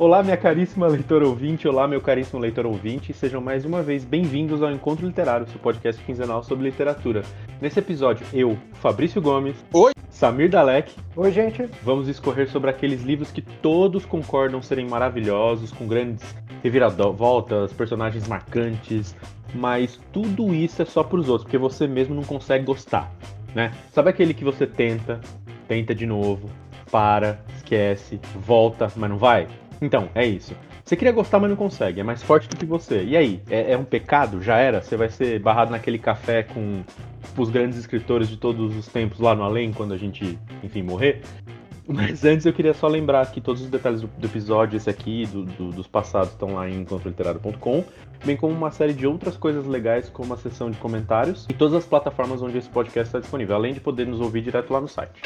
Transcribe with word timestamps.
Olá, 0.00 0.22
minha 0.22 0.36
caríssima 0.36 0.86
leitora 0.86 1.26
ouvinte, 1.26 1.66
olá, 1.66 1.88
meu 1.88 2.00
caríssimo 2.00 2.38
leitor 2.40 2.64
ouvinte, 2.64 3.12
sejam 3.12 3.40
mais 3.40 3.64
uma 3.64 3.82
vez 3.82 4.04
bem-vindos 4.04 4.62
ao 4.62 4.70
Encontro 4.70 5.04
Literário, 5.04 5.48
seu 5.48 5.58
podcast 5.58 6.00
quinzenal 6.04 6.40
sobre 6.44 6.70
literatura. 6.70 7.24
Nesse 7.60 7.80
episódio, 7.80 8.24
eu, 8.32 8.56
Fabrício 8.74 9.20
Gomes, 9.20 9.56
Oi, 9.72 9.90
Samir 10.08 10.50
Dalek, 10.50 10.94
Oi, 11.16 11.32
gente. 11.32 11.68
vamos 11.82 12.06
discorrer 12.06 12.48
sobre 12.48 12.70
aqueles 12.70 13.02
livros 13.02 13.32
que 13.32 13.42
todos 13.42 14.06
concordam 14.06 14.62
serem 14.62 14.86
maravilhosos, 14.86 15.72
com 15.72 15.88
grandes 15.88 16.32
reviravoltas, 16.62 17.72
personagens 17.72 18.28
marcantes, 18.28 19.16
mas 19.52 19.98
tudo 20.12 20.54
isso 20.54 20.80
é 20.80 20.84
só 20.84 21.02
pros 21.02 21.28
outros, 21.28 21.42
porque 21.42 21.58
você 21.58 21.88
mesmo 21.88 22.14
não 22.14 22.22
consegue 22.22 22.64
gostar, 22.64 23.12
né? 23.52 23.72
Sabe 23.90 24.10
aquele 24.10 24.32
que 24.32 24.44
você 24.44 24.64
tenta, 24.64 25.20
tenta 25.66 25.92
de 25.92 26.06
novo, 26.06 26.48
para, 26.88 27.40
esquece, 27.56 28.20
volta, 28.36 28.92
mas 28.94 29.10
não 29.10 29.18
vai? 29.18 29.48
Então, 29.80 30.08
é 30.14 30.26
isso. 30.26 30.54
Você 30.84 30.96
queria 30.96 31.12
gostar, 31.12 31.38
mas 31.38 31.50
não 31.50 31.56
consegue. 31.56 32.00
É 32.00 32.02
mais 32.02 32.22
forte 32.22 32.48
do 32.48 32.56
que 32.56 32.64
você. 32.64 33.04
E 33.04 33.16
aí? 33.16 33.42
É, 33.48 33.72
é 33.72 33.78
um 33.78 33.84
pecado? 33.84 34.42
Já 34.42 34.56
era? 34.56 34.80
Você 34.80 34.96
vai 34.96 35.08
ser 35.08 35.38
barrado 35.38 35.70
naquele 35.70 35.98
café 35.98 36.42
com 36.42 36.82
os 37.36 37.50
grandes 37.50 37.78
escritores 37.78 38.28
de 38.28 38.36
todos 38.36 38.76
os 38.76 38.88
tempos 38.88 39.20
lá 39.20 39.34
no 39.34 39.42
além, 39.42 39.72
quando 39.72 39.92
a 39.92 39.96
gente, 39.96 40.38
enfim, 40.62 40.82
morrer? 40.82 41.22
Mas 41.86 42.22
antes 42.22 42.44
eu 42.44 42.52
queria 42.52 42.74
só 42.74 42.86
lembrar 42.86 43.30
que 43.30 43.40
todos 43.40 43.62
os 43.62 43.70
detalhes 43.70 44.02
do, 44.02 44.08
do 44.08 44.26
episódio, 44.26 44.76
esse 44.76 44.90
aqui, 44.90 45.24
do, 45.26 45.44
do, 45.44 45.70
dos 45.70 45.86
passados, 45.86 46.32
estão 46.32 46.54
lá 46.54 46.68
em 46.68 46.82
encontroliterário.com, 46.82 47.82
bem 48.24 48.36
como 48.36 48.52
uma 48.52 48.70
série 48.70 48.92
de 48.92 49.06
outras 49.06 49.38
coisas 49.38 49.66
legais, 49.66 50.10
como 50.10 50.34
a 50.34 50.36
seção 50.36 50.70
de 50.70 50.76
comentários 50.76 51.46
e 51.48 51.54
todas 51.54 51.72
as 51.72 51.86
plataformas 51.86 52.42
onde 52.42 52.58
esse 52.58 52.68
podcast 52.68 53.08
está 53.08 53.20
disponível, 53.20 53.56
além 53.56 53.72
de 53.72 53.80
poder 53.80 54.06
nos 54.06 54.20
ouvir 54.20 54.42
direto 54.42 54.70
lá 54.70 54.82
no 54.82 54.88
site. 54.88 55.18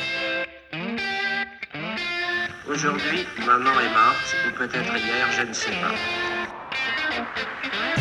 Aujourd'hui, 2.71 3.27
maman 3.45 3.73
est 3.81 3.93
morte, 3.93 4.37
ou 4.47 4.51
peut-être 4.57 4.97
hier, 4.97 5.27
je 5.37 5.43
ne 5.43 5.53
sais 5.53 5.71
pas. 5.71 5.95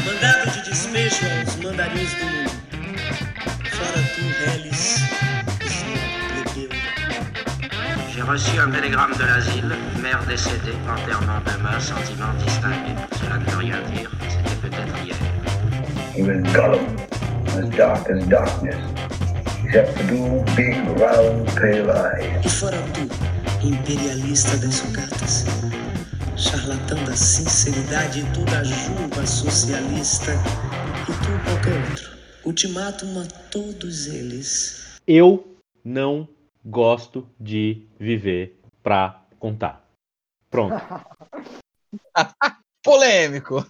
Mandado 0.05 0.51
de 0.51 0.69
despejo 0.69 1.25
aos 1.25 1.57
mandarins 1.63 2.13
do 2.19 2.25
mundo. 2.27 2.51
Fora 3.71 4.01
tu, 4.13 4.23
reles, 4.45 4.71
plebeu. 6.53 6.69
J'ai 8.13 8.21
reçu 8.21 8.59
un 8.59 8.69
télégramme 8.69 9.13
de 9.17 9.25
l'asile, 9.25 9.75
mère 10.01 10.23
décédée, 10.27 10.77
enterrement 10.87 11.41
demain, 11.45 11.79
sentiment 11.79 12.33
distingué. 12.37 12.93
Cela 13.19 13.37
ne 13.37 13.45
veut 13.45 13.57
rien 13.57 13.81
dire, 13.93 14.11
c'était 14.29 14.55
peut-être 14.67 14.95
hier. 15.03 15.15
He 16.15 16.21
was 16.21 16.43
Gollum, 16.53 16.85
as 17.57 17.67
dark 17.75 18.07
as 18.11 18.23
darkness, 18.27 18.77
two 19.71 20.43
big, 20.55 20.75
round, 20.99 21.49
pale 21.55 21.89
eyes. 21.91 22.45
E 22.45 22.49
fora 22.49 22.77
tu, 22.93 23.65
imperialista 23.65 24.57
das 24.57 24.75
sucatas. 24.75 25.45
Charlatão 26.35 27.01
da 27.05 27.15
sinceridade 27.15 28.19
e 28.19 28.33
tu 28.33 28.43
da 28.45 28.63
juba 28.63 29.25
socialista. 29.25 30.33
E 31.03 31.13
tu 31.23 31.31
qualquer 31.45 31.89
outro. 31.89 32.11
Ultimátum 32.43 33.21
a 33.21 33.25
todos 33.49 34.07
eles. 34.07 34.99
Eu 35.07 35.55
não 35.85 36.27
gosto 36.65 37.25
de 37.39 37.87
viver 37.97 38.59
pra 38.83 39.21
contar. 39.39 39.85
Pronto. 40.49 40.75
polêmico. 42.83 43.65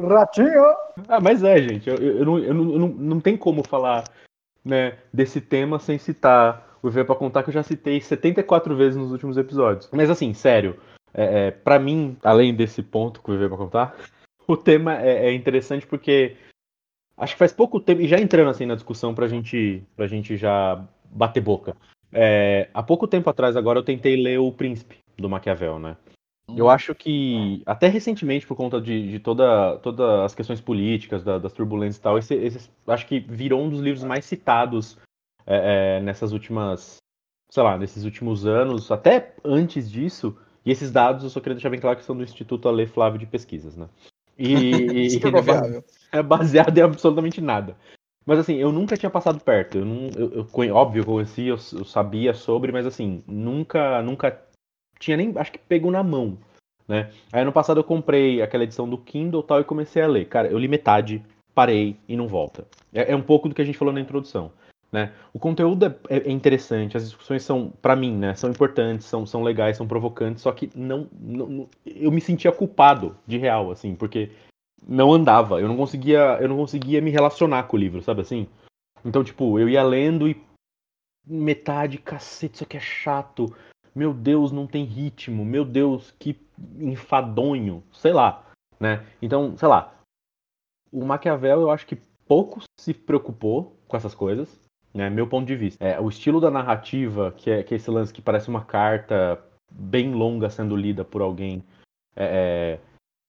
Ratinho. 0.00 0.64
Ah, 1.08 1.20
mas 1.20 1.44
é, 1.44 1.58
gente. 1.62 1.88
Eu, 1.88 1.96
eu, 1.96 2.18
eu 2.18 2.24
não, 2.24 2.38
eu, 2.38 2.54
não, 2.54 2.72
eu 2.72 2.78
não, 2.78 2.88
não 2.88 3.20
tem 3.20 3.36
como 3.36 3.62
falar 3.62 4.04
né, 4.64 4.98
desse 5.12 5.40
tema 5.40 5.78
sem 5.78 5.98
citar 5.98 6.78
o 6.82 6.88
Viver 6.88 7.04
pra 7.04 7.14
Contar, 7.14 7.42
que 7.42 7.50
eu 7.50 7.54
já 7.54 7.62
citei 7.62 8.00
74 8.00 8.76
vezes 8.76 8.96
nos 8.96 9.12
últimos 9.12 9.36
episódios. 9.36 9.88
Mas 9.92 10.10
assim, 10.10 10.32
sério, 10.34 10.78
é, 11.12 11.46
é, 11.46 11.50
para 11.50 11.78
mim, 11.78 12.16
além 12.22 12.54
desse 12.54 12.82
ponto 12.82 13.22
que 13.22 13.30
o 13.30 13.34
Viver 13.34 13.48
pra 13.48 13.58
Contar, 13.58 13.96
o 14.46 14.56
tema 14.56 15.00
é, 15.00 15.28
é 15.28 15.34
interessante 15.34 15.86
porque 15.86 16.36
acho 17.16 17.34
que 17.34 17.38
faz 17.38 17.52
pouco 17.52 17.80
tempo, 17.80 18.00
e 18.00 18.08
já 18.08 18.18
entrando 18.18 18.50
assim 18.50 18.66
na 18.66 18.74
discussão 18.74 19.14
pra 19.14 19.28
gente, 19.28 19.82
pra 19.96 20.06
gente 20.06 20.36
já 20.36 20.84
bater 21.06 21.40
boca. 21.40 21.76
É, 22.12 22.68
há 22.72 22.82
pouco 22.82 23.08
tempo 23.08 23.28
atrás, 23.28 23.56
agora, 23.56 23.78
eu 23.78 23.84
tentei 23.84 24.16
ler 24.16 24.38
O 24.38 24.52
Príncipe, 24.52 24.98
do 25.16 25.28
Maquiavel, 25.28 25.78
né? 25.78 25.96
Eu 26.48 26.68
acho 26.68 26.94
que, 26.94 27.62
até 27.64 27.88
recentemente, 27.88 28.46
por 28.46 28.56
conta 28.56 28.80
de, 28.80 29.10
de 29.10 29.18
toda, 29.18 29.78
todas 29.78 30.06
as 30.24 30.34
questões 30.34 30.60
políticas, 30.60 31.24
da- 31.24 31.38
das 31.38 31.52
turbulências 31.52 31.96
e 31.96 32.02
tal, 32.02 32.18
esse, 32.18 32.34
esse- 32.34 32.70
acho 32.86 33.06
que 33.06 33.18
virou 33.20 33.62
um 33.62 33.70
dos 33.70 33.80
livros 33.80 34.04
mais 34.04 34.24
citados 34.24 34.98
é, 35.46 35.98
é, 35.98 36.00
nessas 36.02 36.32
últimas, 36.32 36.96
sei 37.50 37.62
lá, 37.62 37.78
nesses 37.78 38.04
últimos 38.04 38.46
anos, 38.46 38.90
até 38.90 39.34
antes 39.44 39.90
disso. 39.90 40.36
E 40.64 40.70
esses 40.70 40.90
dados 40.90 41.24
eu 41.24 41.30
só 41.30 41.40
queria 41.40 41.54
deixar 41.54 41.70
bem 41.70 41.80
claro 41.80 41.98
que 41.98 42.04
são 42.04 42.16
do 42.16 42.22
Instituto 42.24 42.68
Ale 42.68 42.86
Flávio 42.86 43.18
de 43.18 43.26
Pesquisas, 43.26 43.76
né? 43.76 43.88
E, 44.38 44.48
ele 45.16 45.28
é 45.28 45.30
ba- 45.42 45.54
confiável. 45.60 45.84
é 46.12 46.22
baseado 46.22 46.76
em 46.78 46.82
absolutamente 46.82 47.40
nada. 47.40 47.76
Mas 48.26 48.38
assim, 48.38 48.54
eu 48.56 48.72
nunca 48.72 48.96
tinha 48.96 49.10
passado 49.10 49.38
perto. 49.40 49.78
Eu, 49.78 49.84
não, 49.84 50.08
eu, 50.16 50.46
eu 50.64 50.74
óbvio, 50.74 51.02
eu 51.02 51.06
conhecia, 51.06 51.50
eu, 51.50 51.58
eu 51.78 51.84
sabia 51.84 52.32
sobre, 52.32 52.72
mas 52.72 52.86
assim, 52.86 53.22
nunca, 53.26 54.00
nunca 54.02 54.42
tinha 55.04 55.16
nem, 55.16 55.32
acho 55.36 55.52
que 55.52 55.58
pegou 55.58 55.90
na 55.90 56.02
mão, 56.02 56.38
né? 56.88 57.10
Aí 57.32 57.42
ano 57.42 57.52
passado 57.52 57.78
eu 57.80 57.84
comprei 57.84 58.40
aquela 58.40 58.64
edição 58.64 58.88
do 58.88 58.98
Kindle 58.98 59.42
tal 59.42 59.60
e 59.60 59.64
comecei 59.64 60.02
a 60.02 60.06
ler. 60.06 60.26
Cara, 60.26 60.48
eu 60.48 60.58
li 60.58 60.66
metade, 60.66 61.22
parei 61.54 61.96
e 62.08 62.16
não 62.16 62.26
volta. 62.26 62.66
É, 62.92 63.12
é 63.12 63.16
um 63.16 63.22
pouco 63.22 63.48
do 63.48 63.54
que 63.54 63.62
a 63.62 63.64
gente 63.64 63.78
falou 63.78 63.92
na 63.92 64.00
introdução, 64.00 64.50
né? 64.90 65.12
O 65.32 65.38
conteúdo 65.38 65.86
é, 65.86 66.16
é 66.16 66.30
interessante, 66.30 66.96
as 66.96 67.04
discussões 67.04 67.42
são, 67.42 67.72
pra 67.82 67.94
mim, 67.94 68.16
né, 68.16 68.34
são 68.34 68.50
importantes, 68.50 69.06
são, 69.06 69.26
são 69.26 69.42
legais, 69.42 69.76
são 69.76 69.86
provocantes, 69.86 70.42
só 70.42 70.50
que 70.52 70.70
não, 70.74 71.06
não, 71.12 71.46
não- 71.46 71.68
eu 71.84 72.10
me 72.10 72.20
sentia 72.20 72.50
culpado 72.50 73.16
de 73.26 73.36
real, 73.36 73.70
assim, 73.70 73.94
porque 73.94 74.30
não 74.86 75.12
andava, 75.12 75.60
eu 75.60 75.68
não 75.68 75.76
conseguia, 75.76 76.38
eu 76.40 76.48
não 76.48 76.56
conseguia 76.56 77.00
me 77.00 77.10
relacionar 77.10 77.64
com 77.64 77.76
o 77.76 77.80
livro, 77.80 78.02
sabe 78.02 78.22
assim? 78.22 78.46
Então, 79.04 79.22
tipo, 79.22 79.58
eu 79.58 79.68
ia 79.68 79.82
lendo 79.82 80.26
e 80.26 80.40
metade, 81.26 81.98
cacete, 81.98 82.54
isso 82.54 82.64
aqui 82.64 82.76
é 82.76 82.80
chato. 82.80 83.54
Meu 83.94 84.12
Deus, 84.12 84.50
não 84.50 84.66
tem 84.66 84.84
ritmo. 84.84 85.44
Meu 85.44 85.64
Deus, 85.64 86.12
que 86.18 86.36
enfadonho, 86.78 87.82
sei 87.92 88.12
lá, 88.12 88.44
né? 88.78 89.04
Então, 89.22 89.56
sei 89.56 89.68
lá. 89.68 89.94
O 90.92 91.04
Maquiavel, 91.04 91.60
eu 91.60 91.70
acho 91.70 91.86
que 91.86 91.96
pouco 92.26 92.60
se 92.78 92.94
preocupou 92.94 93.76
com 93.86 93.96
essas 93.96 94.14
coisas, 94.14 94.48
né? 94.92 95.08
Meu 95.10 95.26
ponto 95.26 95.46
de 95.46 95.56
vista. 95.56 95.84
É, 95.84 96.00
o 96.00 96.08
estilo 96.08 96.40
da 96.40 96.50
narrativa, 96.50 97.32
que 97.36 97.50
é, 97.50 97.62
que 97.62 97.74
é 97.74 97.76
esse 97.76 97.90
lance 97.90 98.12
que 98.12 98.22
parece 98.22 98.48
uma 98.48 98.64
carta 98.64 99.40
bem 99.70 100.12
longa 100.12 100.50
sendo 100.50 100.76
lida 100.76 101.04
por 101.04 101.20
alguém, 101.20 101.64
é, 102.16 102.78
é, 102.78 102.80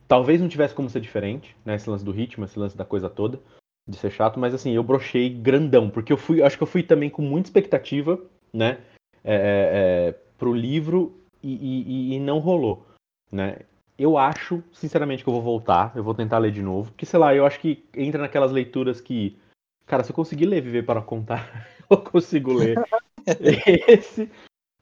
talvez 0.07 0.39
não 0.39 0.47
tivesse 0.47 0.75
como 0.75 0.89
ser 0.89 1.01
diferente, 1.01 1.55
né? 1.65 1.75
Esse 1.75 1.89
lance 1.89 2.05
do 2.05 2.11
ritmo, 2.11 2.45
esse 2.45 2.59
lance 2.59 2.77
da 2.77 2.85
coisa 2.85 3.09
toda, 3.09 3.39
de 3.87 3.97
ser 3.97 4.11
chato, 4.11 4.39
mas 4.39 4.53
assim, 4.53 4.71
eu 4.71 4.83
brochei 4.83 5.29
grandão, 5.29 5.89
porque 5.89 6.11
eu 6.11 6.17
fui, 6.17 6.41
acho 6.41 6.57
que 6.57 6.63
eu 6.63 6.67
fui 6.67 6.83
também 6.83 7.09
com 7.09 7.21
muita 7.21 7.49
expectativa, 7.49 8.19
né? 8.53 8.79
É, 9.23 9.33
é, 9.33 9.39
é, 10.09 10.15
pro 10.37 10.53
livro 10.53 11.15
e, 11.43 11.53
e- 11.53 12.15
e 12.15 12.19
não 12.19 12.39
rolou, 12.39 12.85
né? 13.31 13.59
Eu 13.97 14.17
acho, 14.17 14.61
sinceramente, 14.73 15.23
que 15.23 15.29
eu 15.29 15.33
vou 15.33 15.41
voltar, 15.41 15.93
eu 15.95 16.03
vou 16.03 16.13
tentar 16.13 16.37
ler 16.37 16.51
de 16.51 16.61
novo, 16.61 16.91
porque 16.91 17.05
sei 17.05 17.17
lá, 17.17 17.33
eu 17.33 17.45
acho 17.45 17.59
que 17.59 17.83
entra 17.95 18.21
naquelas 18.21 18.51
leituras 18.51 18.99
que, 18.99 19.37
cara, 19.85 20.03
se 20.03 20.11
eu 20.11 20.15
conseguir 20.15 20.45
ler 20.45 20.61
Viver 20.61 20.85
para 20.85 21.01
Contar, 21.01 21.67
eu 21.89 21.97
consigo 21.97 22.51
ler 22.53 22.77
esse. 23.87 24.29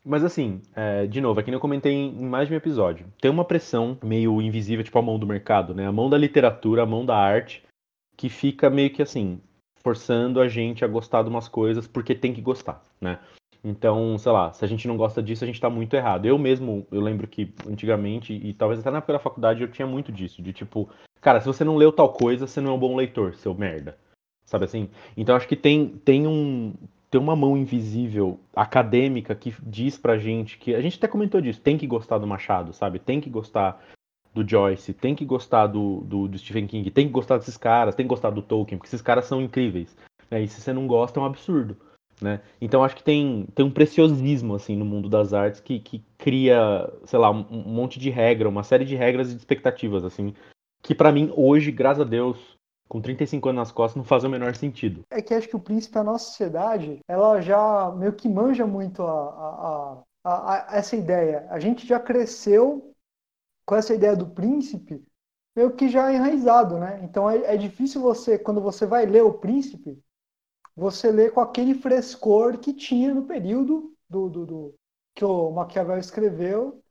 Mas 0.06 0.24
assim, 0.24 0.62
é, 0.75 1.06
de 1.08 1.22
novo, 1.22 1.40
aqui 1.40 1.52
eu 1.52 1.59
comentei 1.59 1.94
em 1.94 2.09
em 2.24 2.25
mais 2.25 2.47
de 2.47 2.53
um 2.53 2.58
episódio. 2.58 3.06
Tem 3.22 3.31
uma 3.31 3.46
pressão 3.46 3.97
meio 4.03 4.42
invisível, 4.42 4.84
tipo 4.84 5.00
a 5.00 5.02
mão 5.02 5.18
do 5.18 5.28
mercado, 5.28 5.74
né? 5.74 5.88
A 5.88 5.92
mão 5.92 6.09
da 6.09 6.18
literatura, 6.18 6.84
a 6.84 6.86
mão 6.86 7.06
da 7.06 7.16
arte, 7.16 7.63
que 8.18 8.30
fica 8.30 8.69
meio 8.69 8.90
que 8.92 9.02
assim, 9.02 9.40
forçando 9.81 10.42
a 10.42 10.47
gente 10.47 10.84
a 10.84 10.88
gostar 10.88 11.24
de 11.24 11.30
umas 11.30 11.47
coisas 11.47 11.88
porque 11.88 12.16
tem 12.16 12.34
que 12.34 12.42
gostar, 12.42 12.81
né? 13.00 13.19
Então, 13.63 14.18
sei 14.18 14.31
lá, 14.31 14.51
se 14.51 14.66
a 14.66 14.68
gente 14.68 14.88
não 14.88 14.97
gosta 14.97 15.24
disso, 15.24 15.44
a 15.44 15.47
gente 15.47 15.62
tá 15.62 15.69
muito 15.69 15.96
errado. 15.96 16.25
Eu 16.25 16.38
mesmo, 16.38 16.85
eu 16.91 17.00
lembro 17.00 17.28
que 17.28 17.53
antigamente, 17.66 18.34
e 18.34 18.53
talvez 18.53 18.79
até 18.79 18.91
na 18.91 18.97
época 18.97 19.13
da 19.13 19.19
faculdade, 19.19 19.62
eu 19.62 19.72
tinha 19.72 19.88
muito 19.88 20.12
disso, 20.12 20.42
de 20.42 20.51
tipo, 20.51 20.89
cara, 21.21 21.39
se 21.39 21.48
você 21.48 21.63
não 21.63 21.77
leu 21.77 21.92
tal 21.92 22.12
coisa, 22.12 22.45
você 22.45 22.60
não 22.60 22.71
é 22.71 22.74
um 22.74 22.80
bom 22.80 22.95
leitor, 22.95 23.36
seu 23.36 23.54
merda. 23.54 23.98
Sabe 24.45 24.65
assim? 24.65 24.89
Então 25.15 25.36
acho 25.36 25.48
que 25.48 25.56
tem, 25.56 25.88
tem 25.88 26.27
um. 26.27 26.74
Tem 27.10 27.21
uma 27.21 27.36
mão 27.36 27.56
invisível 27.56 28.39
acadêmica 28.56 29.36
que 29.36 29.54
diz 29.62 29.98
pra 29.98 30.18
gente 30.18 30.57
que. 30.57 30.75
A 30.75 30.81
gente 30.81 30.98
até 30.98 31.07
comentou 31.07 31.39
disso, 31.39 31.62
tem 31.62 31.77
que 31.77 31.88
gostar 31.88 32.18
do 32.18 32.27
Machado, 32.27 32.74
sabe? 32.74 33.00
Tem 33.00 33.21
que 33.21 33.30
gostar 33.30 33.81
do 34.33 34.48
Joyce, 34.48 34.94
tem 34.94 35.15
que 35.15 35.24
gostar 35.24 35.68
do, 35.68 36.01
do, 36.01 36.27
do 36.27 36.38
Stephen 36.38 36.65
King, 36.65 36.89
tem 36.89 37.06
que 37.06 37.13
gostar 37.13 37.38
desses 37.38 37.56
caras, 37.56 37.95
tem 37.95 38.06
que 38.06 38.10
gostar 38.10 38.31
do 38.31 38.42
Tolkien, 38.42 38.77
porque 38.77 38.89
esses 38.89 39.01
caras 39.01 39.25
são 39.25 39.42
incríveis. 39.42 39.95
né? 40.30 40.42
E 40.42 40.48
se 40.48 40.60
você 40.60 40.74
não 40.74 40.88
gosta, 40.88 41.19
é 41.19 41.24
um 41.24 41.25
absurdo. 41.25 41.77
Né? 42.24 42.40
Então 42.62 42.81
acho 42.86 42.96
que 42.96 43.04
tem, 43.04 43.46
tem 43.54 43.66
um 43.66 43.70
preciosismo 43.70 44.56
assim 44.56 44.78
no 44.78 44.86
mundo 44.86 45.10
das 45.10 45.34
artes 45.34 45.60
que, 45.60 45.78
que 45.78 46.02
cria, 46.18 46.90
sei 47.06 47.20
lá, 47.20 47.30
um, 47.30 47.44
monte 47.68 48.00
de 48.00 48.10
regra, 48.10 48.48
uma 48.48 48.64
série 48.64 48.86
de 48.86 48.96
regras 48.96 49.28
e 49.28 49.34
de 49.34 49.40
expectativas 49.40 50.06
assim, 50.06 50.34
que 50.81 50.96
pra 50.96 51.12
mim 51.12 51.34
hoje, 51.36 51.70
graças 51.70 52.00
a 52.00 52.10
Deus, 52.10 52.38
com 52.88 53.02
35 53.02 53.50
anos 53.50 53.60
nas 53.60 53.72
costas, 53.74 53.98
não 53.98 54.06
faz 54.06 54.24
o 54.24 54.30
menor 54.30 54.56
sentido. 54.56 55.02
É 55.12 55.22
que 55.22 55.34
acho 55.34 55.50
que 55.50 55.56
o 55.58 55.60
príncipe, 55.60 55.98
a 55.98 56.04
nossa 56.04 56.28
sociedade, 56.28 57.00
ela 57.10 57.42
já 57.42 57.92
meio 57.92 58.14
que 58.14 58.30
manja 58.30 58.66
muito 58.66 59.04
a, 59.04 59.12
a- 59.12 60.04
a- 60.24 60.54
a- 60.54 60.78
essa 60.78 60.96
ideia. 60.96 61.46
A 61.50 61.60
gente 61.60 61.86
já 61.86 62.00
cresceu 62.00 62.96
com 63.66 63.75
essa 63.75 63.94
ideia 63.94 64.16
do 64.16 64.28
príncipe 64.28 65.04
meio 65.56 65.72
que 65.75 65.90
já 65.90 66.12
enraizado, 66.14 66.80
né? 66.80 67.02
Então 67.04 67.30
é, 67.30 67.56
é 67.56 67.58
difícil 67.58 68.02
você, 68.02 68.40
quando 68.40 68.62
você 68.62 68.86
vai 68.86 69.06
ler 69.06 69.24
o 69.24 69.34
príncipe, 69.34 70.00
você 70.75 71.12
lê 71.12 71.30
com 71.30 71.40
aquele 71.40 71.74
frescor 71.75 72.58
que 72.58 72.74
tinha 72.74 73.14
no 73.14 73.25
período 73.25 73.94
do, 74.10 74.30
do, 74.30 74.46
do 74.46 74.75
que 75.16 75.24
o 75.24 75.52
Maquiavel 75.52 75.98
escreveu 75.98 76.81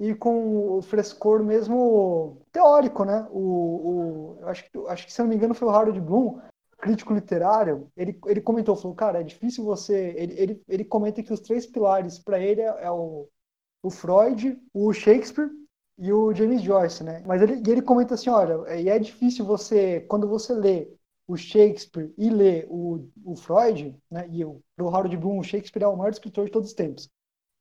e 0.00 0.14
com 0.14 0.78
o 0.78 0.82
frescor 0.82 1.44
mesmo 1.44 2.42
teórico, 2.50 3.04
né? 3.04 3.26
O, 3.30 4.38
o 4.40 4.48
acho, 4.48 4.64
acho 4.88 5.06
que, 5.06 5.12
se 5.12 5.22
não 5.22 5.28
me 5.28 5.36
engano, 5.36 5.54
foi 5.54 5.68
o 5.68 5.70
Harold 5.70 6.00
Bloom, 6.00 6.40
crítico 6.78 7.14
literário, 7.14 7.88
ele, 7.96 8.18
ele 8.26 8.40
comentou, 8.40 8.74
falou, 8.74 8.96
cara, 8.96 9.20
é 9.20 9.22
difícil 9.22 9.64
você... 9.64 10.12
Ele, 10.16 10.34
ele, 10.36 10.62
ele 10.68 10.84
comenta 10.84 11.22
que 11.22 11.32
os 11.32 11.38
três 11.38 11.64
pilares 11.64 12.18
para 12.18 12.40
ele 12.40 12.60
é, 12.60 12.84
é, 12.84 12.90
o, 12.90 13.28
o 13.80 13.90
Freud, 13.90 14.60
o 14.74 14.92
Shakespeare 14.92 15.48
e 15.96 16.12
o 16.12 16.34
James 16.34 16.60
Joyce, 16.60 17.04
né? 17.04 17.22
Mas 17.24 17.40
ele, 17.40 17.62
ele 17.64 17.82
comenta 17.82 18.14
assim, 18.14 18.30
olha, 18.30 18.74
e 18.74 18.88
é 18.88 18.98
difícil 18.98 19.44
você, 19.44 20.00
quando 20.08 20.26
você 20.26 20.52
lê 20.52 20.88
o 21.32 21.36
Shakespeare 21.36 22.12
e 22.18 22.28
lê 22.28 22.66
o, 22.68 23.08
o 23.24 23.34
Freud, 23.34 23.96
né? 24.10 24.28
E 24.30 24.44
o, 24.44 24.62
o 24.78 24.88
Harold 24.88 25.16
Bloom, 25.16 25.38
o 25.38 25.44
Shakespeare 25.44 25.84
é 25.84 25.88
o 25.88 25.96
maior 25.96 26.10
escritor 26.10 26.44
de 26.44 26.52
todos 26.52 26.68
os 26.68 26.74
tempos. 26.74 27.08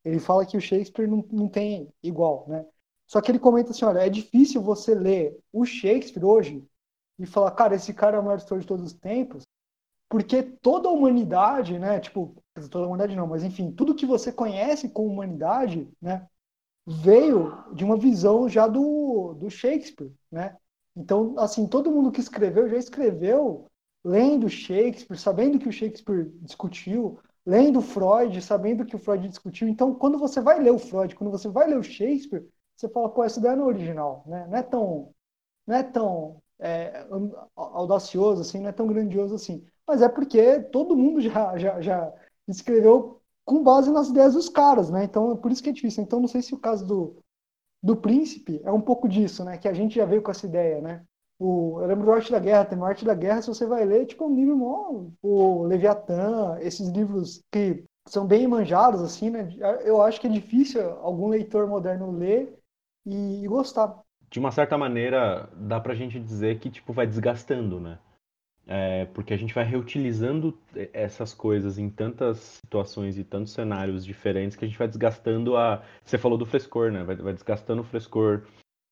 Ele 0.04 0.20
fala 0.20 0.46
que 0.46 0.58
o 0.58 0.62
Shakespeare 0.62 1.08
não, 1.08 1.26
não 1.32 1.48
tem 1.48 1.88
igual, 2.04 2.46
né? 2.50 2.66
Só 3.08 3.22
que 3.22 3.32
ele 3.32 3.40
comenta 3.40 3.72
assim, 3.72 3.86
olha, 3.86 4.00
é 4.00 4.10
difícil 4.10 4.62
você 4.62 4.94
ler 4.94 5.38
o 5.54 5.66
Shakespeare 5.66 6.26
hoje 6.26 6.64
e 7.18 7.26
falar, 7.26 7.52
cara, 7.52 7.76
esse 7.76 7.94
cara 7.94 8.18
é 8.18 8.20
o 8.20 8.24
maior 8.24 8.38
escritor 8.38 8.60
de 8.60 8.68
todos 8.68 8.86
os 8.86 8.94
tempos, 8.94 9.46
porque 10.10 10.44
toda 10.44 10.90
a 10.90 10.92
humanidade, 10.92 11.80
né, 11.80 12.00
tipo, 12.00 12.36
toda 12.70 12.86
a 12.86 12.88
humanidade 12.88 13.16
não, 13.16 13.28
mas 13.28 13.44
enfim, 13.44 13.72
tudo 13.72 13.96
que 13.96 14.06
você 14.06 14.32
conhece 14.32 14.90
com 14.90 15.08
humanidade, 15.08 15.90
né, 16.02 16.28
veio 16.86 17.54
de 17.74 17.84
uma 17.84 17.98
visão 17.98 18.50
já 18.50 18.68
do, 18.68 19.34
do 19.36 19.50
Shakespeare, 19.50 20.12
né? 20.32 20.58
Então, 20.96 21.36
assim, 21.38 21.68
todo 21.68 21.92
mundo 21.92 22.12
que 22.12 22.20
escreveu 22.20 22.68
já 22.68 22.78
escreveu 22.78 23.68
lendo 24.04 24.50
Shakespeare, 24.50 25.18
sabendo 25.18 25.60
que 25.60 25.70
o 25.70 25.72
Shakespeare 25.72 26.32
discutiu, 26.42 27.20
lendo 27.46 27.82
Freud, 27.82 28.42
sabendo 28.42 28.86
que 28.86 28.96
o 28.96 29.00
Freud 29.00 29.28
discutiu. 29.28 29.68
Então, 29.68 29.94
quando 29.94 30.18
você 30.18 30.42
vai 30.42 30.60
ler 30.60 30.72
o 30.72 30.80
Freud, 30.80 31.16
quando 31.16 31.32
você 31.32 31.48
vai 31.50 31.68
ler 31.68 31.78
o 31.78 31.84
Shakespeare, 31.84 32.48
você 32.76 32.90
fala, 32.90 33.10
pô, 33.10 33.24
essa 33.24 33.40
ideia 33.40 33.56
não 33.56 33.66
é 33.66 33.68
original, 33.68 34.24
né? 34.26 34.48
Não 34.50 34.58
é 34.58 34.64
tão, 34.64 35.14
não 35.68 35.76
é 35.76 35.84
tão 35.84 36.42
é, 36.60 37.06
audacioso 37.56 38.42
assim, 38.42 38.60
não 38.60 38.70
é 38.70 38.72
tão 38.72 38.88
grandioso 38.88 39.36
assim. 39.36 39.64
Mas 39.88 40.02
é 40.02 40.10
porque 40.10 40.60
todo 40.72 40.96
mundo 40.96 41.22
já, 41.22 41.58
já, 41.58 41.82
já 41.82 42.14
escreveu 42.48 43.22
com 43.46 43.64
base 43.64 43.92
nas 43.92 44.10
ideias 44.10 44.34
dos 44.34 44.50
caras, 44.50 44.90
né? 44.90 45.04
Então, 45.04 45.32
é 45.32 45.36
por 45.36 45.52
isso 45.52 45.62
que 45.64 45.70
é 45.70 45.74
difícil. 45.74 46.04
Então, 46.04 46.20
não 46.20 46.28
sei 46.28 46.42
se 46.42 46.54
o 46.54 46.60
caso 46.60 46.86
do, 46.86 47.18
do 47.82 47.96
Príncipe 47.96 48.62
é 48.64 48.72
um 48.72 48.82
pouco 48.82 49.08
disso, 49.08 49.44
né? 49.44 49.58
Que 49.58 49.68
a 49.68 49.74
gente 49.74 49.96
já 49.96 50.06
veio 50.06 50.22
com 50.22 50.32
essa 50.32 50.46
ideia, 50.46 50.82
né? 50.82 51.04
O, 51.40 51.80
eu 51.82 51.88
lembro 51.88 52.06
do 52.06 52.12
Arte 52.12 52.32
da 52.32 52.40
Guerra, 52.40 52.66
tem 52.66 52.82
Arte 52.82 53.04
da 53.04 53.16
Guerra, 53.16 53.42
se 53.42 53.48
você 53.48 53.66
vai 53.66 53.84
ler, 53.84 54.06
tipo, 54.06 54.26
um 54.26 54.36
livro 54.36 54.56
mó, 54.56 55.06
o 55.22 55.64
Leviatã, 55.64 56.58
esses 56.62 56.88
livros 56.90 57.44
que 57.52 57.84
são 58.08 58.28
bem 58.28 58.48
manjados, 58.48 59.02
assim, 59.02 59.30
né? 59.32 59.50
Eu 59.84 60.02
acho 60.02 60.22
que 60.22 60.28
é 60.28 60.30
difícil 60.30 60.82
algum 61.00 61.28
leitor 61.28 61.68
moderno 61.68 62.12
ler 62.12 62.56
e, 63.06 63.44
e 63.44 63.48
gostar 63.48 64.00
de 64.32 64.40
uma 64.40 64.50
certa 64.50 64.78
maneira, 64.78 65.50
dá 65.54 65.78
pra 65.80 65.94
gente 65.94 66.18
dizer 66.18 66.58
que, 66.58 66.70
tipo, 66.70 66.94
vai 66.94 67.06
desgastando, 67.06 67.82
né? 67.82 68.00
É, 68.68 69.06
porque 69.06 69.34
a 69.34 69.38
gente 69.38 69.54
vai 69.54 69.64
reutilizando 69.64 70.58
essas 70.94 71.34
coisas 71.34 71.78
em 71.78 71.90
tantas 71.90 72.38
situações 72.38 73.18
e 73.18 73.24
tantos 73.24 73.54
cenários 73.54 74.06
diferentes 74.06 74.56
que 74.56 74.64
a 74.64 74.68
gente 74.68 74.78
vai 74.78 74.88
desgastando 74.88 75.58
a. 75.58 75.84
Você 76.04 76.18
falou 76.18 76.38
do 76.38 76.46
frescor, 76.46 76.92
né? 76.92 77.04
Vai, 77.04 77.16
vai 77.16 77.34
desgastando 77.34 77.82
o 77.82 77.86
frescor 77.86 78.44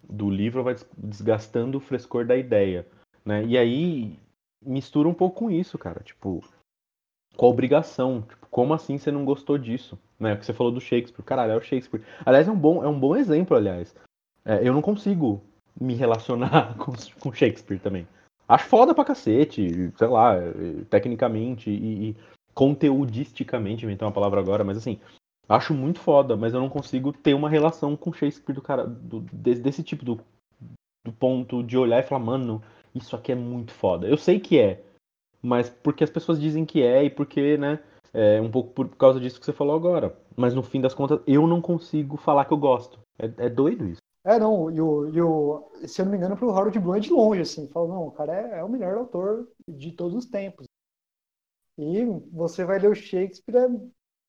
do 0.04 0.30
livro, 0.30 0.64
vai 0.64 0.76
desgastando 0.98 1.78
o 1.78 1.82
frescor 1.82 2.26
da 2.26 2.36
ideia, 2.36 2.88
né? 3.24 3.46
E 3.46 3.58
aí 3.58 4.18
mistura 4.66 5.08
um 5.08 5.14
pouco 5.14 5.40
com 5.40 5.52
isso, 5.52 5.78
cara. 5.78 6.02
Tipo, 6.04 6.44
com 7.36 7.46
a 7.46 7.50
obrigação. 7.50 8.22
Tipo, 8.24 8.48
como 8.50 8.74
assim 8.74 8.98
você 8.98 9.12
não 9.12 9.24
gostou 9.24 9.58
disso? 9.58 9.98
Né? 10.20 10.34
O 10.34 10.38
que 10.38 10.46
você 10.46 10.54
falou 10.54 10.72
do 10.72 10.82
Shakespeare. 10.82 11.24
Caralho, 11.24 11.54
é 11.54 11.58
o 11.58 11.62
Shakespeare. 11.62 12.04
Aliás, 12.26 12.48
é 12.48 12.52
um 12.52 12.60
bom, 12.60 12.84
é 12.84 12.88
um 12.88 13.00
bom 13.00 13.16
exemplo, 13.16 13.56
aliás. 13.56 13.96
É, 14.44 14.68
eu 14.68 14.74
não 14.74 14.82
consigo 14.82 15.42
me 15.80 15.96
relacionar 15.96 16.76
com, 16.78 16.92
com, 17.20 17.34
Shakespeare 17.34 17.80
também. 17.80 18.08
Acho 18.50 18.66
foda 18.66 18.96
pra 18.96 19.06
cacete, 19.06 19.94
sei 19.96 20.08
lá, 20.08 20.34
tecnicamente 20.90 21.70
e, 21.70 22.10
e 22.10 22.16
conteudisticamente, 22.52 23.86
inventar 23.86 24.08
uma 24.08 24.14
palavra 24.14 24.40
agora, 24.40 24.64
mas 24.64 24.76
assim, 24.76 25.00
acho 25.48 25.72
muito 25.72 26.00
foda, 26.00 26.36
mas 26.36 26.54
eu 26.54 26.60
não 26.60 26.68
consigo 26.68 27.14
ter 27.14 27.36
uma 27.36 27.48
relação 27.48 27.96
com 27.96 28.12
Shakespeare 28.12 28.56
do 28.56 28.62
cara, 28.62 28.88
do, 28.88 29.20
desse, 29.32 29.62
desse 29.62 29.84
tipo, 29.84 30.04
do, 30.04 30.20
do 31.06 31.14
ponto 31.14 31.62
de 31.62 31.78
olhar 31.78 32.00
e 32.00 32.08
falar, 32.08 32.26
mano, 32.26 32.62
isso 32.94 33.16
aqui 33.16 33.32
é 33.32 33.36
muito 33.36 33.72
foda. 33.72 34.08
Eu 34.08 34.18
sei 34.18 34.40
que 34.40 34.58
é, 34.58 34.84
mas 35.44 35.70
porque 35.70 36.04
as 36.04 36.10
pessoas 36.10 36.42
dizem 36.42 36.66
que 36.66 36.82
é 36.82 37.04
e 37.04 37.10
porque, 37.10 37.56
né, 37.56 37.80
é 38.12 38.42
um 38.42 38.50
pouco 38.50 38.74
por 38.74 38.90
causa 38.96 39.20
disso 39.20 39.40
que 39.40 39.46
você 39.46 39.54
falou 39.54 39.76
agora. 39.76 40.18
Mas 40.36 40.56
no 40.56 40.64
fim 40.64 40.82
das 40.82 40.96
contas, 40.96 41.22
eu 41.28 41.46
não 41.46 41.62
consigo 41.62 42.18
falar 42.18 42.46
que 42.46 42.54
eu 42.54 42.58
gosto. 42.58 43.00
É, 43.20 43.46
é 43.46 43.50
doido 43.50 43.86
isso. 43.86 44.02
É, 44.30 44.38
não, 44.38 44.70
e 44.70 44.80
o, 44.80 45.10
e 45.10 45.20
o, 45.20 45.72
se 45.88 46.00
eu 46.00 46.06
não 46.06 46.12
me 46.12 46.18
engano, 46.20 46.38
pro 46.38 46.52
Harold 46.52 46.78
Bloom 46.78 46.96
é 46.96 47.00
de 47.00 47.10
longe, 47.10 47.42
assim. 47.42 47.68
Fala, 47.70 47.88
não, 47.88 48.08
o 48.10 48.12
cara 48.12 48.36
é, 48.36 48.60
é, 48.60 48.64
o 48.64 48.70
melhor 48.70 48.96
autor 48.96 49.50
de 49.68 49.92
todos 49.92 50.16
os 50.16 50.30
tempos. 50.30 50.68
E 51.80 52.06
você 52.32 52.64
vai 52.64 52.78
ler 52.78 52.92
o 52.92 52.96
Shakespeare, 52.96 53.56
é, 53.56 53.68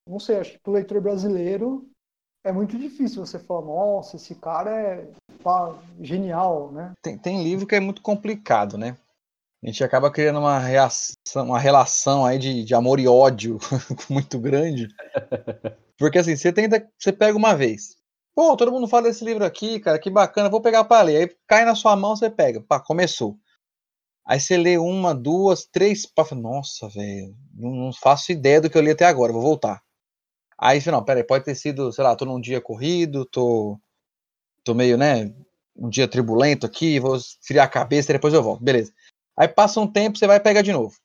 não 0.08 0.19
sei, 0.19 0.38
acho 0.38 0.52
que 0.52 0.58
pro 0.61 0.73
leitor 0.73 1.02
brasileiro 1.02 1.87
é 2.43 2.50
muito 2.50 2.79
difícil 2.79 3.26
você 3.26 3.38
falar, 3.38 3.67
nossa, 3.67 4.17
esse 4.17 4.35
cara 4.37 4.70
é 4.70 5.12
pá, 5.43 5.79
genial, 6.00 6.73
né? 6.73 6.94
Tem, 7.03 7.19
tem 7.19 7.44
livro 7.44 7.67
que 7.67 7.75
é 7.75 7.81
muito 7.81 8.00
complicado, 8.00 8.79
né? 8.79 8.96
A 9.62 9.67
gente 9.67 9.85
acaba 9.85 10.11
criando 10.11 10.38
uma, 10.38 10.58
reação, 10.58 11.44
uma 11.44 11.58
relação 11.58 12.25
aí 12.25 12.38
de, 12.38 12.64
de 12.64 12.75
amor 12.75 12.99
e 12.99 13.06
ódio 13.06 13.58
muito 14.08 14.38
grande. 14.38 14.88
Porque 15.99 16.19
assim, 16.19 16.35
você 16.35 16.50
tenta, 16.50 16.88
você 16.99 17.12
pega 17.12 17.37
uma 17.37 17.55
vez, 17.55 18.00
Pô, 18.35 18.56
todo 18.56 18.73
mundo 18.73 18.88
fala 18.88 19.05
desse 19.05 19.25
livro 19.25 19.44
aqui, 19.44 19.81
cara, 19.81 19.99
que 19.99 20.09
bacana, 20.11 20.49
vou 20.49 20.61
pegar 20.61 20.85
para 20.85 21.03
ler. 21.03 21.17
Aí 21.17 21.37
cai 21.47 21.65
na 21.65 21.75
sua 21.75 21.97
mão, 21.97 22.17
você 22.17 22.31
pega. 22.31 22.61
Pá, 22.61 22.81
começou. 22.81 23.37
Aí 24.27 24.41
você 24.41 24.56
lê 24.56 24.79
uma, 24.79 25.15
duas, 25.15 25.67
três, 25.67 26.06
pá, 26.06 26.25
nossa, 26.35 26.88
velho, 26.88 27.35
não, 27.55 27.93
faço 27.93 28.32
ideia 28.32 28.61
do 28.61 28.71
que 28.71 28.79
eu 28.79 28.82
li 28.82 28.91
até 28.91 29.05
agora, 29.05 29.32
vou 29.32 29.43
voltar. 29.43 29.82
Aí 30.59 30.81
você, 30.81 30.91
não, 30.91 31.05
peraí, 31.05 31.25
pode 31.25 31.44
ter 31.44 31.55
sido, 31.55 31.93
sei 31.93 32.05
lá, 32.05 32.17
tô 32.17 32.25
num 32.27 32.41
dia 32.41 32.61
corrido, 32.61 33.25
tô, 33.27 33.79
tô 34.65 34.75
meio, 34.75 34.99
né, 34.99 35.32
um 35.77 35.88
dia 35.91 36.09
tribulento 36.09 36.67
aqui, 36.67 37.00
vou 37.00 37.17
esfriar 37.17 37.67
a 37.67 37.71
cabeça, 37.71 38.13
depois 38.13 38.34
eu 38.34 38.43
volto, 38.43 38.63
beleza. 38.65 38.93
Aí 39.37 39.49
passa 39.49 39.81
um 39.81 39.87
tempo, 39.87 40.19
você 40.19 40.27
vai 40.27 40.41
pegar 40.41 40.63
de 40.63 40.72
novo. 40.72 40.96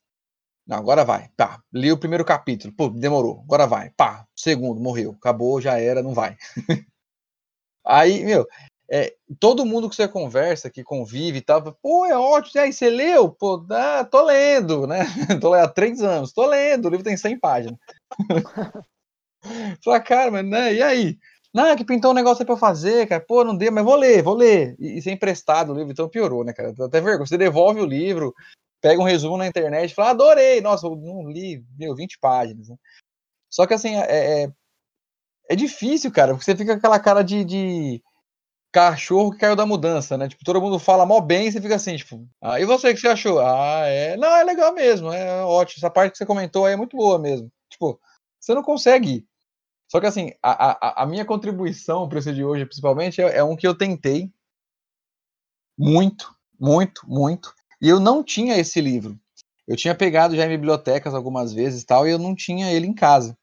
Não, 0.68 0.78
agora 0.78 1.06
vai. 1.06 1.30
Pá, 1.38 1.62
li 1.74 1.92
o 1.92 2.00
primeiro 2.00 2.26
capítulo, 2.26 2.74
pô, 2.74 2.90
demorou, 2.90 3.42
agora 3.46 3.68
vai. 3.68 3.92
Pá, 3.92 4.28
segundo, 4.36 4.82
morreu, 4.82 5.12
acabou, 5.14 5.62
já 5.62 5.80
era, 5.80 6.04
não 6.04 6.14
vai. 6.14 6.38
Aí, 7.86 8.24
meu, 8.26 8.46
é, 8.90 9.14
todo 9.40 9.66
mundo 9.66 9.90
que 9.90 9.96
você 9.96 10.08
conversa, 10.08 10.70
que 10.70 10.84
convive, 10.84 11.42
tava, 11.42 11.72
pô, 11.82 12.06
é 12.06 12.18
ótimo, 12.18 12.62
aí 12.62 12.74
você 12.74 12.90
leu? 12.90 13.30
Pô, 13.30 13.66
ah, 13.72 14.04
tô 14.04 14.24
lendo, 14.24 14.88
né? 14.88 15.00
tô 15.42 15.54
há 15.54 15.68
três 15.68 16.02
anos, 16.02 16.32
tô 16.34 16.46
lendo, 16.46 16.86
o 16.86 16.90
livro 16.90 17.04
tem 17.04 17.18
100 17.18 17.40
páginas. 17.40 17.78
Fala, 19.84 20.00
cara, 20.00 20.32
mas, 20.32 20.46
né, 20.46 20.74
e 20.74 20.82
aí? 20.82 21.18
Não, 21.54 21.68
é 21.68 21.76
que 21.76 21.86
pintou 21.86 22.12
um 22.12 22.14
negócio 22.14 22.42
aí 22.42 22.46
pra 22.46 22.56
eu 22.56 22.60
fazer, 22.60 23.08
cara, 23.08 23.24
pô, 23.26 23.44
não 23.44 23.56
deu, 23.56 23.72
mas 23.72 23.84
vou 23.84 23.96
ler, 23.96 24.22
vou 24.22 24.36
ler. 24.36 24.76
E, 24.80 24.98
e 24.98 25.02
ser 25.02 25.12
emprestado 25.12 25.72
o 25.72 25.76
livro, 25.76 25.92
então 25.92 26.10
piorou, 26.10 26.44
né, 26.44 26.52
cara? 26.54 26.74
Até 26.78 27.00
vergonha, 27.00 27.26
você 27.26 27.38
devolve 27.38 27.80
o 27.80 27.86
livro, 27.86 28.34
pega 28.82 29.02
um 29.02 29.06
resumo 29.06 29.38
na 29.38 29.48
internet 29.48 29.92
e 29.92 29.96
fala, 29.96 30.12
adorei, 30.12 30.62
nossa, 30.62 30.86
eu 30.86 30.96
não 30.96 31.30
li, 31.30 31.64
meu, 31.78 31.96
20 31.96 32.20
páginas, 32.20 32.70
né? 32.70 32.76
Só 33.50 33.66
que, 33.66 33.74
assim, 33.74 33.96
é, 33.96 34.44
é 34.44 34.52
é 35.50 35.56
difícil, 35.56 36.12
cara, 36.12 36.34
porque 36.34 36.46
você 36.46 36.56
fica 36.56 36.74
com 36.74 36.78
aquela 36.80 37.00
cara 37.00 37.24
de, 37.24 37.44
de, 37.44 38.04
cachorro 38.76 39.32
que 39.32 39.38
caiu 39.38 39.56
da 39.56 39.66
mudança, 39.66 40.18
né? 40.18 40.28
Tipo, 40.28 40.44
todo 40.44 40.60
mundo 40.60 40.78
fala 40.78 41.06
mó 41.06 41.22
bem 41.22 41.48
e 41.48 41.52
você 41.52 41.62
fica 41.62 41.76
assim, 41.76 41.96
tipo, 41.96 42.28
ah, 42.42 42.60
e 42.60 42.66
você, 42.66 42.94
que 42.94 43.00
você 43.00 43.08
achou? 43.08 43.40
Ah, 43.40 43.86
é. 43.86 44.18
Não, 44.18 44.36
é 44.36 44.44
legal 44.44 44.74
mesmo, 44.74 45.14
é 45.14 45.46
ótimo. 45.46 45.80
Essa 45.80 45.90
parte 45.90 46.12
que 46.12 46.18
você 46.18 46.26
comentou 46.26 46.66
aí 46.66 46.74
é 46.74 46.76
muito 46.76 46.98
boa 46.98 47.18
mesmo. 47.18 47.50
Tipo, 47.70 47.98
você 48.38 48.54
não 48.54 48.62
consegue. 48.62 49.26
Só 49.90 50.02
que 50.02 50.08
assim, 50.08 50.34
a, 50.44 50.72
a, 50.72 51.04
a 51.04 51.06
minha 51.06 51.24
contribuição 51.24 52.10
para 52.10 52.20
esse 52.20 52.34
de 52.34 52.44
hoje, 52.44 52.66
principalmente, 52.66 53.22
é, 53.22 53.38
é 53.38 53.44
um 53.46 53.56
que 53.56 53.66
eu 53.66 53.78
tentei 53.78 54.30
muito, 55.78 56.36
muito, 56.60 57.02
muito. 57.08 57.54
E 57.82 57.88
eu 57.88 57.98
não 57.98 58.22
tinha 58.22 58.58
esse 58.58 58.82
livro. 58.82 59.18
Eu 59.66 59.78
tinha 59.78 59.96
pegado 59.96 60.36
já 60.36 60.46
em 60.46 60.50
bibliotecas 60.50 61.14
algumas 61.14 61.54
vezes 61.54 61.84
e 61.84 61.86
tal, 61.86 62.06
e 62.06 62.12
eu 62.12 62.20
não 62.20 62.36
tinha 62.36 62.70
ele 62.74 62.88
em 62.88 62.94
casa. 62.94 63.38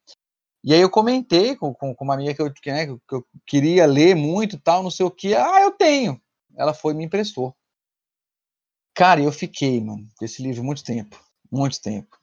E 0.65 0.73
aí 0.73 0.81
eu 0.81 0.89
comentei 0.91 1.57
com, 1.57 1.75
com, 1.75 1.95
com 1.95 2.05
uma 2.05 2.15
amiga 2.15 2.35
que 2.35 2.43
eu, 2.43 2.53
que, 2.53 2.71
né, 2.73 2.87
que 2.87 3.15
eu 3.15 3.27
queria 3.47 3.85
ler 3.85 4.15
muito 4.15 4.59
tal, 4.59 4.83
não 4.83 4.91
sei 4.91 5.05
o 5.05 5.11
que. 5.11 5.35
Ah, 5.35 5.61
eu 5.63 5.73
tenho. 5.73 6.21
Ela 6.57 6.73
foi 6.73 6.93
e 6.93 6.97
me 6.97 7.05
emprestou. 7.05 7.55
Cara, 8.95 9.21
eu 9.21 9.33
fiquei, 9.33 9.81
mano, 9.81 10.07
com 10.17 10.25
esse 10.25 10.43
livro 10.43 10.63
muito 10.63 10.85
tempo. 10.85 11.19
Muito 11.51 11.81
tempo. 11.81 12.17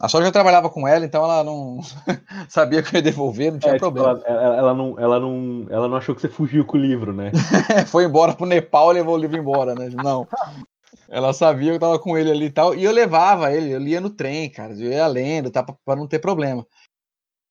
A 0.00 0.08
sorte 0.08 0.26
eu 0.26 0.32
trabalhava 0.32 0.68
com 0.68 0.88
ela, 0.88 1.04
então 1.04 1.22
ela 1.22 1.44
não 1.44 1.78
sabia 2.48 2.82
que 2.82 2.88
eu 2.94 2.98
ia 2.98 3.02
devolver, 3.02 3.52
não 3.52 3.58
tinha 3.60 3.72
É, 3.72 3.76
tipo, 3.76 3.90
problema. 3.92 4.10
ela, 4.10 4.22
ela- 4.26 4.56
ela 4.56 4.74
não, 4.74 4.98
ela, 4.98 5.20
não, 5.20 5.66
ela 5.70 5.88
não 5.88 5.96
achou 5.96 6.14
que 6.14 6.20
você 6.20 6.28
fugiu 6.28 6.64
com 6.64 6.76
o 6.76 6.80
livro, 6.80 7.12
né? 7.12 7.30
Foi 7.88 8.04
embora 8.04 8.34
pro 8.34 8.44
Nepal 8.46 8.90
e 8.90 8.94
levou 8.94 9.14
o 9.14 9.18
livro 9.18 9.36
embora, 9.36 9.74
né? 9.74 9.88
Não. 9.90 10.26
Ela 11.08 11.32
sabia 11.32 11.70
que 11.70 11.76
eu 11.76 11.80
tava 11.80 11.98
com 11.98 12.18
ele 12.18 12.30
ali 12.30 12.46
e 12.46 12.50
tal. 12.50 12.74
E 12.74 12.82
eu 12.82 12.90
levava 12.90 13.52
ele, 13.52 13.70
eu 13.70 13.78
lia 13.78 14.00
no 14.00 14.10
trem, 14.10 14.50
cara. 14.50 14.72
Eu 14.72 14.90
ia 14.90 15.06
lendo, 15.06 15.50
tá? 15.50 15.62
Pra 15.62 15.94
não 15.94 16.08
ter 16.08 16.18
problema. 16.18 16.66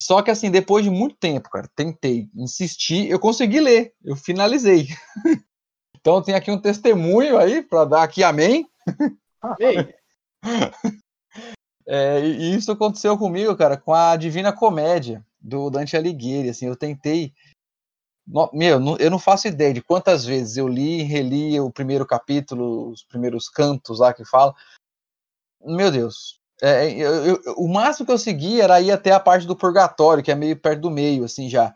Só 0.04 0.22
que 0.22 0.30
assim, 0.30 0.52
depois 0.52 0.84
de 0.84 0.92
muito 0.92 1.16
tempo, 1.16 1.50
cara, 1.50 1.70
tentei, 1.74 2.30
insisti, 2.36 3.08
eu 3.08 3.18
consegui 3.18 3.62
ler, 3.62 3.94
eu 4.04 4.16
finalizei. 4.16 4.88
Então 6.06 6.22
tem 6.22 6.36
aqui 6.36 6.52
um 6.52 6.60
testemunho 6.60 7.38
aí 7.38 7.62
para 7.62 7.86
dar 7.86 8.04
aqui 8.04 8.26
amém. 8.26 8.68
Ei, 9.58 9.96
É, 11.86 12.20
e 12.22 12.56
isso 12.56 12.72
aconteceu 12.72 13.18
comigo, 13.18 13.56
cara, 13.56 13.78
com 13.78 13.94
a 13.94 14.16
Divina 14.16 14.54
Comédia 14.54 15.26
do 15.40 15.70
Dante 15.70 15.98
Alighieri. 15.98 16.50
Assim, 16.50 16.66
eu 16.66 16.76
tentei. 16.76 17.34
Meu, 18.54 18.98
eu 19.00 19.12
não 19.12 19.20
faço 19.20 19.48
ideia 19.48 19.74
de 19.74 19.82
quantas 19.82 20.26
vezes 20.26 20.56
eu 20.56 20.68
li 20.68 21.02
e 21.02 21.04
reli 21.04 21.60
o 21.60 21.72
primeiro 21.72 22.06
capítulo, 22.06 22.90
os 22.90 23.04
primeiros 23.04 23.50
cantos 23.50 24.00
lá 24.00 24.14
que 24.14 24.24
fala. 24.24 24.54
Meu 25.62 25.92
Deus. 25.92 26.40
É, 26.64 26.90
eu- 26.94 27.26
eu- 27.26 27.42
o 27.58 27.68
máximo 27.68 28.06
que 28.06 28.12
eu 28.14 28.18
segui 28.18 28.62
era 28.62 28.80
ir 28.80 28.90
até 28.90 29.12
a 29.12 29.20
parte 29.20 29.46
do 29.46 29.54
purgatório, 29.56 30.24
que 30.24 30.32
é 30.32 30.36
meio 30.36 30.56
perto 30.56 30.80
do 30.82 30.90
meio, 30.90 31.26
assim, 31.26 31.50
já. 31.50 31.76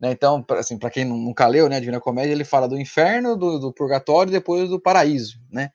Né, 0.00 0.12
Então, 0.12 0.42
pra- 0.42 0.60
assim, 0.60 0.78
para 0.78 0.90
quem 0.90 1.04
nu- 1.06 1.16
nunca 1.16 1.46
leu, 1.46 1.68
né, 1.68 1.80
Divina 1.80 2.00
Comédia, 2.00 2.32
ele 2.32 2.44
fala 2.44 2.68
do 2.68 2.78
inferno, 2.80 3.36
do, 3.36 3.58
do 3.58 3.72
purgatório 3.72 4.30
e 4.30 4.32
depois 4.32 4.68
do 4.70 4.80
paraíso, 4.80 5.38
né? 5.50 5.70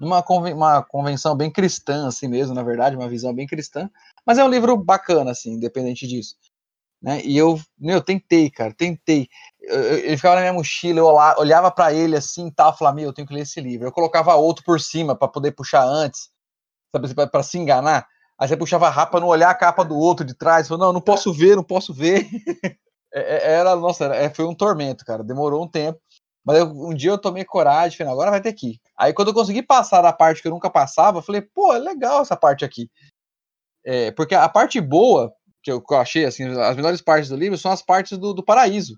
Numa 0.00 0.22
conven- 0.22 0.54
uma 0.54 0.82
convenção 0.82 1.36
bem 1.36 1.50
cristã, 1.52 2.08
assim 2.08 2.28
mesmo, 2.28 2.54
na 2.54 2.62
verdade, 2.62 2.96
uma 2.96 3.08
visão 3.08 3.34
bem 3.34 3.46
cristã. 3.46 3.90
Mas 4.26 4.38
é 4.38 4.44
um 4.44 4.48
livro 4.48 4.76
bacana, 4.78 5.32
assim, 5.32 5.52
independente 5.54 6.06
disso. 6.06 6.36
Né? 7.02 7.22
E 7.24 7.36
eu, 7.38 7.60
meu, 7.78 8.02
tentei, 8.02 8.50
cara, 8.50 8.74
tentei. 8.74 9.28
Eu- 9.60 9.76
eu- 9.82 9.98
ele 10.00 10.16
ficava 10.16 10.36
na 10.36 10.42
minha 10.42 10.52
mochila, 10.54 11.00
eu 11.00 11.06
olha- 11.06 11.38
olhava 11.38 11.70
para 11.70 11.92
ele 11.94 12.16
assim 12.16 12.50
tal, 12.50 12.76
falava, 12.76 12.96
meu, 12.96 13.06
eu 13.06 13.12
tenho 13.14 13.28
que 13.28 13.34
ler 13.34 13.42
esse 13.42 13.60
livro. 13.60 13.86
Eu 13.88 13.92
colocava 13.92 14.34
outro 14.36 14.64
por 14.64 14.80
cima 14.80 15.16
para 15.16 15.28
poder 15.28 15.52
puxar 15.52 15.84
antes, 15.84 16.30
sabe, 16.94 17.30
para 17.30 17.42
se 17.42 17.58
enganar. 17.58 18.06
Aí 18.38 18.48
você 18.48 18.56
puxava 18.56 18.88
rápido 18.88 19.12
para 19.12 19.20
não 19.20 19.28
olhar 19.28 19.50
a 19.50 19.54
capa 19.54 19.84
do 19.84 19.96
outro 19.96 20.24
de 20.24 20.34
trás. 20.34 20.66
Falou, 20.66 20.86
não, 20.86 20.92
não 20.94 21.00
posso 21.00 21.32
ver, 21.32 21.56
não 21.56 21.64
posso 21.64 21.92
ver. 21.94 22.26
É- 23.12 23.38
é- 23.38 23.52
era, 23.54 23.74
nossa, 23.74 24.04
era- 24.04 24.14
é, 24.14 24.30
foi 24.30 24.44
um 24.44 24.54
tormento, 24.54 25.04
cara. 25.04 25.24
Demorou 25.24 25.64
um 25.64 25.68
tempo. 25.68 25.98
Mas 26.44 26.58
eu- 26.58 26.66
um 26.70 26.94
dia 26.94 27.10
eu 27.10 27.18
tomei 27.18 27.44
coragem, 27.44 27.98
falei, 27.98 28.12
agora 28.12 28.30
vai 28.30 28.40
ter 28.40 28.52
que 28.52 28.68
ir. 28.74 28.80
Aí 28.96 29.12
quando 29.12 29.28
eu 29.28 29.34
consegui 29.34 29.62
passar 29.64 30.00
da 30.00 30.12
parte 30.12 30.40
que 30.40 30.46
eu 30.46 30.52
nunca 30.52 30.70
passava, 30.70 31.18
eu 31.18 31.22
falei, 31.22 31.40
pô, 31.42 31.72
é 31.74 31.78
legal 31.80 32.22
essa 32.22 32.36
parte 32.36 32.64
aqui. 32.64 32.88
É, 33.84 34.12
porque 34.12 34.32
a 34.32 34.48
parte 34.48 34.80
boa, 34.80 35.32
que 35.60 35.72
eu, 35.72 35.80
que 35.82 35.92
eu 35.92 35.98
achei, 35.98 36.24
assim, 36.24 36.56
as 36.56 36.76
melhores 36.76 37.02
partes 37.02 37.28
do 37.28 37.34
livro 37.36 37.58
são 37.58 37.72
as 37.72 37.82
partes 37.82 38.16
do, 38.16 38.32
do 38.32 38.44
paraíso. 38.44 38.96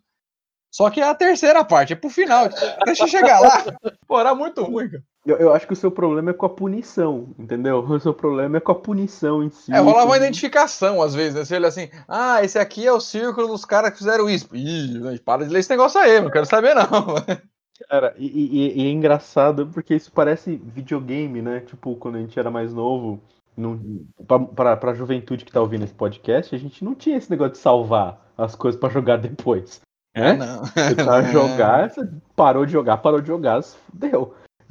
Só 0.70 0.90
que 0.90 1.00
é 1.00 1.04
a 1.04 1.14
terceira 1.14 1.64
parte, 1.64 1.94
é 1.94 1.96
pro 1.96 2.11
final. 2.11 2.50
Deixa 2.84 3.04
eu 3.04 3.08
chegar 3.08 3.40
lá. 3.40 3.64
Pô, 4.06 4.20
era 4.20 4.34
muito 4.34 4.62
ruim, 4.62 4.90
cara. 4.90 5.02
Eu, 5.25 5.37
eu 5.37 5.52
acho 5.55 5.67
que 5.67 5.73
o 5.73 5.76
seu 5.76 5.91
problema 5.91 6.31
é 6.31 6.35
com 6.35 6.47
a 6.47 6.49
punição, 6.50 7.29
entendeu? 7.38 7.79
O 7.81 8.00
seu 8.00 8.12
problema 8.12 8.57
é 8.57 8.61
com 8.61 8.73
a 8.73 8.75
punição 8.75 9.43
em 9.43 9.50
si. 9.50 9.73
É, 9.73 9.79
rolava 9.79 10.07
uma 10.07 10.17
identificação 10.17 11.00
às 11.00 11.14
vezes, 11.14 11.35
né? 11.35 11.45
Você 11.45 11.55
olha 11.57 11.69
assim, 11.69 11.88
ah, 12.09 12.43
esse 12.43 12.59
aqui 12.59 12.87
é 12.87 12.93
o 12.93 13.00
círculo 13.00 13.49
dos 13.49 13.64
caras 13.64 13.91
que 13.93 13.99
fizeram 13.99 14.29
isso. 14.29 14.49
Ih, 14.55 15.19
para 15.25 15.45
de 15.45 15.52
ler 15.52 15.61
esse 15.61 15.71
negócio 15.71 16.00
aí, 16.00 16.21
não 16.21 16.31
quero 16.31 16.47
saber 16.47 16.75
não. 16.75 16.83
Cara, 17.88 18.14
e, 18.17 18.26
e- 18.26 18.83
e 18.83 18.87
é 18.87 18.91
engraçado 18.91 19.67
porque 19.67 19.95
isso 19.95 20.12
parece 20.12 20.57
videogame, 20.64 21.43
né? 21.43 21.61
Tipo, 21.61 21.97
quando 21.97 22.17
a 22.17 22.21
gente 22.21 22.38
era 22.38 22.50
mais 22.50 22.73
novo, 22.73 23.21
não, 23.57 23.81
pra, 24.26 24.38
pra, 24.38 24.76
pra 24.76 24.95
juventude 24.95 25.45
que 25.45 25.50
tá 25.52 25.61
ouvindo 25.61 25.85
esse 25.85 25.95
podcast, 25.95 26.55
a 26.55 26.59
gente 26.59 26.85
não 26.85 26.95
tinha 26.95 27.17
esse 27.17 27.31
negócio 27.31 27.52
de 27.55 27.59
salvar 27.59 28.21
as 28.38 28.55
coisas 28.55 28.81
pra 28.81 28.88
jogar 28.88 29.17
depois. 29.19 29.81
Né? 30.17 30.35
Não. 30.35 30.64
Você 30.64 30.95
precisava 30.95 31.23
jogar, 31.33 31.91
você 31.91 32.09
parou 32.37 32.64
de 32.67 32.73
jogar, 32.73 32.99
parou 32.99 33.21
de 33.21 33.26
jogar, 33.29 33.62
se 33.62 33.76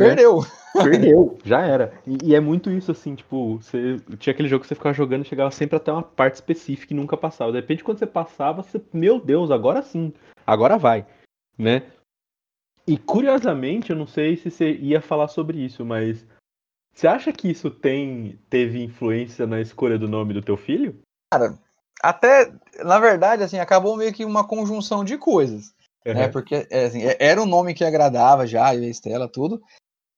fudeu. 0.10 0.42
Perdeu. 0.42 0.62
Perdeu, 0.84 1.38
já 1.44 1.62
era. 1.62 1.94
E, 2.08 2.30
e 2.30 2.36
é 2.36 2.40
muito 2.40 2.70
isso, 2.72 2.92
assim, 2.92 3.16
tipo, 3.16 3.58
você 3.58 3.98
tinha 4.18 4.34
aquele 4.34 4.48
jogo 4.48 4.62
que 4.62 4.68
você 4.68 4.76
ficava 4.76 4.94
jogando 4.94 5.26
e 5.26 5.28
chegava 5.28 5.52
sempre 5.52 5.76
até 5.76 5.92
uma 5.92 6.04
parte 6.04 6.36
específica 6.36 6.94
e 6.94 6.96
nunca 6.96 7.18
passava. 7.18 7.52
De 7.52 7.60
repente, 7.60 7.84
quando 7.84 8.00
você 8.00 8.08
passava, 8.08 8.64
você, 8.64 8.82
meu 8.94 9.20
Deus, 9.20 9.52
agora 9.52 9.82
sim, 9.82 10.14
agora 10.46 10.78
vai, 10.78 11.06
né? 11.58 11.84
E 12.88 12.98
curiosamente, 12.98 13.92
eu 13.92 13.96
não 13.96 14.08
sei 14.08 14.36
se 14.38 14.50
você 14.50 14.74
ia 14.74 15.02
falar 15.02 15.28
sobre 15.28 15.60
isso, 15.64 15.86
mas 15.86 16.26
você 16.94 17.08
acha 17.08 17.32
que 17.32 17.50
isso 17.50 17.70
tem 17.70 18.40
teve 18.50 18.84
influência 18.84 19.46
na 19.46 19.62
escolha 19.62 19.98
do 19.98 20.08
nome 20.08 20.34
do 20.34 20.42
teu 20.42 20.58
filho? 20.58 21.00
Até, 22.02 22.52
na 22.84 23.00
verdade, 23.00 23.44
assim, 23.44 23.60
acabou 23.60 23.96
meio 23.96 24.12
que 24.12 24.26
uma 24.26 24.48
conjunção 24.48 25.04
de 25.04 25.18
coisas. 25.18 25.74
né? 26.04 26.28
Porque 26.30 26.68
é, 26.72 26.86
assim, 26.86 27.04
é- 27.04 27.18
era 27.20 27.40
um 27.40 27.46
nome 27.46 27.76
que 27.76 27.84
agradava 27.84 28.48
já, 28.48 28.74
e 28.74 28.84
a 28.84 28.90
Estela, 28.90 29.28
tudo. 29.28 29.62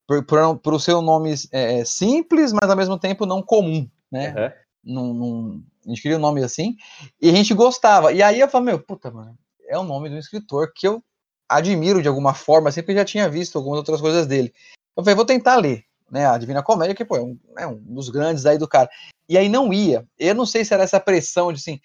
Por 0.06 0.80
ser 0.80 0.94
um 0.94 1.02
nome 1.02 1.34
é, 1.50 1.84
simples, 1.84 2.52
mas 2.52 2.68
ao 2.68 2.76
mesmo 2.76 2.98
tempo 2.98 3.24
não 3.24 3.42
comum, 3.42 3.88
né? 4.10 4.34
Uhum. 4.36 4.52
Num, 4.84 5.14
num- 5.14 5.64
a 5.86 5.88
gente 5.88 6.02
queria 6.02 6.18
um 6.18 6.20
nome 6.20 6.42
assim, 6.42 6.76
e 7.20 7.28
a 7.30 7.32
gente 7.32 7.54
gostava. 7.54 8.12
E 8.12 8.22
aí 8.22 8.40
eu 8.40 8.48
falei, 8.48 8.66
meu, 8.66 8.78
puta, 8.80 9.10
mano, 9.10 9.36
é 9.66 9.78
o 9.78 9.82
nome 9.82 10.08
de 10.08 10.14
um 10.14 10.18
escritor 10.18 10.72
que 10.74 10.86
eu 10.86 11.02
admiro 11.48 12.02
de 12.02 12.08
alguma 12.08 12.34
forma, 12.34 12.72
sempre 12.72 12.94
já 12.94 13.04
tinha 13.04 13.28
visto 13.28 13.56
algumas 13.56 13.78
outras 13.78 14.00
coisas 14.00 14.26
dele. 14.26 14.52
Eu 14.96 15.02
falei, 15.02 15.14
vou 15.14 15.24
tentar 15.24 15.56
ler, 15.56 15.84
né? 16.10 16.26
A 16.26 16.38
Divina 16.38 16.62
Comédia, 16.62 16.94
que 16.94 17.04
pô, 17.04 17.16
é 17.16 17.22
um, 17.22 17.38
é 17.58 17.66
um 17.66 17.76
dos 17.76 18.08
grandes 18.08 18.46
aí 18.46 18.58
do 18.58 18.68
cara. 18.68 18.88
E 19.28 19.38
aí 19.38 19.48
não 19.48 19.72
ia. 19.72 20.06
Eu 20.18 20.34
não 20.34 20.46
sei 20.46 20.64
se 20.64 20.74
era 20.74 20.82
essa 20.82 21.00
pressão 21.00 21.52
de 21.52 21.58
assim. 21.58 21.80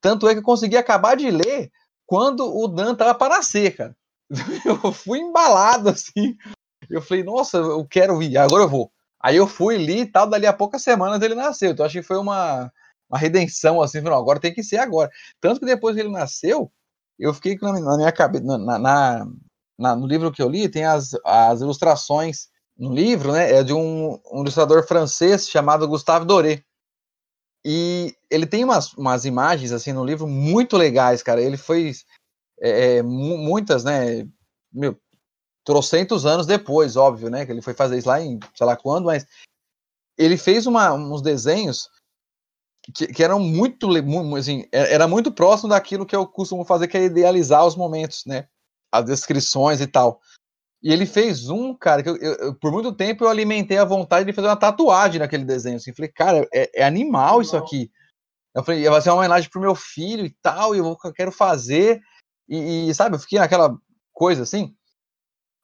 Tanto 0.00 0.28
é 0.28 0.32
que 0.32 0.38
eu 0.38 0.44
consegui 0.44 0.76
acabar 0.76 1.16
de 1.16 1.30
ler 1.30 1.70
quando 2.06 2.46
o 2.46 2.68
Dan 2.68 2.94
tava 2.94 3.14
para 3.14 3.36
nascer, 3.36 3.76
cara. 3.76 3.96
Eu 4.64 4.92
fui 4.92 5.18
embalado 5.18 5.88
assim. 5.88 6.36
Eu 6.90 7.02
falei, 7.02 7.22
nossa, 7.24 7.58
eu 7.58 7.84
quero 7.86 8.22
ir, 8.22 8.36
agora 8.38 8.64
eu 8.64 8.68
vou. 8.68 8.92
Aí 9.20 9.36
eu 9.36 9.46
fui 9.46 9.76
li 9.76 10.00
e 10.02 10.06
tal, 10.06 10.28
dali 10.28 10.46
a 10.46 10.52
poucas 10.52 10.82
semanas 10.82 11.20
ele 11.22 11.34
nasceu. 11.34 11.70
Então 11.72 11.84
acho 11.86 11.94
que 11.98 12.02
foi 12.02 12.16
uma, 12.18 12.70
uma 13.10 13.18
redenção, 13.18 13.80
assim, 13.82 14.00
não, 14.00 14.14
agora 14.14 14.40
tem 14.40 14.52
que 14.54 14.62
ser 14.62 14.78
agora. 14.78 15.10
Tanto 15.40 15.60
que 15.60 15.66
depois 15.66 15.94
que 15.96 16.02
ele 16.02 16.10
nasceu, 16.10 16.70
eu 17.18 17.32
fiquei 17.34 17.56
na, 17.60 17.72
na 17.80 17.96
minha 17.96 18.12
cabeça, 18.12 18.44
na, 18.44 18.78
na- 18.78 19.26
na- 19.78 19.96
no 19.96 20.06
livro 20.06 20.32
que 20.32 20.42
eu 20.42 20.48
li, 20.48 20.68
tem 20.68 20.84
as, 20.84 21.10
as 21.24 21.60
ilustrações 21.60 22.48
no 22.78 22.92
livro, 22.94 23.32
né? 23.32 23.52
É 23.52 23.62
de 23.64 23.72
um, 23.72 24.18
um 24.32 24.40
ilustrador 24.42 24.86
francês 24.86 25.48
chamado 25.48 25.88
Gustave 25.88 26.24
Doré. 26.26 26.62
E 27.64 28.14
ele 28.30 28.46
tem 28.46 28.64
umas, 28.64 28.92
umas 28.94 29.24
imagens, 29.24 29.72
assim, 29.72 29.92
no 29.92 30.04
livro 30.04 30.26
muito 30.26 30.76
legais, 30.76 31.22
cara. 31.22 31.40
Ele 31.42 31.56
fez 31.56 32.04
é, 32.60 32.98
é, 32.98 33.02
mu- 33.02 33.38
muitas, 33.38 33.84
né? 33.84 34.26
Meu, 34.72 34.98
trocentos 35.66 36.24
anos 36.24 36.46
depois, 36.46 36.96
óbvio, 36.96 37.28
né? 37.28 37.44
Que 37.44 37.52
ele 37.52 37.60
foi 37.60 37.74
fazer 37.74 37.98
isso 37.98 38.08
lá 38.08 38.20
em 38.22 38.38
sei 38.54 38.66
lá 38.66 38.76
quando, 38.76 39.06
mas 39.06 39.26
ele 40.16 40.38
fez 40.38 40.66
uma, 40.66 40.94
uns 40.94 41.20
desenhos 41.20 41.90
que, 42.94 43.08
que 43.08 43.22
eram 43.22 43.40
muito, 43.40 43.88
assim, 44.36 44.64
é- 44.72 44.94
era 44.94 45.08
muito 45.08 45.32
próximo 45.32 45.68
daquilo 45.68 46.06
que 46.06 46.14
eu 46.14 46.24
costumo 46.26 46.64
fazer, 46.64 46.86
que 46.86 46.96
é 46.96 47.04
idealizar 47.04 47.66
os 47.66 47.74
momentos, 47.74 48.22
né? 48.24 48.46
As 48.92 49.04
descrições 49.04 49.80
e 49.80 49.86
tal. 49.88 50.20
E 50.80 50.92
ele 50.92 51.04
fez 51.04 51.48
um, 51.50 51.74
cara, 51.74 52.02
que 52.02 52.08
eu, 52.08 52.16
eu- 52.16 52.54
por 52.54 52.70
muito 52.70 52.92
tempo 52.92 53.24
eu 53.24 53.28
alimentei 53.28 53.76
a 53.76 53.84
vontade 53.84 54.24
de 54.24 54.32
fazer 54.32 54.46
uma 54.46 54.56
tatuagem 54.56 55.18
naquele 55.18 55.44
desenho. 55.44 55.76
Assim, 55.78 55.92
falei, 55.92 56.12
cara, 56.12 56.46
é, 56.54 56.82
é 56.82 56.84
animal 56.84 57.42
isso 57.42 57.56
aqui. 57.56 57.90
Eu 58.54 58.62
falei, 58.62 58.88
vai 58.88 59.02
ser 59.02 59.10
uma 59.10 59.16
homenagem 59.18 59.50
pro 59.50 59.60
meu 59.60 59.74
filho 59.74 60.24
e 60.24 60.30
tal, 60.40 60.74
e 60.74 60.78
eu 60.78 60.96
quero 61.14 61.32
fazer. 61.32 62.00
E, 62.48 62.88
e, 62.88 62.94
sabe, 62.94 63.16
eu 63.16 63.20
fiquei 63.20 63.38
naquela 63.40 63.76
coisa 64.12 64.44
assim. 64.44 64.74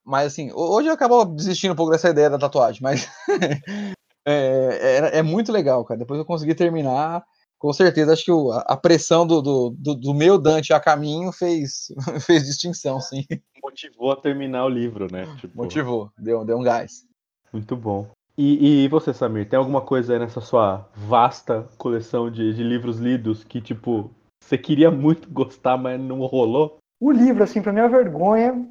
Mas 0.05 0.29
assim, 0.29 0.51
ho- 0.51 0.75
hoje 0.75 0.89
eu 0.89 0.93
acabo 0.93 1.25
desistindo 1.25 1.73
um 1.73 1.77
pouco 1.77 1.93
dessa 1.93 2.11
ideia 2.11 2.29
da 2.31 2.39
tatuagem, 2.39 2.83
mas 2.83 3.09
é, 4.27 5.11
é, 5.15 5.19
é 5.19 5.23
muito 5.23 5.53
legal, 5.53 5.85
cara. 5.85 5.99
Depois 5.99 6.19
eu 6.19 6.25
consegui 6.27 6.55
terminar. 6.55 7.25
Com 7.59 7.73
certeza, 7.73 8.13
acho 8.13 8.25
que 8.25 8.33
o- 8.33 8.51
a 8.51 8.61
a 8.69 8.77
pressão 8.77 9.25
do, 9.27 9.41
do, 9.41 9.71
do, 9.79 9.95
do 9.95 10.15
meu 10.15 10.37
Dante 10.37 10.73
a 10.73 10.81
caminho 10.81 11.31
fez, 11.31 11.87
fez 12.27 12.45
distinção, 12.45 13.01
sim. 13.01 13.25
Motivou 13.63 14.11
a 14.11 14.17
terminar 14.17 14.65
o 14.65 14.69
livro, 14.69 15.07
né? 15.11 15.29
Tipo, 15.39 15.57
Motivou, 15.57 16.11
deu, 16.19 16.45
deu 16.45 16.59
um 16.59 16.63
gás. 16.63 17.05
Muito 17.53 17.77
bom. 17.77 18.09
E, 18.37 18.85
e 18.85 18.89
você, 18.89 19.13
Samir, 19.15 19.49
tem 19.49 19.59
alguma 19.59 19.81
coisa 19.83 20.15
aí 20.15 20.19
nessa 20.19 20.41
sua 20.41 20.89
vasta 20.97 21.69
coleção 21.79 22.31
de, 22.31 22.53
de 22.55 22.63
livros 22.65 22.99
lidos 22.99 23.45
que, 23.45 23.61
tipo, 23.61 24.11
você 24.43 24.59
queria 24.59 24.91
muito 24.91 25.31
gostar, 25.31 25.77
mas 25.77 26.01
não 26.01 26.19
rolou? 26.27 26.79
O 27.01 27.13
livro, 27.13 27.45
assim, 27.45 27.61
pra 27.63 27.73
minha 27.73 27.89
vergonha, 27.89 28.67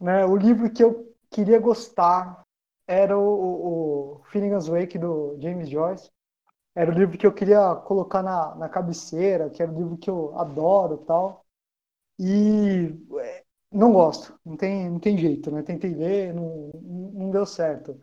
né, 0.00 0.24
o 0.24 0.36
livro 0.36 0.70
que 0.70 0.82
eu 0.82 1.14
queria 1.30 1.58
gostar 1.58 2.42
era 2.86 3.18
o, 3.18 3.22
o, 3.22 4.14
o 4.20 4.24
Finnegan's 4.24 4.68
Wake 4.68 4.98
do 4.98 5.36
James 5.40 5.68
Joyce. 5.68 6.10
Era 6.74 6.90
o 6.90 6.94
livro 6.94 7.16
que 7.16 7.26
eu 7.26 7.32
queria 7.32 7.74
colocar 7.76 8.22
na, 8.22 8.54
na 8.56 8.68
cabeceira, 8.68 9.48
que 9.50 9.62
era 9.62 9.70
o 9.70 9.76
livro 9.76 9.96
que 9.96 10.10
eu 10.10 10.36
adoro 10.38 10.98
tal. 10.98 11.44
E 12.18 12.94
é, 13.20 13.44
não 13.72 13.92
gosto, 13.92 14.38
não 14.44 14.56
tem, 14.56 14.90
não 14.90 14.98
tem 15.00 15.18
jeito, 15.18 15.50
né? 15.50 15.62
Tentei 15.62 15.94
ler, 15.94 16.34
não, 16.34 16.70
não 17.12 17.30
deu 17.30 17.46
certo. 17.46 18.00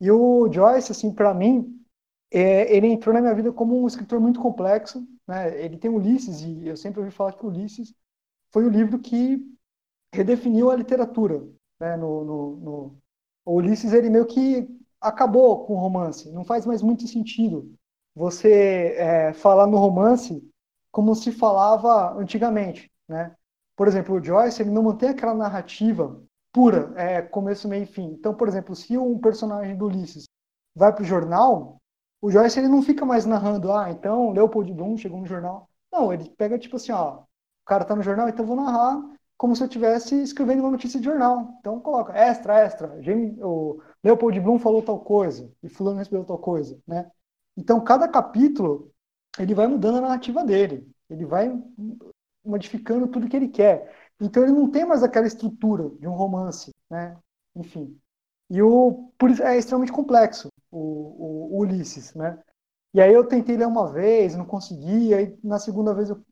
E 0.00 0.10
o 0.10 0.50
Joyce, 0.52 0.92
assim, 0.92 1.12
pra 1.12 1.34
mim, 1.34 1.82
é, 2.30 2.74
ele 2.74 2.86
entrou 2.88 3.14
na 3.14 3.20
minha 3.20 3.34
vida 3.34 3.52
como 3.52 3.82
um 3.82 3.86
escritor 3.86 4.20
muito 4.20 4.40
complexo. 4.40 5.06
Né? 5.26 5.62
Ele 5.62 5.78
tem 5.78 5.90
Ulisses, 5.90 6.42
e 6.42 6.66
eu 6.68 6.76
sempre 6.76 7.00
ouvi 7.00 7.10
falar 7.10 7.32
que 7.32 7.46
Ulisses 7.46 7.94
foi 8.50 8.66
o 8.66 8.70
livro 8.70 8.98
que 8.98 9.55
redefiniu 10.12 10.70
a 10.70 10.76
literatura. 10.76 11.46
Né? 11.80 11.96
No, 11.96 12.24
no, 12.24 12.56
no... 12.56 12.98
O 13.44 13.54
Ulisses, 13.54 13.92
ele 13.92 14.10
meio 14.10 14.26
que 14.26 14.68
acabou 15.00 15.64
com 15.64 15.74
o 15.74 15.78
romance. 15.78 16.30
Não 16.32 16.44
faz 16.44 16.66
mais 16.66 16.82
muito 16.82 17.06
sentido 17.06 17.72
você 18.14 18.94
é, 18.96 19.32
falar 19.34 19.66
no 19.66 19.76
romance 19.76 20.42
como 20.90 21.14
se 21.14 21.30
falava 21.30 22.14
antigamente. 22.14 22.90
Né? 23.06 23.34
Por 23.76 23.86
exemplo, 23.86 24.14
o 24.14 24.24
Joyce 24.24 24.62
ele 24.62 24.70
não 24.70 24.82
mantém 24.82 25.10
aquela 25.10 25.34
narrativa 25.34 26.18
pura, 26.50 26.90
é, 26.96 27.20
começo, 27.20 27.68
meio 27.68 27.82
e 27.82 27.86
fim. 27.86 28.06
Então, 28.18 28.34
por 28.34 28.48
exemplo, 28.48 28.74
se 28.74 28.96
um 28.96 29.18
personagem 29.18 29.76
do 29.76 29.84
Ulisses 29.84 30.24
vai 30.74 30.90
para 30.90 31.02
o 31.02 31.06
jornal, 31.06 31.76
o 32.22 32.30
Joyce 32.30 32.58
ele 32.58 32.68
não 32.68 32.82
fica 32.82 33.04
mais 33.04 33.26
narrando, 33.26 33.70
ah, 33.70 33.90
então 33.90 34.32
Leopold 34.32 34.72
Bloom 34.72 34.96
chegou 34.96 35.20
no 35.20 35.26
jornal. 35.26 35.68
Não, 35.92 36.10
ele 36.10 36.30
pega 36.30 36.58
tipo 36.58 36.76
assim, 36.76 36.92
ó, 36.92 37.18
o 37.18 37.24
cara 37.66 37.84
tá 37.84 37.94
no 37.94 38.02
jornal, 38.02 38.28
então 38.28 38.46
vou 38.46 38.56
narrar 38.56 38.98
como 39.36 39.54
se 39.54 39.62
eu 39.62 39.66
estivesse 39.66 40.14
escrevendo 40.22 40.60
uma 40.60 40.70
notícia 40.70 40.98
de 40.98 41.04
jornal. 41.04 41.56
Então 41.60 41.80
coloca 41.80 42.12
extra, 42.16 42.60
extra, 42.60 42.98
o 43.42 43.80
Leopold 44.02 44.40
Bloom 44.40 44.58
falou 44.58 44.82
tal 44.82 45.00
coisa 45.00 45.52
e 45.62 45.68
fulano 45.68 45.98
respondeu 45.98 46.24
tal 46.24 46.38
coisa, 46.38 46.78
né? 46.86 47.10
Então 47.56 47.82
cada 47.82 48.08
capítulo 48.08 48.92
ele 49.38 49.54
vai 49.54 49.66
mudando 49.66 49.98
a 49.98 50.00
narrativa 50.00 50.44
dele, 50.44 50.90
ele 51.10 51.24
vai 51.24 51.52
modificando 52.44 53.08
tudo 53.08 53.28
que 53.28 53.36
ele 53.36 53.48
quer. 53.48 53.94
Então 54.20 54.42
ele 54.42 54.52
não 54.52 54.70
tem 54.70 54.86
mais 54.86 55.02
aquela 55.02 55.26
estrutura 55.26 55.90
de 55.98 56.06
um 56.08 56.14
romance, 56.14 56.72
né? 56.90 57.18
Enfim. 57.54 57.98
E 58.48 58.62
o 58.62 59.12
por 59.18 59.30
isso 59.30 59.42
é 59.42 59.58
extremamente 59.58 59.92
complexo 59.92 60.48
o, 60.70 60.78
o, 60.78 61.56
o 61.56 61.58
Ulisses, 61.60 62.14
né? 62.14 62.38
E 62.94 63.00
aí 63.00 63.12
eu 63.12 63.26
tentei 63.26 63.56
ler 63.56 63.66
uma 63.66 63.92
vez, 63.92 64.34
não 64.34 64.46
consegui, 64.46 65.12
aí 65.12 65.38
na 65.44 65.58
segunda 65.58 65.92
vez 65.94 66.08
eu 66.08 66.24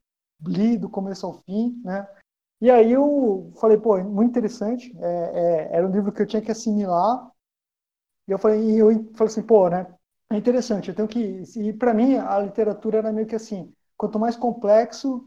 li 0.47 0.79
do 0.79 0.89
começo 0.89 1.27
ao 1.27 1.35
fim, 1.43 1.81
né? 1.85 2.09
E 2.65 2.71
aí 2.71 2.93
eu 2.93 3.53
falei, 3.61 3.77
pô, 3.79 3.99
muito 4.05 4.31
interessante, 4.31 4.93
é, 5.01 5.69
é, 5.73 5.77
era 5.77 5.87
um 5.87 5.93
livro 5.93 6.13
que 6.13 6.23
eu 6.23 6.27
tinha 6.27 6.43
que 6.43 6.51
assimilar. 6.51 7.31
E 8.29 8.33
eu 8.33 8.39
falei, 8.39 8.61
e 8.63 8.79
eu 8.79 8.89
falei 9.15 9.33
assim, 9.33 9.43
pô, 9.43 9.69
né? 9.69 9.87
É 10.31 10.37
interessante, 10.37 10.89
eu 10.89 10.95
tenho 10.95 11.09
que. 11.09 11.21
E 11.59 11.73
para 11.73 11.95
mim 11.95 12.17
a 12.17 12.39
literatura 12.41 12.99
era 12.99 13.13
meio 13.13 13.27
que 13.27 13.35
assim, 13.37 13.73
quanto 13.97 14.19
mais 14.19 14.37
complexo, 14.37 15.25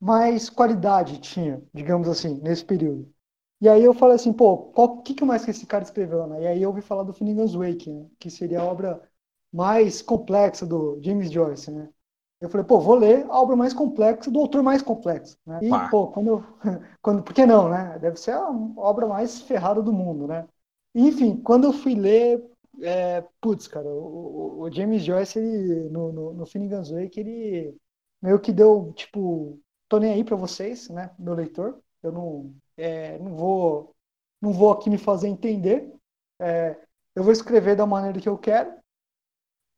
mais 0.00 0.50
qualidade 0.50 1.20
tinha, 1.20 1.62
digamos 1.74 2.08
assim, 2.08 2.40
nesse 2.42 2.64
período. 2.64 3.12
E 3.60 3.68
aí 3.68 3.82
eu 3.84 3.94
falei 3.94 4.16
assim, 4.16 4.32
pô, 4.32 4.72
o 4.76 5.02
que, 5.02 5.14
que 5.14 5.24
mais 5.24 5.44
que 5.44 5.50
esse 5.52 5.66
cara 5.66 5.84
escreveu, 5.84 6.26
né? 6.28 6.42
E 6.44 6.48
aí 6.48 6.62
eu 6.62 6.70
ouvi 6.70 6.82
falar 6.82 7.04
do 7.04 7.14
Finnegan's 7.14 7.54
Wake, 7.54 7.90
né? 7.92 8.06
que 8.20 8.30
seria 8.30 8.60
a 8.60 8.64
obra 8.64 9.02
mais 9.52 10.02
complexa 10.02 10.66
do 10.66 11.00
James 11.02 11.30
Joyce, 11.32 11.70
né? 11.72 11.88
Eu 12.40 12.50
falei, 12.50 12.66
pô, 12.66 12.78
vou 12.78 12.94
ler 12.96 13.24
a 13.30 13.40
obra 13.40 13.56
mais 13.56 13.72
complexa 13.72 14.30
do 14.30 14.40
autor 14.40 14.62
mais 14.62 14.82
complexo, 14.82 15.38
né? 15.46 15.58
E, 15.62 15.70
pô, 15.90 16.08
quando 16.08 16.28
eu... 16.28 16.44
Quando, 17.00 17.22
por 17.22 17.32
que 17.32 17.46
não, 17.46 17.68
né? 17.68 17.98
Deve 17.98 18.16
ser 18.18 18.32
a 18.32 18.50
obra 18.76 19.06
mais 19.06 19.40
ferrada 19.40 19.82
do 19.82 19.92
mundo, 19.92 20.26
né? 20.26 20.46
enfim, 20.94 21.36
quando 21.42 21.64
eu 21.64 21.72
fui 21.72 21.94
ler, 21.94 22.42
é, 22.82 23.22
putz, 23.40 23.68
cara, 23.68 23.86
o, 23.86 24.62
o 24.62 24.72
James 24.72 25.04
Joyce, 25.04 25.38
ele, 25.38 25.90
no, 25.90 26.12
no, 26.12 26.32
no 26.34 26.46
Finnegan's 26.46 26.90
Wake, 26.90 27.20
ele 27.20 27.76
meio 28.22 28.40
que 28.40 28.52
deu, 28.52 28.92
tipo, 28.94 29.60
tô 29.88 29.98
nem 29.98 30.12
aí 30.12 30.24
para 30.24 30.36
vocês, 30.36 30.88
né, 30.88 31.10
meu 31.18 31.34
leitor. 31.34 31.80
Eu 32.02 32.12
não, 32.12 32.54
é, 32.76 33.18
não 33.18 33.34
vou, 33.36 33.94
não 34.40 34.52
vou 34.52 34.72
aqui 34.72 34.88
me 34.88 34.98
fazer 34.98 35.28
entender. 35.28 35.92
É, 36.40 36.76
eu 37.14 37.22
vou 37.22 37.32
escrever 37.32 37.76
da 37.76 37.86
maneira 37.86 38.20
que 38.20 38.28
eu 38.28 38.38
quero. 38.38 38.74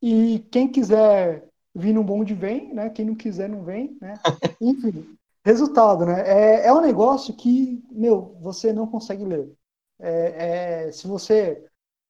E 0.01 0.39
quem 0.51 0.71
quiser 0.71 1.43
vir 1.75 1.93
num 1.93 2.03
bonde 2.03 2.33
vem, 2.33 2.73
né? 2.73 2.89
Quem 2.89 3.05
não 3.05 3.15
quiser 3.15 3.49
não 3.49 3.63
vem, 3.63 3.97
né? 4.01 4.15
Enfim, 4.61 5.17
resultado, 5.43 6.05
né? 6.05 6.21
É, 6.27 6.67
é 6.67 6.73
um 6.73 6.81
negócio 6.81 7.35
que, 7.35 7.83
meu, 7.91 8.37
você 8.41 8.73
não 8.73 8.87
consegue 8.87 9.23
ler. 9.23 9.51
É, 9.99 10.87
é, 10.87 10.91
se 10.91 11.07
você, 11.07 11.65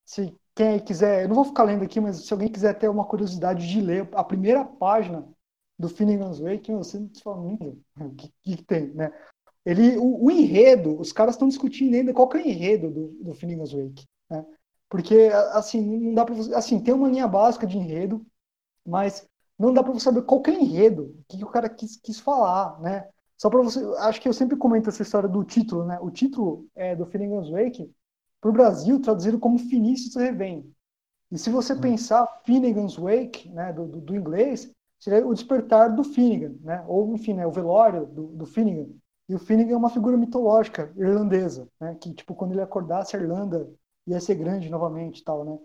se 0.05 0.35
quem 0.55 0.79
quiser, 0.79 1.23
eu 1.23 1.27
não 1.27 1.35
vou 1.35 1.45
ficar 1.45 1.63
lendo 1.63 1.83
aqui, 1.83 1.99
mas 1.99 2.25
se 2.25 2.33
alguém 2.33 2.51
quiser 2.51 2.77
ter 2.77 2.89
uma 2.89 3.05
curiosidade 3.05 3.67
de 3.67 3.81
ler 3.81 4.09
a 4.13 4.23
primeira 4.23 4.65
página 4.65 5.27
do 5.77 5.87
Finnegan's 5.87 6.39
Wake, 6.39 6.73
você 6.73 6.99
não 6.99 7.09
fala, 7.23 7.39
hum, 7.39 7.81
o 7.97 8.09
que, 8.11 8.33
que, 8.43 8.63
tem, 8.63 8.87
né? 8.93 9.11
Ele, 9.65 9.97
o, 9.97 10.25
o 10.25 10.31
enredo, 10.31 10.99
os 10.99 11.13
caras 11.13 11.35
estão 11.35 11.47
discutindo 11.47 11.95
ainda 11.95 12.13
qual 12.13 12.27
que 12.27 12.37
é 12.37 12.41
o 12.41 12.45
enredo 12.47 12.89
do, 12.89 13.07
do 13.23 13.33
Finnegan's 13.33 13.71
Wake, 13.71 14.05
né? 14.29 14.45
Porque, 14.89 15.29
assim, 15.53 15.81
não 15.81 16.13
dá 16.15 16.25
para 16.25 16.35
você, 16.35 16.53
assim, 16.53 16.79
tem 16.79 16.93
uma 16.93 17.07
linha 17.07 17.27
básica 17.27 17.67
de 17.67 17.77
enredo, 17.77 18.25
mas 18.85 19.28
não 19.59 19.73
dá 19.73 19.83
para 19.83 19.91
você 19.91 20.05
saber 20.05 20.21
qual 20.21 20.41
é 20.47 20.51
o 20.51 20.53
enredo, 20.53 21.03
o 21.03 21.23
que, 21.27 21.37
que 21.37 21.43
o 21.43 21.49
cara 21.49 21.69
quis, 21.69 21.97
quis 21.97 22.19
falar, 22.19 22.79
né? 22.79 23.07
Só 23.37 23.49
para 23.49 23.61
você, 23.61 23.79
acho 23.99 24.21
que 24.21 24.27
eu 24.27 24.33
sempre 24.33 24.57
comento 24.57 24.89
essa 24.89 25.01
história 25.01 25.27
do 25.27 25.43
título, 25.43 25.85
né? 25.85 25.99
O 26.01 26.09
título 26.09 26.65
é, 26.75 26.95
do 26.95 27.05
Finnegan's 27.05 27.49
Wake, 27.49 27.91
para 28.39 28.49
o 28.49 28.53
Brasil, 28.53 29.01
traduzido 29.01 29.37
como 29.37 29.59
Finícius 29.59 30.15
Revém. 30.15 30.73
E 31.29 31.37
se 31.37 31.49
você 31.49 31.73
hum. 31.73 31.81
pensar 31.81 32.25
Finnegan's 32.45 32.95
Wake, 32.95 33.49
né, 33.49 33.73
do, 33.73 33.85
do, 33.85 34.01
do 34.01 34.15
inglês, 34.15 34.71
seria 34.97 35.25
o 35.25 35.33
despertar 35.33 35.93
do 35.93 36.03
Finnegan, 36.03 36.55
né? 36.61 36.83
Ou, 36.87 37.13
enfim, 37.13 37.33
né, 37.33 37.45
o 37.45 37.51
velório 37.51 38.05
do, 38.05 38.27
do 38.27 38.45
Finnegan. 38.45 38.89
E 39.27 39.35
o 39.35 39.39
Finnegan 39.39 39.73
é 39.73 39.77
uma 39.77 39.89
figura 39.89 40.17
mitológica 40.17 40.91
irlandesa, 40.95 41.67
né? 41.79 41.95
Que, 41.99 42.13
tipo, 42.13 42.33
quando 42.33 42.53
ele 42.53 42.61
acordasse, 42.61 43.15
a 43.15 43.19
Irlanda 43.19 43.69
ia 44.07 44.19
ser 44.19 44.35
grande 44.35 44.69
novamente 44.69 45.23
tal, 45.23 45.45
né? 45.45 45.57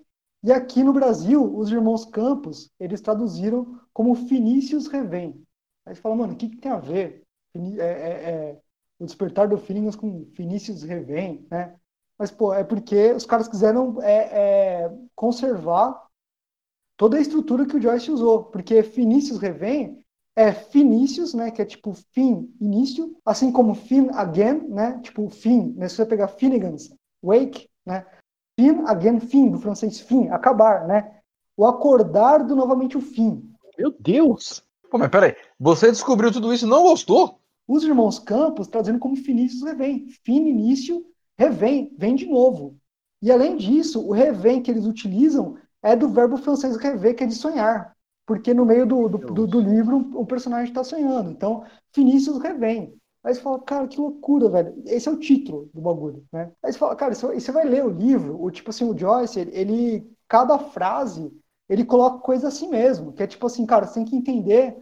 E 0.45 0.53
aqui 0.53 0.85
no 0.85 0.93
Brasil, 0.93 1.43
os 1.57 1.71
irmãos 1.71 2.05
Campos, 2.05 2.71
eles 2.79 3.01
traduziram 3.01 3.81
como 3.95 4.15
Finícius 4.15 4.87
Revém. 4.87 5.43
Aí 5.87 5.95
você 5.95 6.03
fala, 6.03 6.17
mano, 6.17 6.35
o 6.35 6.37
que, 6.37 6.51
que 6.51 6.59
tem 6.59 6.71
a 6.71 6.79
ver? 6.79 7.25
É, 7.55 7.59
é, 7.59 7.85
é, 7.87 8.61
o 8.99 9.07
despertar 9.07 9.49
do 9.49 9.57
Finnegan 9.57 9.91
com 9.93 10.27
Finícius 10.35 10.83
Revém, 10.83 11.47
né? 11.51 11.75
Mas, 12.19 12.31
pô, 12.31 12.53
é 12.53 12.63
porque 12.63 13.13
os 13.13 13.25
caras 13.25 13.49
quiseram 13.49 14.03
é, 14.03 14.83
é, 14.85 14.99
conservar 15.15 16.09
toda 16.95 17.17
a 17.17 17.21
estrutura 17.21 17.65
que 17.65 17.77
o 17.77 17.81
Joyce 17.81 18.11
usou, 18.11 18.45
porque 18.45 18.83
Finícius 18.83 19.39
Revém 19.39 20.05
é 20.37 20.53
Finícius, 20.53 21.33
né, 21.33 21.51
que 21.51 21.63
é 21.63 21.65
tipo 21.65 21.95
fim, 22.13 22.55
início, 22.61 23.17
assim 23.25 23.51
como 23.51 23.75
fin 23.75 24.11
again, 24.11 24.69
né, 24.69 25.01
tipo 25.01 25.29
fim, 25.31 25.73
né, 25.73 25.89
se 25.89 25.97
você 25.97 26.05
pegar 26.07 26.29
Finnegan's 26.29 26.95
Wake, 27.23 27.69
né, 27.87 28.05
fin 28.59 28.85
again, 28.87 29.21
fim, 29.21 29.51
do 29.51 29.59
francês 29.59 30.01
fim, 30.01 30.29
acabar, 30.29 30.87
né, 30.87 31.19
o 31.57 31.67
acordar 31.67 32.45
do 32.45 32.55
novamente 32.55 32.97
o 32.97 33.01
fim. 33.01 33.51
Meu 33.79 33.95
Deus! 33.99 34.62
Pô, 34.90 34.99
mas 34.99 35.09
peraí, 35.09 35.35
você 35.59 35.90
descobriu 35.90 36.33
tudo 36.33 36.53
isso 36.53 36.67
e 36.67 36.69
não 36.69 36.83
gostou? 36.83 37.40
Os 37.67 37.83
irmãos 37.83 38.19
Campos 38.19 38.69
trazendo 38.69 38.99
como 38.99 39.17
Finícius 39.17 39.62
Revém, 39.62 40.07
fim, 40.25 40.49
início, 40.49 41.05
Revém, 41.37 41.93
vem 41.99 42.14
de 42.14 42.27
novo. 42.27 42.77
E 43.21 43.31
além 43.31 43.57
disso, 43.57 44.07
o 44.07 44.12
revém 44.12 44.62
que 44.62 44.71
eles 44.71 44.85
utilizam 44.85 45.57
é 45.83 45.97
do 45.97 46.09
verbo 46.09 46.37
francês 46.37 46.77
rever, 46.77 47.17
que 47.17 47.25
é 47.25 47.27
de 47.27 47.35
sonhar. 47.35 47.95
Porque 48.27 48.55
no 48.55 48.64
meio 48.64 48.87
do, 48.87 49.09
do, 49.09 49.19
do, 49.19 49.47
do 49.47 49.61
livro 49.61 50.11
o 50.14 50.25
personagem 50.25 50.69
está 50.69 50.85
sonhando. 50.85 51.31
Então, 51.31 51.64
Vinícius 51.95 52.38
revém. 52.38 52.95
Aí 53.25 53.35
você 53.35 53.41
fala, 53.41 53.59
cara, 53.61 53.89
que 53.89 53.99
loucura, 53.99 54.49
velho. 54.51 54.75
Esse 54.87 55.09
é 55.09 55.13
o 55.13 55.19
título 55.19 55.71
do 55.73 55.81
bagulho, 55.81 56.25
né? 56.33 56.53
Aí 56.63 56.73
você 56.73 56.79
fala, 56.79 56.95
cara, 56.95 57.15
você 57.15 57.53
vai 57.53 57.65
ler 57.65 57.85
o 57.85 57.89
livro, 57.91 58.41
o 58.43 58.51
tipo 58.51 58.71
assim, 58.71 58.85
o 58.85 58.97
Joyce, 58.97 59.41
ele, 59.41 59.51
ele 59.57 60.17
cada 60.29 60.59
frase, 60.59 61.33
ele 61.69 61.85
coloca 61.85 62.19
coisa 62.19 62.49
assim 62.49 62.69
mesmo, 62.69 63.13
que 63.13 63.23
é 63.23 63.27
tipo 63.27 63.47
assim, 63.47 63.65
cara, 63.67 63.87
você 63.87 63.95
tem 63.95 64.05
que 64.05 64.17
entender. 64.17 64.77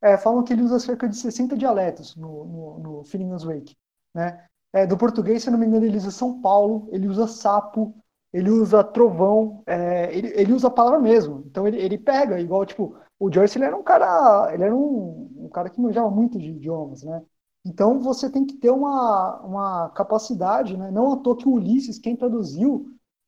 É, 0.00 0.16
falam 0.16 0.44
que 0.44 0.52
ele 0.52 0.62
usa 0.62 0.78
cerca 0.78 1.08
de 1.08 1.16
60 1.16 1.56
dialetos 1.56 2.14
no, 2.14 2.78
no, 2.78 2.78
no 2.78 3.38
Wake, 3.46 3.76
né? 4.14 4.46
É, 4.72 4.86
do 4.86 4.96
português, 4.96 5.42
se 5.42 5.50
não 5.50 5.58
me 5.58 5.66
engano, 5.66 5.86
ele 5.86 5.96
usa 5.96 6.10
São 6.10 6.40
Paulo, 6.40 6.88
ele 6.92 7.08
usa 7.08 7.26
sapo, 7.26 7.94
ele 8.32 8.50
usa 8.50 8.84
trovão, 8.84 9.62
é, 9.66 10.14
ele, 10.16 10.28
ele 10.36 10.52
usa 10.52 10.68
a 10.68 10.70
palavra 10.70 11.00
mesmo. 11.00 11.42
Então 11.46 11.66
ele, 11.66 11.78
ele 11.78 11.98
pega, 11.98 12.38
igual, 12.40 12.64
tipo, 12.66 12.96
o 13.18 13.32
Joyce 13.32 13.58
ele 13.58 13.64
era 13.64 13.76
um 13.76 13.82
cara, 13.82 14.52
ele 14.54 14.62
era 14.62 14.74
um, 14.76 15.46
um 15.46 15.48
cara 15.48 15.68
que 15.70 15.80
manjava 15.80 16.10
muito 16.10 16.38
de 16.38 16.50
idiomas, 16.50 17.02
né? 17.02 17.22
Então 17.68 18.00
você 18.00 18.30
tem 18.30 18.46
que 18.46 18.54
ter 18.54 18.70
uma, 18.70 19.40
uma 19.42 19.88
capacidade, 19.90 20.76
né? 20.76 20.90
Não 20.90 21.12
à 21.12 21.16
toa 21.18 21.36
que 21.36 21.48
o 21.48 21.52
Ulisses, 21.52 21.98
quem 21.98 22.16
traduziu, 22.16 22.86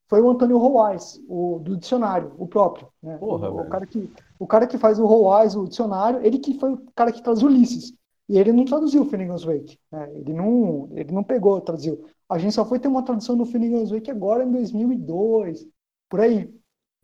foi 0.08 0.20
o 0.20 0.30
Antônio 0.30 0.58
Roais, 0.58 1.20
o 1.28 1.60
do 1.60 1.76
dicionário, 1.76 2.32
o 2.36 2.48
próprio. 2.48 2.88
Né? 3.02 3.16
Porra, 3.18 3.50
o, 3.50 3.60
o, 3.60 3.68
cara 3.68 3.86
que, 3.86 4.10
o 4.38 4.46
cara 4.46 4.66
que 4.66 4.78
faz 4.78 4.98
o 4.98 5.06
Roais, 5.06 5.54
o 5.54 5.68
dicionário, 5.68 6.24
ele 6.24 6.38
que 6.38 6.58
foi 6.58 6.72
o 6.72 6.82
cara 6.96 7.12
que 7.12 7.22
traz 7.22 7.42
o 7.42 7.46
Ulisses. 7.46 7.92
E 8.28 8.38
ele 8.38 8.52
não 8.52 8.64
traduziu 8.64 9.02
o 9.02 9.04
Finnegan's 9.04 9.44
Wake. 9.44 9.78
Né? 9.92 10.10
Ele, 10.14 10.32
não, 10.32 10.88
ele 10.92 11.12
não 11.12 11.22
pegou, 11.22 11.60
traduziu. 11.60 12.04
A 12.28 12.38
gente 12.38 12.54
só 12.54 12.64
foi 12.64 12.78
ter 12.78 12.88
uma 12.88 13.04
tradução 13.04 13.36
do 13.36 13.44
Finnegan's 13.44 13.90
Wake 13.90 14.10
agora 14.10 14.44
em 14.44 14.50
2002, 14.50 15.66
por 16.08 16.20
aí. 16.20 16.52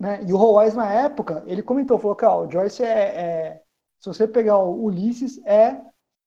Né? 0.00 0.24
E 0.26 0.32
o 0.32 0.36
Howes, 0.36 0.74
na 0.74 0.90
época, 0.90 1.44
ele 1.46 1.62
comentou, 1.62 1.98
falou 1.98 2.16
ó, 2.22 2.46
o 2.46 2.50
Joyce 2.50 2.82
é, 2.82 2.88
é, 2.88 3.62
Se 4.00 4.08
você 4.08 4.26
pegar 4.26 4.58
o 4.58 4.84
Ulisses, 4.84 5.38
é 5.44 5.80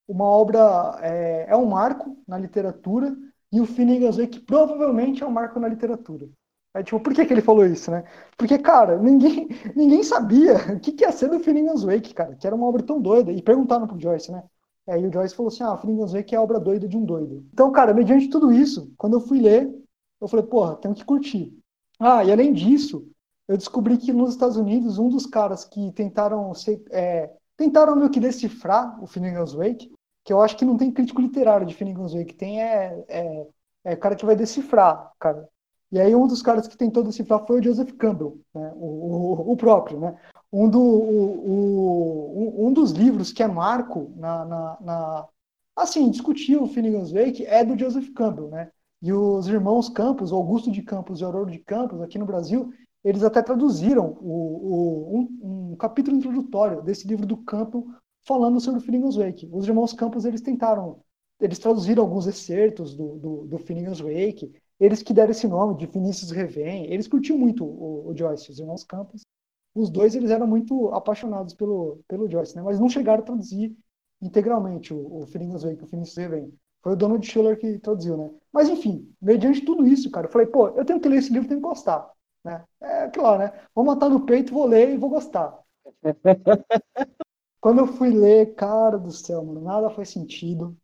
uma 0.10 0.26
obra, 0.26 0.98
é, 1.04 1.45
é 1.50 1.56
um 1.56 1.67
marco 1.67 2.17
na 2.28 2.38
literatura, 2.38 3.15
e 3.52 3.62
o 3.62 3.65
Finnegan's 3.65 4.17
Wake 4.17 4.39
provavelmente 4.39 5.24
é 5.24 5.28
um 5.28 5.32
marco 5.32 5.60
na 5.60 5.67
literatura. 5.67 6.28
Aí, 6.74 6.84
tipo, 6.84 7.00
por 7.00 7.13
que, 7.13 7.26
que 7.26 7.34
ele 7.34 7.41
falou 7.41 7.65
isso, 7.65 7.91
né? 7.91 8.04
Porque, 8.38 8.58
cara, 8.58 8.98
ninguém, 8.98 9.48
ninguém 9.76 10.04
sabia 10.04 10.56
o 10.76 10.80
que, 10.80 10.91
que 10.91 11.04
ia 11.04 11.12
ser 11.12 11.30
do 11.30 11.39
Finnegan's 11.39 11.84
Wake, 11.84 12.13
cara, 12.13 12.36
que 12.36 12.45
era 12.45 12.56
uma 12.56 12.67
obra 12.67 12.82
tão 12.84 13.00
doida. 13.00 13.32
E 13.32 13.41
perguntaram 13.41 13.88
pro 13.88 14.00
Joyce, 14.00 14.32
né? 14.32 14.43
Aí 14.88 15.06
o 15.06 15.13
Joyce 15.13 15.36
falou 15.36 15.52
assim: 15.52 15.63
ah, 15.63 15.78
Finnegan's 15.78 16.13
Wake 16.13 16.34
é 16.34 16.38
a 16.38 16.41
obra 16.41 16.60
doida 16.60 16.88
de 16.88 16.98
um 16.98 17.06
doido. 17.06 17.45
Então, 17.54 17.72
cara, 17.72 17.93
mediante 17.93 18.30
tudo 18.30 18.52
isso, 18.52 18.91
quando 18.98 19.13
eu 19.13 19.22
fui 19.22 19.39
ler, 19.39 19.72
eu 20.19 20.28
falei, 20.28 20.45
porra, 20.45 20.76
tenho 20.76 20.95
que 20.95 21.06
curtir. 21.06 21.56
Ah, 22.00 22.24
e 22.24 22.32
além 22.32 22.54
disso, 22.54 23.08
eu 23.48 23.58
descobri 23.58 23.98
que 23.98 24.12
nos 24.12 24.32
Estados 24.32 24.58
Unidos, 24.58 24.98
um 24.98 25.10
dos 25.10 25.26
caras 25.26 25.65
que 25.65 25.91
tentaram 25.91 26.54
ser, 26.54 26.84
é, 26.91 27.32
tentaram 27.58 27.95
meio 27.95 28.10
que 28.10 28.19
decifrar 28.19 29.02
o 29.04 29.08
Finnegan's 29.08 29.54
Wake, 29.54 29.91
que 30.29 30.33
eu 30.33 30.43
acho 30.43 30.55
que 30.55 30.63
não 30.63 30.77
tem 30.77 30.91
crítico 30.91 31.19
literário 31.19 31.65
de 31.65 31.73
Finnegan's 31.73 32.13
Wake, 32.13 32.35
tem 32.35 32.61
é, 32.61 33.03
é, 33.07 33.47
é 33.83 33.95
cara 33.95 34.15
que 34.15 34.27
vai 34.27 34.35
decifrar, 34.35 35.11
cara. 35.19 35.49
E 35.91 35.99
aí 35.99 36.13
um 36.13 36.27
dos 36.27 36.43
caras 36.43 36.67
que 36.67 36.77
tentou 36.77 37.03
decifrar 37.03 37.47
foi 37.47 37.59
o 37.59 37.63
Joseph 37.63 37.93
Campbell, 37.93 38.39
né? 38.53 38.71
o, 38.75 38.85
o, 38.85 39.51
o, 39.53 39.57
próprio, 39.57 39.99
né? 39.99 40.15
Um, 40.53 40.69
do, 40.69 40.79
o, 40.79 42.67
um 42.67 42.71
dos 42.71 42.91
livros 42.91 43.33
que 43.33 43.41
é 43.41 43.47
marco 43.47 44.13
na, 44.17 44.45
na, 44.45 44.77
na 44.79 45.27
assim, 45.75 46.11
discutir 46.11 46.57
o 46.57 46.67
Finnegan's 46.67 47.11
Wake 47.11 47.43
é 47.47 47.65
do 47.65 47.75
Joseph 47.75 48.13
Campbell, 48.13 48.49
né? 48.49 48.69
E 49.01 49.11
os 49.11 49.47
irmãos 49.47 49.89
Campos, 49.89 50.31
Augusto 50.31 50.71
de 50.71 50.83
Campos 50.83 51.21
e 51.21 51.23
Aurora 51.23 51.49
de 51.49 51.57
Campos, 51.57 52.03
aqui 52.03 52.19
no 52.19 52.25
Brasil, 52.27 52.71
eles 53.03 53.23
até 53.23 53.41
traduziram 53.41 54.15
o, 54.21 54.29
o, 54.29 55.17
um, 55.17 55.71
um, 55.71 55.75
capítulo 55.75 56.17
introdutório 56.17 56.83
desse 56.83 57.07
livro 57.07 57.25
do 57.25 57.37
Campbell 57.37 57.87
falando 58.29 58.59
sobre 58.59 58.79
o 58.79 58.83
Finnegan's 58.83 59.15
Wake. 59.15 59.49
Os 59.51 59.67
irmãos 59.67 59.91
Campos, 59.91 60.23
eles 60.23 60.39
tentaram, 60.39 60.99
eles 61.41 61.57
traduziram 61.57 62.03
alguns 62.03 62.27
excertos 62.27 62.95
do, 62.95 63.15
do, 63.17 63.45
do 63.47 63.57
Finnegan's 63.57 63.99
Wake, 63.99 64.53
eles 64.79 65.01
que 65.01 65.15
deram 65.15 65.31
esse 65.31 65.47
nome 65.47 65.75
de 65.75 65.87
Vinícius 65.87 66.29
Revém, 66.29 66.85
eles 66.93 67.07
curtiam 67.07 67.39
muito 67.39 67.65
o, 67.65 68.07
o, 68.07 68.15
Joyce, 68.15 68.51
os 68.51 68.59
irmãos 68.59 68.83
Campos. 68.83 69.23
Os 69.73 69.89
dois 69.89 70.13
eles 70.13 70.29
eram 70.29 70.45
muito 70.45 70.89
apaixonados 70.89 71.55
pelo, 71.55 72.01
pelo 72.07 72.29
Joyce, 72.29 72.55
né? 72.55 72.61
mas 72.61 72.79
não 72.79 72.87
chegaram 72.87 73.23
a 73.23 73.25
traduzir 73.25 73.75
integralmente 74.21 74.93
o, 74.93 75.21
o 75.21 75.25
Finnegan's 75.25 75.63
Wake, 75.63 75.83
o 75.83 75.87
Vinícius 75.87 76.17
Revém. 76.17 76.53
Foi 76.83 76.93
o 76.93 76.95
Donald 76.95 77.25
Schiller 77.25 77.57
que 77.57 77.79
traduziu, 77.79 78.15
né? 78.15 78.29
Mas 78.53 78.69
enfim, 78.69 79.11
mediante 79.19 79.65
tudo 79.65 79.87
isso, 79.87 80.09
cara, 80.11 80.27
eu 80.27 80.31
falei, 80.31 80.47
pô, 80.47 80.69
eu 80.69 80.85
tenho 80.85 80.99
que 80.99 81.09
ler 81.09 81.17
esse 81.17 81.33
livro, 81.33 81.47
tenho 81.47 81.59
que 81.59 81.67
gostar. 81.67 82.09
Né? 82.43 82.63
É 82.79 83.11
lá, 83.17 83.37
né? 83.39 83.53
Vou 83.73 83.83
matar 83.83 84.07
no 84.07 84.25
peito, 84.25 84.53
vou 84.53 84.67
ler 84.67 84.93
e 84.93 84.97
vou 84.97 85.09
gostar. 85.09 85.59
Quando 87.62 87.80
eu 87.80 87.88
fui 87.88 88.10
ler, 88.10 88.56
cara 88.56 88.98
do 88.98 89.12
céu, 89.12 89.43
mano, 89.43 89.62
nada 89.62 89.89
faz 89.89 90.10
sentido. 90.10 90.78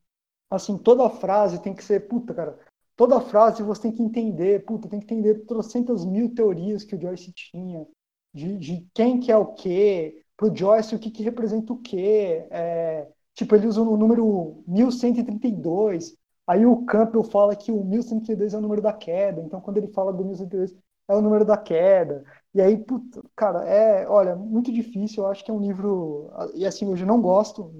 Assim, 0.49 0.77
toda 0.77 1.09
frase 1.09 1.61
tem 1.61 1.73
que 1.73 1.83
ser, 1.83 2.07
puta, 2.07 2.33
cara, 2.33 2.59
toda 2.95 3.21
frase 3.21 3.63
você 3.63 3.83
tem 3.83 3.93
que 3.93 4.03
entender, 4.03 4.65
puta, 4.65 4.89
tem 4.89 4.99
que 4.99 5.05
entender 5.05 5.45
trocentas 5.45 6.05
mil 6.05 6.33
teorias 6.33 6.83
que 6.83 6.95
o 6.95 7.01
Joyce 7.01 7.33
tinha, 7.33 7.85
de, 8.33 8.57
de 8.57 8.87
quem 8.93 9.19
que 9.19 9.31
é 9.31 9.37
o 9.37 9.53
quê, 9.53 10.23
pro 10.37 10.55
Joyce 10.55 10.95
o 10.95 10.99
que 10.99 11.11
que 11.11 11.23
representa 11.23 11.73
o 11.73 11.79
quê, 11.81 12.47
é, 12.51 13.07
tipo, 13.33 13.55
ele 13.55 13.67
usa 13.67 13.81
o 13.81 13.97
número 13.97 14.63
1132, 14.67 16.15
aí 16.47 16.65
o 16.65 16.85
Campbell 16.85 17.23
fala 17.23 17.55
que 17.55 17.71
o 17.71 17.83
1132 17.83 18.53
é 18.53 18.57
o 18.57 18.61
número 18.61 18.81
da 18.81 18.93
queda, 18.93 19.41
então 19.41 19.61
quando 19.61 19.77
ele 19.77 19.87
fala 19.89 20.13
do 20.13 20.23
1132 20.25 20.75
é 21.07 21.15
o 21.15 21.21
número 21.21 21.45
da 21.45 21.57
queda, 21.57 22.23
e 22.55 22.61
aí, 22.61 22.77
puta, 22.77 23.21
cara, 23.35 23.65
é, 23.65 24.07
olha, 24.07 24.35
muito 24.35 24.71
difícil, 24.71 25.23
eu 25.23 25.29
acho 25.29 25.43
que 25.45 25.51
é 25.51 25.53
um 25.53 25.61
livro, 25.61 26.31
e 26.55 26.65
assim, 26.65 26.87
hoje 26.87 27.03
eu 27.03 27.07
não 27.07 27.21
gosto, 27.21 27.79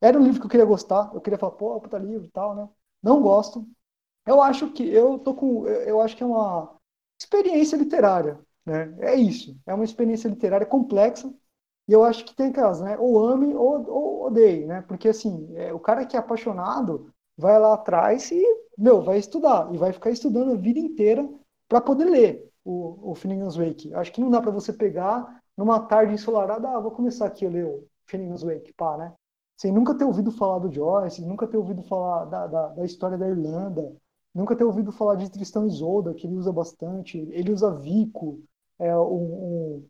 era 0.00 0.18
um 0.18 0.22
livro 0.22 0.40
que 0.40 0.46
eu 0.46 0.50
queria 0.50 0.66
gostar, 0.66 1.10
eu 1.14 1.20
queria 1.20 1.38
falar, 1.38 1.52
pô, 1.52 1.80
puta 1.80 1.98
livro 1.98 2.26
e 2.26 2.30
tal, 2.30 2.54
né, 2.54 2.68
não 3.02 3.20
gosto, 3.20 3.66
eu 4.26 4.40
acho 4.42 4.70
que 4.72 4.84
eu 4.88 5.18
tô 5.18 5.34
com. 5.34 5.66
Eu 5.68 6.00
acho 6.00 6.16
que 6.16 6.22
é 6.22 6.26
uma 6.26 6.76
experiência 7.20 7.76
literária. 7.76 8.40
Né? 8.64 8.94
É 9.00 9.14
isso. 9.16 9.58
É 9.66 9.74
uma 9.74 9.84
experiência 9.84 10.28
literária 10.28 10.66
complexa. 10.66 11.32
E 11.88 11.92
eu 11.92 12.04
acho 12.04 12.24
que 12.24 12.34
tem 12.34 12.52
casos, 12.52 12.84
né? 12.84 12.96
Ou 12.98 13.26
ame 13.26 13.54
ou, 13.54 13.90
ou 13.90 14.26
odeie, 14.26 14.66
né? 14.66 14.82
Porque 14.82 15.08
assim, 15.08 15.48
é, 15.56 15.72
o 15.72 15.80
cara 15.80 16.06
que 16.06 16.16
é 16.16 16.20
apaixonado 16.20 17.10
vai 17.36 17.58
lá 17.58 17.74
atrás 17.74 18.30
e, 18.30 18.42
meu, 18.78 19.02
vai 19.02 19.18
estudar. 19.18 19.72
E 19.74 19.78
vai 19.78 19.92
ficar 19.92 20.10
estudando 20.10 20.52
a 20.52 20.56
vida 20.56 20.78
inteira 20.78 21.28
para 21.68 21.80
poder 21.80 22.04
ler 22.04 22.49
o, 22.64 23.10
o 23.12 23.14
Finnegan's 23.14 23.56
Wake. 23.56 23.92
Acho 23.94 24.12
que 24.12 24.20
não 24.20 24.30
dá 24.30 24.40
para 24.40 24.50
você 24.50 24.72
pegar 24.72 25.40
numa 25.56 25.80
tarde 25.80 26.14
ensolarada, 26.14 26.68
ah, 26.68 26.80
vou 26.80 26.90
começar 26.90 27.26
aqui 27.26 27.46
a 27.46 27.50
ler 27.50 27.66
o 27.66 27.86
Finnegan's 28.06 28.42
Wake, 28.42 28.72
pá, 28.72 28.96
né? 28.96 29.12
Sem 29.56 29.72
nunca 29.72 29.94
ter 29.94 30.04
ouvido 30.04 30.30
falar 30.30 30.58
do 30.58 30.72
Joyce, 30.72 31.24
nunca 31.24 31.46
ter 31.46 31.56
ouvido 31.58 31.82
falar 31.82 32.24
da, 32.24 32.46
da, 32.46 32.68
da 32.68 32.84
história 32.84 33.18
da 33.18 33.28
Irlanda, 33.28 33.94
Nunca 34.34 34.56
ter 34.56 34.64
ouvido 34.64 34.92
falar 34.92 35.16
de 35.16 35.30
Tristão 35.30 35.66
Isolda, 35.66 36.14
que 36.14 36.26
ele 36.26 36.36
usa 36.36 36.52
bastante. 36.52 37.18
Ele 37.32 37.52
usa 37.52 37.74
Vico, 37.74 38.40
é 38.78 38.96
um, 38.96 39.82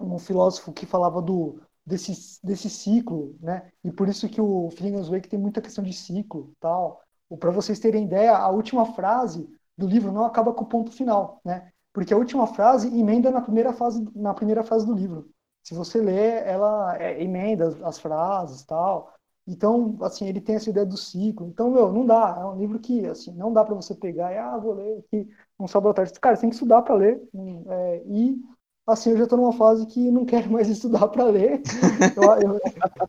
um, 0.00 0.14
um 0.14 0.18
filósofo 0.18 0.72
que 0.72 0.86
falava 0.86 1.20
do 1.20 1.60
desse, 1.84 2.40
desse 2.42 2.70
ciclo, 2.70 3.36
né? 3.40 3.70
E 3.82 3.92
por 3.92 4.08
isso 4.08 4.28
que 4.28 4.40
o 4.40 4.70
Finnegan's 4.70 5.08
Wake 5.08 5.28
tem 5.28 5.38
muita 5.38 5.60
questão 5.60 5.84
de 5.84 5.92
ciclo, 5.92 6.52
tal. 6.58 7.02
Para 7.38 7.50
vocês 7.50 7.78
terem 7.78 8.04
ideia, 8.04 8.36
a 8.36 8.48
última 8.48 8.86
frase 8.94 9.46
do 9.76 9.86
livro 9.86 10.12
não 10.12 10.24
acaba 10.24 10.54
com 10.54 10.64
o 10.64 10.68
ponto 10.68 10.90
final, 10.92 11.40
né? 11.44 11.70
Porque 11.94 12.12
a 12.12 12.16
última 12.16 12.46
frase 12.48 12.88
emenda 12.88 13.30
na 13.30 13.40
primeira 13.40 13.72
fase, 13.72 14.04
na 14.16 14.34
primeira 14.34 14.64
fase 14.64 14.84
do 14.84 14.92
livro. 14.92 15.30
Se 15.62 15.74
você 15.74 16.00
ler, 16.00 16.44
ela 16.44 16.98
é, 16.98 17.22
emenda 17.22 17.68
as 17.86 17.98
frases, 18.00 18.64
tal. 18.64 19.14
Então, 19.46 19.96
assim, 20.02 20.26
ele 20.26 20.40
tem 20.40 20.56
essa 20.56 20.70
ideia 20.70 20.84
do 20.84 20.96
ciclo. 20.96 21.46
Então, 21.46 21.70
meu, 21.70 21.92
não 21.92 22.04
dá. 22.04 22.36
É 22.40 22.44
um 22.44 22.58
livro 22.58 22.80
que, 22.80 23.06
assim, 23.06 23.32
não 23.34 23.52
dá 23.52 23.64
para 23.64 23.76
você 23.76 23.94
pegar 23.94 24.32
e, 24.32 24.38
ah, 24.38 24.56
vou 24.58 24.74
ler 24.74 24.98
aqui 24.98 25.28
um 25.58 25.68
sábado 25.68 25.94
tarde. 25.94 26.12
Cara, 26.18 26.34
você 26.34 26.40
tem 26.42 26.50
que 26.50 26.56
estudar 26.56 26.82
para 26.82 26.96
ler. 26.96 27.22
É, 27.68 28.02
e, 28.06 28.36
assim, 28.86 29.10
eu 29.10 29.16
já 29.16 29.24
estou 29.24 29.38
numa 29.38 29.52
fase 29.52 29.86
que 29.86 30.10
não 30.10 30.24
quero 30.24 30.50
mais 30.50 30.68
estudar 30.70 31.06
para 31.08 31.24
ler. 31.26 31.62
eu, 32.16 32.52
eu, 32.52 32.60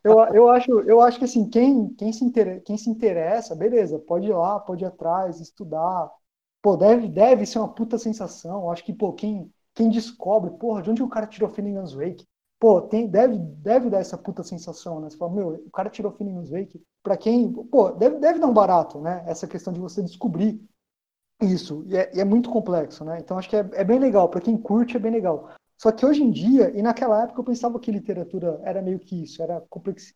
eu, 0.04 0.36
eu, 0.36 0.50
acho, 0.50 0.72
eu 0.82 1.02
acho 1.02 1.18
que, 1.18 1.26
assim, 1.26 1.50
quem, 1.50 1.90
quem, 1.96 2.14
se 2.14 2.32
quem 2.66 2.78
se 2.78 2.90
interessa, 2.90 3.56
beleza, 3.56 3.98
pode 3.98 4.28
ir 4.28 4.34
lá, 4.34 4.60
pode 4.60 4.84
ir 4.84 4.88
atrás, 4.88 5.40
estudar. 5.42 6.12
Pô, 6.66 6.76
deve, 6.76 7.08
deve 7.08 7.46
ser 7.46 7.60
uma 7.60 7.74
puta 7.74 7.98
sensação. 7.98 8.72
Acho 8.72 8.84
que, 8.84 8.92
pô, 8.94 9.14
quem, 9.14 9.52
quem 9.76 9.90
descobre, 9.90 10.50
porra, 10.58 10.82
de 10.82 10.90
onde 10.90 11.04
o 11.04 11.08
cara 11.10 11.28
tirou 11.28 11.54
Finnegan's 11.54 11.94
Wake? 11.94 12.26
pô, 12.60 12.82
tem, 12.82 13.08
deve, 13.08 13.38
deve 13.38 13.92
dar 13.92 14.00
essa 14.00 14.18
puta 14.18 14.42
sensação, 14.42 15.00
né? 15.00 15.08
Você 15.08 15.18
fala, 15.18 15.32
meu, 15.32 15.50
o 15.68 15.70
cara 15.70 15.88
tirou 15.88 16.12
Phineas 16.12 16.50
Wake, 16.50 16.82
pra 17.04 17.16
quem, 17.16 17.52
pô, 17.52 17.92
deve, 17.92 18.18
deve 18.18 18.40
dar 18.40 18.48
um 18.48 18.54
barato, 18.54 19.00
né? 19.00 19.24
Essa 19.28 19.48
questão 19.48 19.72
de 19.72 19.80
você 19.80 20.02
descobrir 20.02 20.60
isso, 21.42 21.84
e 21.88 21.98
é, 21.98 22.16
e 22.16 22.22
é 22.22 22.26
muito 22.26 22.50
complexo, 22.50 23.06
né? 23.06 23.20
Então 23.20 23.38
acho 23.38 23.50
que 23.50 23.56
é, 23.56 23.70
é 23.74 23.84
bem 23.84 24.00
legal, 24.00 24.30
para 24.30 24.42
quem 24.42 24.58
curte 24.58 24.98
é 24.98 25.00
bem 25.00 25.12
legal. 25.12 25.50
Só 25.78 25.92
que 25.92 26.06
hoje 26.06 26.24
em 26.24 26.32
dia, 26.32 26.72
e 26.76 26.82
naquela 26.82 27.24
época 27.24 27.40
eu 27.42 27.46
pensava 27.46 27.80
que 27.80 27.92
literatura 27.92 28.60
era 28.64 28.82
meio 28.82 29.00
que 29.00 29.24
isso, 29.24 29.44
era 29.44 29.62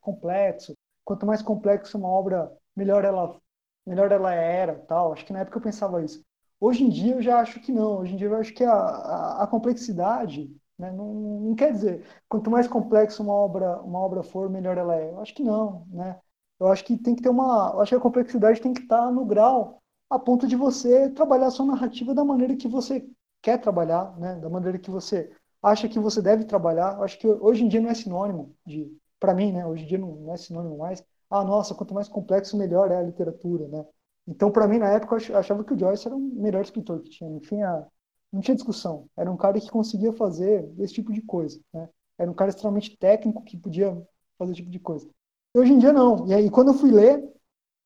complexo. 0.01 0.73
Quanto 1.05 1.25
mais 1.25 1.41
complexo 1.41 1.97
uma 1.97 2.09
obra, 2.09 2.51
melhor 2.75 3.05
ela, 3.05 3.39
melhor 3.85 4.11
ela 4.11 4.33
era, 4.33 4.75
tal. 4.87 5.13
Acho 5.13 5.25
que 5.25 5.33
na 5.33 5.41
época 5.41 5.57
eu 5.57 5.63
pensava 5.63 6.03
isso. 6.03 6.23
Hoje 6.59 6.83
em 6.83 6.89
dia 6.89 7.15
eu 7.15 7.21
já 7.21 7.39
acho 7.39 7.59
que 7.61 7.71
não. 7.71 7.99
Hoje 7.99 8.13
em 8.13 8.17
dia 8.17 8.27
eu 8.27 8.35
acho 8.35 8.53
que 8.53 8.63
a, 8.63 8.71
a, 8.73 9.43
a 9.43 9.47
complexidade 9.47 10.53
né? 10.77 10.91
Não, 10.91 11.13
não, 11.13 11.55
quer 11.55 11.73
dizer, 11.73 12.05
quanto 12.29 12.49
mais 12.49 12.65
complexo 12.67 13.21
uma 13.21 13.33
obra, 13.33 13.81
uma 13.81 13.99
obra 13.99 14.23
for, 14.23 14.49
melhor 14.49 14.77
ela 14.77 14.95
é. 14.95 15.09
Eu 15.11 15.19
acho 15.19 15.33
que 15.35 15.43
não, 15.43 15.85
né? 15.89 16.17
Eu 16.59 16.67
acho 16.67 16.85
que 16.85 16.97
tem 16.97 17.15
que 17.15 17.21
ter 17.21 17.27
uma, 17.29 17.71
eu 17.73 17.81
acho 17.81 17.89
que 17.89 17.95
a 17.95 17.99
complexidade 17.99 18.61
tem 18.61 18.73
que 18.73 18.81
estar 18.81 19.11
no 19.11 19.25
grau 19.25 19.81
a 20.09 20.17
ponto 20.17 20.47
de 20.47 20.55
você 20.55 21.09
trabalhar 21.09 21.47
a 21.47 21.51
sua 21.51 21.65
narrativa 21.65 22.13
da 22.15 22.23
maneira 22.23 22.55
que 22.55 22.67
você 22.67 23.05
quer 23.41 23.59
trabalhar, 23.59 24.17
né? 24.17 24.35
Da 24.35 24.49
maneira 24.49 24.79
que 24.79 24.89
você 24.89 25.31
acha 25.61 25.87
que 25.89 25.99
você 25.99 26.21
deve 26.21 26.45
trabalhar. 26.45 26.95
Eu 26.97 27.03
acho 27.03 27.19
que 27.19 27.27
hoje 27.27 27.63
em 27.63 27.67
dia 27.67 27.81
não 27.81 27.89
é 27.89 27.93
sinônimo 27.95 28.55
de, 28.65 28.89
para 29.19 29.33
mim, 29.33 29.51
né? 29.51 29.65
Hoje 29.65 29.83
em 29.83 29.87
dia 29.87 29.97
não, 29.97 30.15
não 30.15 30.33
é 30.33 30.37
sinônimo 30.37 30.77
mais. 30.77 31.03
Ah, 31.29 31.43
nossa, 31.43 31.75
quanto 31.75 31.93
mais 31.93 32.07
complexo, 32.07 32.57
melhor 32.57 32.89
é 32.91 32.97
a 32.97 33.01
literatura, 33.03 33.67
né? 33.67 33.85
Então, 34.29 34.51
para 34.51 34.67
mim, 34.67 34.77
na 34.77 34.89
época, 34.89 35.17
eu 35.27 35.37
achava 35.37 35.63
que 35.63 35.73
o 35.73 35.79
Joyce 35.79 36.07
era 36.07 36.15
o 36.15 36.19
melhor 36.19 36.61
escritor 36.61 37.01
que 37.01 37.09
tinha. 37.09 37.29
Enfim, 37.31 37.63
a, 37.63 37.83
não 38.31 38.41
tinha 38.41 38.53
discussão. 38.53 39.07
Era 39.17 39.31
um 39.31 39.35
cara 39.35 39.59
que 39.59 39.71
conseguia 39.71 40.13
fazer 40.13 40.71
esse 40.77 40.93
tipo 40.93 41.11
de 41.11 41.21
coisa. 41.21 41.59
Né? 41.73 41.89
Era 42.15 42.29
um 42.29 42.33
cara 42.35 42.49
extremamente 42.51 42.95
técnico 42.95 43.43
que 43.43 43.57
podia 43.57 43.91
fazer 44.37 44.51
esse 44.51 44.61
tipo 44.61 44.71
de 44.71 44.79
coisa. 44.79 45.09
E 45.55 45.59
hoje 45.59 45.73
em 45.73 45.79
dia 45.79 45.91
não. 45.91 46.27
E 46.27 46.33
aí 46.33 46.47
quando 46.49 46.69
eu 46.69 46.73
fui 46.75 46.91
ler, 46.91 47.27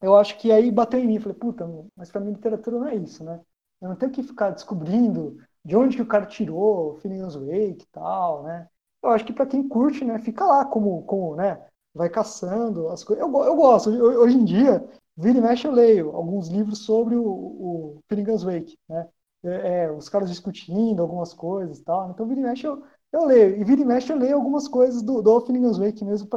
eu 0.01 0.15
acho 0.15 0.37
que 0.37 0.51
aí 0.51 0.69
bateu 0.69 0.99
em 0.99 1.07
mim. 1.07 1.19
Falei, 1.19 1.37
puta, 1.37 1.65
mas 1.95 2.11
para 2.11 2.19
mim 2.19 2.33
literatura 2.33 2.77
não 2.77 2.87
é 2.87 2.95
isso, 2.95 3.23
né? 3.23 3.39
Eu 3.81 3.89
não 3.89 3.95
tenho 3.95 4.11
que 4.11 4.21
ficar 4.21 4.49
descobrindo 4.51 5.37
de 5.63 5.77
onde 5.77 5.95
que 5.95 6.01
o 6.01 6.07
cara 6.07 6.25
tirou 6.25 6.97
Phineas 6.97 7.35
Wake 7.35 7.83
e 7.83 7.87
tal, 7.91 8.43
né? 8.43 8.67
Eu 9.01 9.09
acho 9.09 9.25
que 9.25 9.33
para 9.33 9.45
quem 9.45 9.67
curte, 9.67 10.05
né, 10.05 10.17
fica 10.19 10.45
lá 10.45 10.65
como, 10.65 11.03
como, 11.03 11.35
né, 11.35 11.61
vai 11.93 12.09
caçando 12.09 12.87
as 12.89 13.03
coisas. 13.03 13.21
Eu, 13.25 13.31
eu 13.43 13.55
gosto. 13.55 13.89
Hoje 13.89 14.37
em 14.37 14.45
dia, 14.45 14.85
vira 15.17 15.37
e 15.39 15.41
mexe 15.41 15.67
eu 15.67 15.71
leio 15.71 16.11
alguns 16.15 16.47
livros 16.49 16.85
sobre 16.85 17.15
o, 17.15 17.23
o 17.25 18.03
Phineas 18.09 18.43
Wake, 18.43 18.77
né? 18.89 19.07
é, 19.43 19.83
é, 19.85 19.91
os 19.91 20.09
caras 20.09 20.29
discutindo 20.29 21.01
algumas 21.01 21.33
coisas 21.33 21.79
e 21.79 21.83
tal. 21.83 22.09
Então, 22.11 22.27
vira 22.27 22.39
e 22.41 22.43
mexe 22.43 22.65
eu, 22.67 22.83
eu 23.11 23.25
leio. 23.25 23.57
E 23.61 23.63
vira 23.63 23.81
e 23.81 23.85
mexe 23.85 24.11
eu 24.11 24.17
leio 24.17 24.35
algumas 24.35 24.67
coisas 24.67 25.01
do, 25.01 25.21
do 25.21 25.41
Finnegan's 25.41 25.77
Wake 25.77 26.03
mesmo 26.05 26.27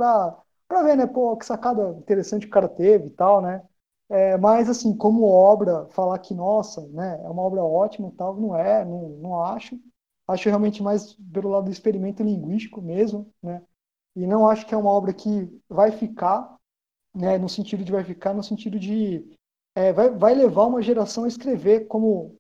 pra 0.69 0.83
ver, 0.83 0.97
né? 0.97 1.07
Pô, 1.07 1.37
que 1.37 1.47
sacada 1.47 1.91
interessante 1.99 2.47
o 2.47 2.51
cara 2.51 2.69
teve 2.69 3.07
e 3.09 3.11
tal, 3.11 3.41
né? 3.43 3.63
É, 4.09 4.37
mas, 4.39 4.69
assim, 4.69 4.97
como 4.97 5.25
obra, 5.27 5.87
falar 5.91 6.19
que, 6.21 6.33
nossa, 6.35 6.87
né, 6.89 7.21
é 7.25 7.29
uma 7.29 7.43
obra 7.43 7.63
ótima 7.65 8.09
e 8.09 8.13
tal, 8.13 8.37
não 8.41 8.57
é, 8.57 8.85
não, 8.85 9.09
não 9.19 9.43
acho. 9.45 9.79
Acho 10.29 10.49
realmente 10.49 10.83
mais 10.83 11.15
pelo 11.33 11.49
lado 11.51 11.65
do 11.67 11.71
experimento 11.71 12.23
linguístico 12.23 12.81
mesmo, 12.83 13.33
né? 13.43 13.63
E 14.17 14.27
não 14.27 14.49
acho 14.49 14.67
que 14.67 14.75
é 14.75 14.79
uma 14.79 14.91
obra 14.91 15.13
que 15.15 15.49
vai 15.69 15.93
ficar, 15.93 16.56
né, 17.17 17.39
no 17.39 17.49
sentido 17.49 17.83
de 17.83 17.93
vai 17.93 18.05
ficar, 18.05 18.35
no 18.35 18.43
sentido 18.43 18.79
de 18.79 19.25
é, 19.75 19.93
vai, 19.93 20.11
vai 20.11 20.35
levar 20.35 20.65
uma 20.67 20.83
geração 20.83 21.25
a 21.25 21.29
escrever 21.29 21.87
como, 21.87 22.37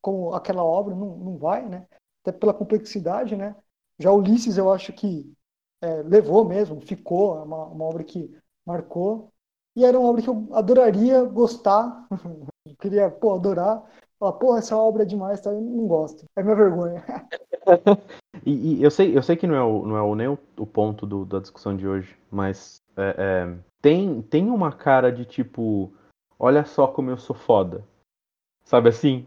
como 0.00 0.34
aquela 0.34 0.64
obra, 0.64 0.94
não, 0.94 1.16
não 1.16 1.36
vai, 1.38 1.68
né? 1.68 1.86
Até 2.22 2.32
pela 2.36 2.54
complexidade, 2.54 3.36
né? 3.36 3.56
Já 3.98 4.12
Ulisses, 4.12 4.58
eu 4.58 4.72
acho 4.72 4.92
que 4.92 5.32
é, 5.82 6.02
levou 6.02 6.44
mesmo, 6.44 6.80
ficou, 6.80 7.38
é 7.38 7.42
uma, 7.42 7.66
uma 7.66 7.84
obra 7.84 8.04
que 8.04 8.30
marcou. 8.64 9.32
E 9.74 9.84
era 9.84 9.98
uma 9.98 10.08
obra 10.08 10.22
que 10.22 10.28
eu 10.28 10.48
adoraria 10.52 11.22
gostar, 11.24 12.06
eu 12.66 12.76
queria, 12.76 13.10
pô, 13.10 13.34
adorar. 13.34 13.84
Falar, 14.18 14.32
pô, 14.32 14.56
essa 14.56 14.76
obra 14.76 15.02
é 15.02 15.06
demais, 15.06 15.40
tá? 15.40 15.50
Eu 15.50 15.60
não 15.60 15.86
gosto. 15.86 16.24
É 16.34 16.42
minha 16.42 16.56
vergonha. 16.56 17.04
e, 18.46 18.78
e, 18.78 18.82
eu, 18.82 18.90
sei, 18.90 19.16
eu 19.16 19.22
sei 19.22 19.36
que 19.36 19.46
não 19.46 19.54
é, 19.54 19.62
o, 19.62 19.84
não 19.84 19.96
é 19.96 20.02
o, 20.02 20.14
nem 20.14 20.28
o, 20.28 20.38
o 20.56 20.66
ponto 20.66 21.04
do, 21.04 21.26
da 21.26 21.38
discussão 21.38 21.76
de 21.76 21.86
hoje, 21.86 22.16
mas 22.30 22.80
é, 22.96 23.14
é, 23.18 23.58
tem, 23.80 24.22
tem 24.22 24.50
uma 24.50 24.72
cara 24.72 25.12
de 25.12 25.24
tipo, 25.24 25.92
olha 26.38 26.64
só 26.64 26.86
como 26.86 27.10
eu 27.10 27.18
sou 27.18 27.36
foda. 27.36 27.84
Sabe 28.64 28.88
assim? 28.88 29.26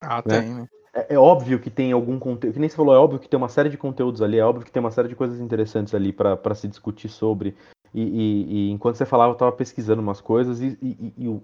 Ah, 0.00 0.22
né? 0.26 0.40
tem, 0.40 0.54
né? 0.54 0.68
É, 0.92 1.14
é, 1.14 1.18
óbvio 1.18 1.60
que 1.60 1.70
tem 1.70 1.92
algum 1.92 2.18
conteúdo, 2.18 2.54
que 2.54 2.60
nem 2.60 2.68
você 2.68 2.76
falou, 2.76 2.94
é 2.94 2.98
óbvio 2.98 3.20
que 3.20 3.28
tem 3.28 3.38
uma 3.38 3.48
série 3.48 3.68
de 3.68 3.78
conteúdos 3.78 4.22
ali, 4.22 4.38
é 4.38 4.44
óbvio 4.44 4.64
que 4.64 4.72
tem 4.72 4.80
uma 4.80 4.90
série 4.90 5.08
de 5.08 5.16
coisas 5.16 5.40
interessantes 5.40 5.94
ali 5.94 6.12
para 6.12 6.54
se 6.54 6.68
discutir 6.68 7.08
sobre. 7.08 7.56
E, 7.94 8.02
e, 8.02 8.68
e, 8.68 8.70
enquanto 8.70 8.96
você 8.96 9.06
falava, 9.06 9.32
eu 9.32 9.36
tava 9.36 9.52
pesquisando 9.52 10.02
umas 10.02 10.20
coisas 10.20 10.60
e, 10.60 10.76
e 11.16 11.28
o, 11.28 11.42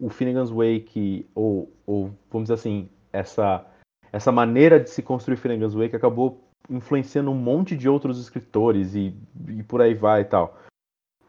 o 0.00 0.10
Finnegan's 0.10 0.50
Wake, 0.50 1.28
ou, 1.34 1.72
ou 1.86 2.10
vamos 2.30 2.48
dizer 2.48 2.54
assim, 2.54 2.88
essa, 3.12 3.64
essa 4.12 4.30
maneira 4.30 4.78
de 4.78 4.90
se 4.90 5.02
construir 5.02 5.36
Finnegan's 5.36 5.74
Wake 5.74 5.96
acabou 5.96 6.44
influenciando 6.68 7.30
um 7.30 7.34
monte 7.34 7.76
de 7.76 7.88
outros 7.88 8.20
escritores 8.20 8.94
e, 8.94 9.14
e 9.48 9.62
por 9.62 9.80
aí 9.80 9.94
vai 9.94 10.22
e 10.22 10.26
tal. 10.26 10.58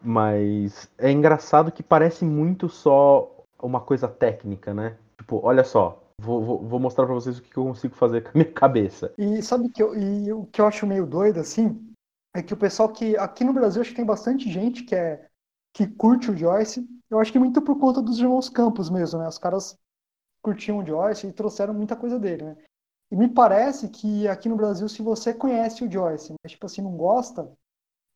Mas 0.02 0.90
é 0.98 1.10
engraçado 1.10 1.72
que 1.72 1.82
parece 1.82 2.24
muito 2.24 2.68
só 2.68 3.44
uma 3.62 3.80
coisa 3.80 4.08
técnica, 4.08 4.72
né? 4.72 4.96
Tipo, 5.18 5.40
olha 5.44 5.62
só, 5.64 6.02
vou, 6.18 6.42
vou, 6.42 6.58
vou 6.66 6.80
mostrar 6.80 7.04
para 7.04 7.14
vocês 7.14 7.38
o 7.38 7.42
que 7.42 7.56
eu 7.56 7.64
consigo 7.64 7.94
fazer 7.94 8.22
com 8.24 8.30
a 8.30 8.32
minha 8.34 8.52
cabeça. 8.52 9.12
E 9.18 9.42
sabe 9.42 9.68
que 9.68 9.82
eu, 9.82 9.94
e 9.94 10.32
o 10.32 10.46
que 10.46 10.60
eu 10.60 10.66
acho 10.66 10.86
meio 10.86 11.06
doido, 11.06 11.40
assim, 11.40 11.92
é 12.34 12.42
que 12.42 12.54
o 12.54 12.56
pessoal 12.56 12.88
que. 12.88 13.16
Aqui 13.16 13.44
no 13.44 13.52
Brasil 13.52 13.82
acho 13.82 13.90
que 13.90 13.96
tem 13.96 14.04
bastante 14.04 14.50
gente 14.50 14.84
que 14.84 14.94
é 14.94 15.28
que 15.72 15.86
curte 15.86 16.30
o 16.30 16.36
Joyce. 16.36 16.86
Eu 17.08 17.18
acho 17.18 17.32
que 17.32 17.38
muito 17.38 17.60
por 17.62 17.78
conta 17.78 18.00
dos 18.00 18.18
irmãos 18.18 18.48
Campos 18.48 18.88
mesmo, 18.88 19.18
né? 19.20 19.28
Os 19.28 19.38
caras 19.38 19.76
curtiam 20.42 20.78
o 20.78 20.86
Joyce 20.86 21.26
e 21.26 21.32
trouxeram 21.32 21.74
muita 21.74 21.96
coisa 21.96 22.18
dele, 22.18 22.44
né? 22.44 22.56
E 23.10 23.16
me 23.16 23.28
parece 23.28 23.88
que 23.88 24.28
aqui 24.28 24.48
no 24.48 24.56
Brasil, 24.56 24.88
se 24.88 25.02
você 25.02 25.34
conhece 25.34 25.84
o 25.84 25.90
Joyce, 25.90 26.32
mas 26.42 26.52
tipo 26.52 26.66
assim, 26.66 26.80
não 26.80 26.96
gosta, 26.96 27.50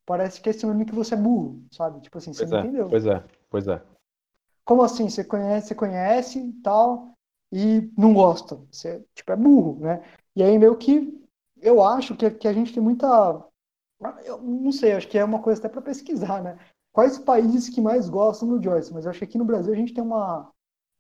parece 0.06 0.40
que 0.40 0.50
é 0.50 0.52
sinônimo 0.52 0.86
que 0.86 0.94
você 0.94 1.14
é 1.14 1.18
burro, 1.18 1.62
sabe? 1.70 2.00
Tipo 2.00 2.18
assim, 2.18 2.32
você 2.32 2.40
pois 2.40 2.50
não 2.50 2.58
é, 2.58 2.62
entendeu. 2.62 2.88
Pois 2.88 3.06
é, 3.06 3.24
pois 3.50 3.68
é. 3.68 3.82
Como 4.64 4.82
assim? 4.82 5.08
Você 5.08 5.24
conhece, 5.24 5.68
você 5.68 5.74
conhece 5.74 6.38
e 6.38 6.52
tal, 6.54 7.14
e 7.52 7.90
não 7.96 8.14
gosta. 8.14 8.56
Você, 8.70 9.04
tipo, 9.14 9.30
é 9.32 9.36
burro, 9.36 9.78
né? 9.80 10.02
E 10.34 10.42
aí 10.42 10.58
meio 10.58 10.76
que 10.76 11.24
eu 11.60 11.82
acho 11.82 12.14
que, 12.14 12.30
que 12.30 12.48
a 12.48 12.52
gente 12.52 12.72
tem 12.72 12.82
muita. 12.82 13.42
Eu 14.24 14.38
não 14.38 14.72
sei, 14.72 14.92
acho 14.92 15.08
que 15.08 15.18
é 15.18 15.24
uma 15.24 15.40
coisa 15.40 15.60
até 15.60 15.68
para 15.68 15.80
pesquisar, 15.80 16.42
né? 16.42 16.58
Quais 16.92 17.18
países 17.18 17.68
que 17.68 17.80
mais 17.80 18.08
gostam 18.08 18.48
do 18.48 18.62
Joyce? 18.62 18.92
Mas 18.92 19.04
eu 19.04 19.10
acho 19.10 19.18
que 19.18 19.24
aqui 19.24 19.38
no 19.38 19.44
Brasil 19.44 19.72
a 19.72 19.76
gente 19.76 19.94
tem 19.94 20.04
uma, 20.04 20.50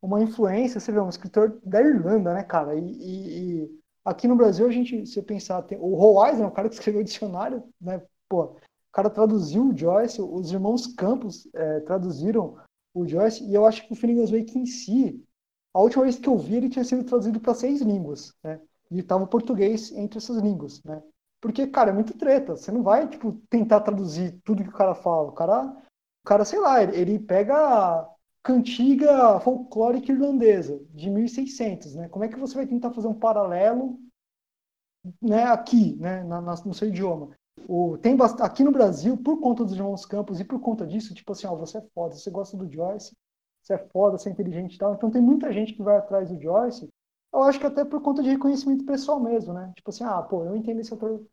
uma 0.00 0.22
influência, 0.22 0.80
você 0.80 0.90
vê, 0.90 1.00
um 1.00 1.08
escritor 1.08 1.60
da 1.64 1.80
Irlanda, 1.80 2.34
né, 2.34 2.42
cara? 2.42 2.74
E, 2.74 2.80
e, 2.80 3.62
e 3.62 3.80
aqui 4.04 4.26
no 4.26 4.36
Brasil 4.36 4.66
a 4.66 4.70
gente, 4.70 5.06
se 5.06 5.22
pensar, 5.22 5.62
tem, 5.62 5.78
o 5.78 5.94
Roy 5.94 6.30
Eisner, 6.30 6.46
o 6.46 6.50
cara 6.50 6.68
que 6.68 6.74
escreveu 6.76 7.00
o 7.00 7.04
dicionário, 7.04 7.62
né? 7.80 8.02
Pô, 8.28 8.56
cara 8.94 9.10
traduziu 9.10 9.68
o 9.68 9.76
Joyce, 9.76 10.22
os 10.22 10.52
irmãos 10.52 10.86
Campos 10.86 11.48
é, 11.52 11.80
traduziram 11.80 12.56
o 12.94 13.06
Joyce, 13.06 13.44
e 13.44 13.52
eu 13.52 13.66
acho 13.66 13.84
que 13.86 13.92
o 13.92 13.96
Finnegan's 13.96 14.30
Wake 14.30 14.56
em 14.56 14.64
si, 14.64 15.20
a 15.74 15.80
última 15.80 16.04
vez 16.04 16.16
que 16.16 16.28
eu 16.28 16.38
vi 16.38 16.54
ele 16.54 16.68
tinha 16.68 16.84
sido 16.84 17.02
traduzido 17.02 17.40
para 17.40 17.54
seis 17.54 17.82
línguas, 17.82 18.32
né? 18.42 18.60
E 18.90 19.00
estava 19.00 19.24
o 19.24 19.26
português 19.26 19.90
entre 19.90 20.18
essas 20.18 20.36
línguas, 20.36 20.80
né? 20.84 21.02
Porque, 21.40 21.66
cara, 21.66 21.90
é 21.90 21.92
muito 21.92 22.16
treta. 22.16 22.56
Você 22.56 22.70
não 22.70 22.82
vai, 22.82 23.08
tipo, 23.08 23.32
tentar 23.50 23.80
traduzir 23.80 24.40
tudo 24.44 24.62
que 24.62 24.68
o 24.68 24.72
cara 24.72 24.94
fala. 24.94 25.28
O 25.28 25.32
cara, 25.32 25.64
o 25.64 26.26
cara 26.26 26.44
sei 26.44 26.60
lá, 26.60 26.82
ele, 26.82 27.18
pega 27.18 27.54
a 27.56 28.08
cantiga 28.42 29.40
folclórica 29.40 30.12
irlandesa 30.12 30.80
de 30.90 31.10
1600, 31.10 31.96
né? 31.96 32.08
Como 32.08 32.24
é 32.24 32.28
que 32.28 32.38
você 32.38 32.54
vai 32.54 32.66
tentar 32.66 32.92
fazer 32.92 33.08
um 33.08 33.18
paralelo, 33.18 33.98
né, 35.20 35.44
aqui, 35.44 35.96
né, 35.96 36.22
na, 36.22 36.40
na, 36.40 36.54
no 36.64 36.72
seu 36.72 36.88
idioma? 36.88 37.30
O, 37.68 37.96
tem 37.98 38.16
aqui 38.40 38.64
no 38.64 38.72
Brasil, 38.72 39.16
por 39.16 39.40
conta 39.40 39.64
dos 39.64 39.74
irmãos 39.74 40.04
Campos 40.04 40.40
e 40.40 40.44
por 40.44 40.60
conta 40.60 40.86
disso, 40.86 41.14
tipo 41.14 41.32
assim, 41.32 41.46
ó, 41.46 41.54
você 41.54 41.78
é 41.78 41.82
foda, 41.94 42.14
você 42.14 42.30
gosta 42.30 42.56
do 42.56 42.70
Joyce, 42.70 43.16
você 43.62 43.74
é 43.74 43.78
foda, 43.78 44.18
você 44.18 44.28
é 44.28 44.32
inteligente 44.32 44.74
e 44.74 44.78
tal. 44.78 44.94
Então 44.94 45.10
tem 45.10 45.22
muita 45.22 45.52
gente 45.52 45.72
que 45.72 45.82
vai 45.82 45.96
atrás 45.96 46.28
do 46.30 46.40
Joyce. 46.40 46.88
Eu 47.32 47.42
acho 47.42 47.58
que 47.58 47.66
até 47.66 47.84
por 47.84 48.00
conta 48.02 48.22
de 48.22 48.30
reconhecimento 48.30 48.84
pessoal 48.84 49.20
mesmo, 49.20 49.52
né? 49.52 49.72
Tipo 49.76 49.90
assim, 49.90 50.04
ah, 50.04 50.22
pô, 50.22 50.44
eu 50.44 50.56
entendo 50.56 50.80
esse 50.80 50.92
autor 50.92 51.24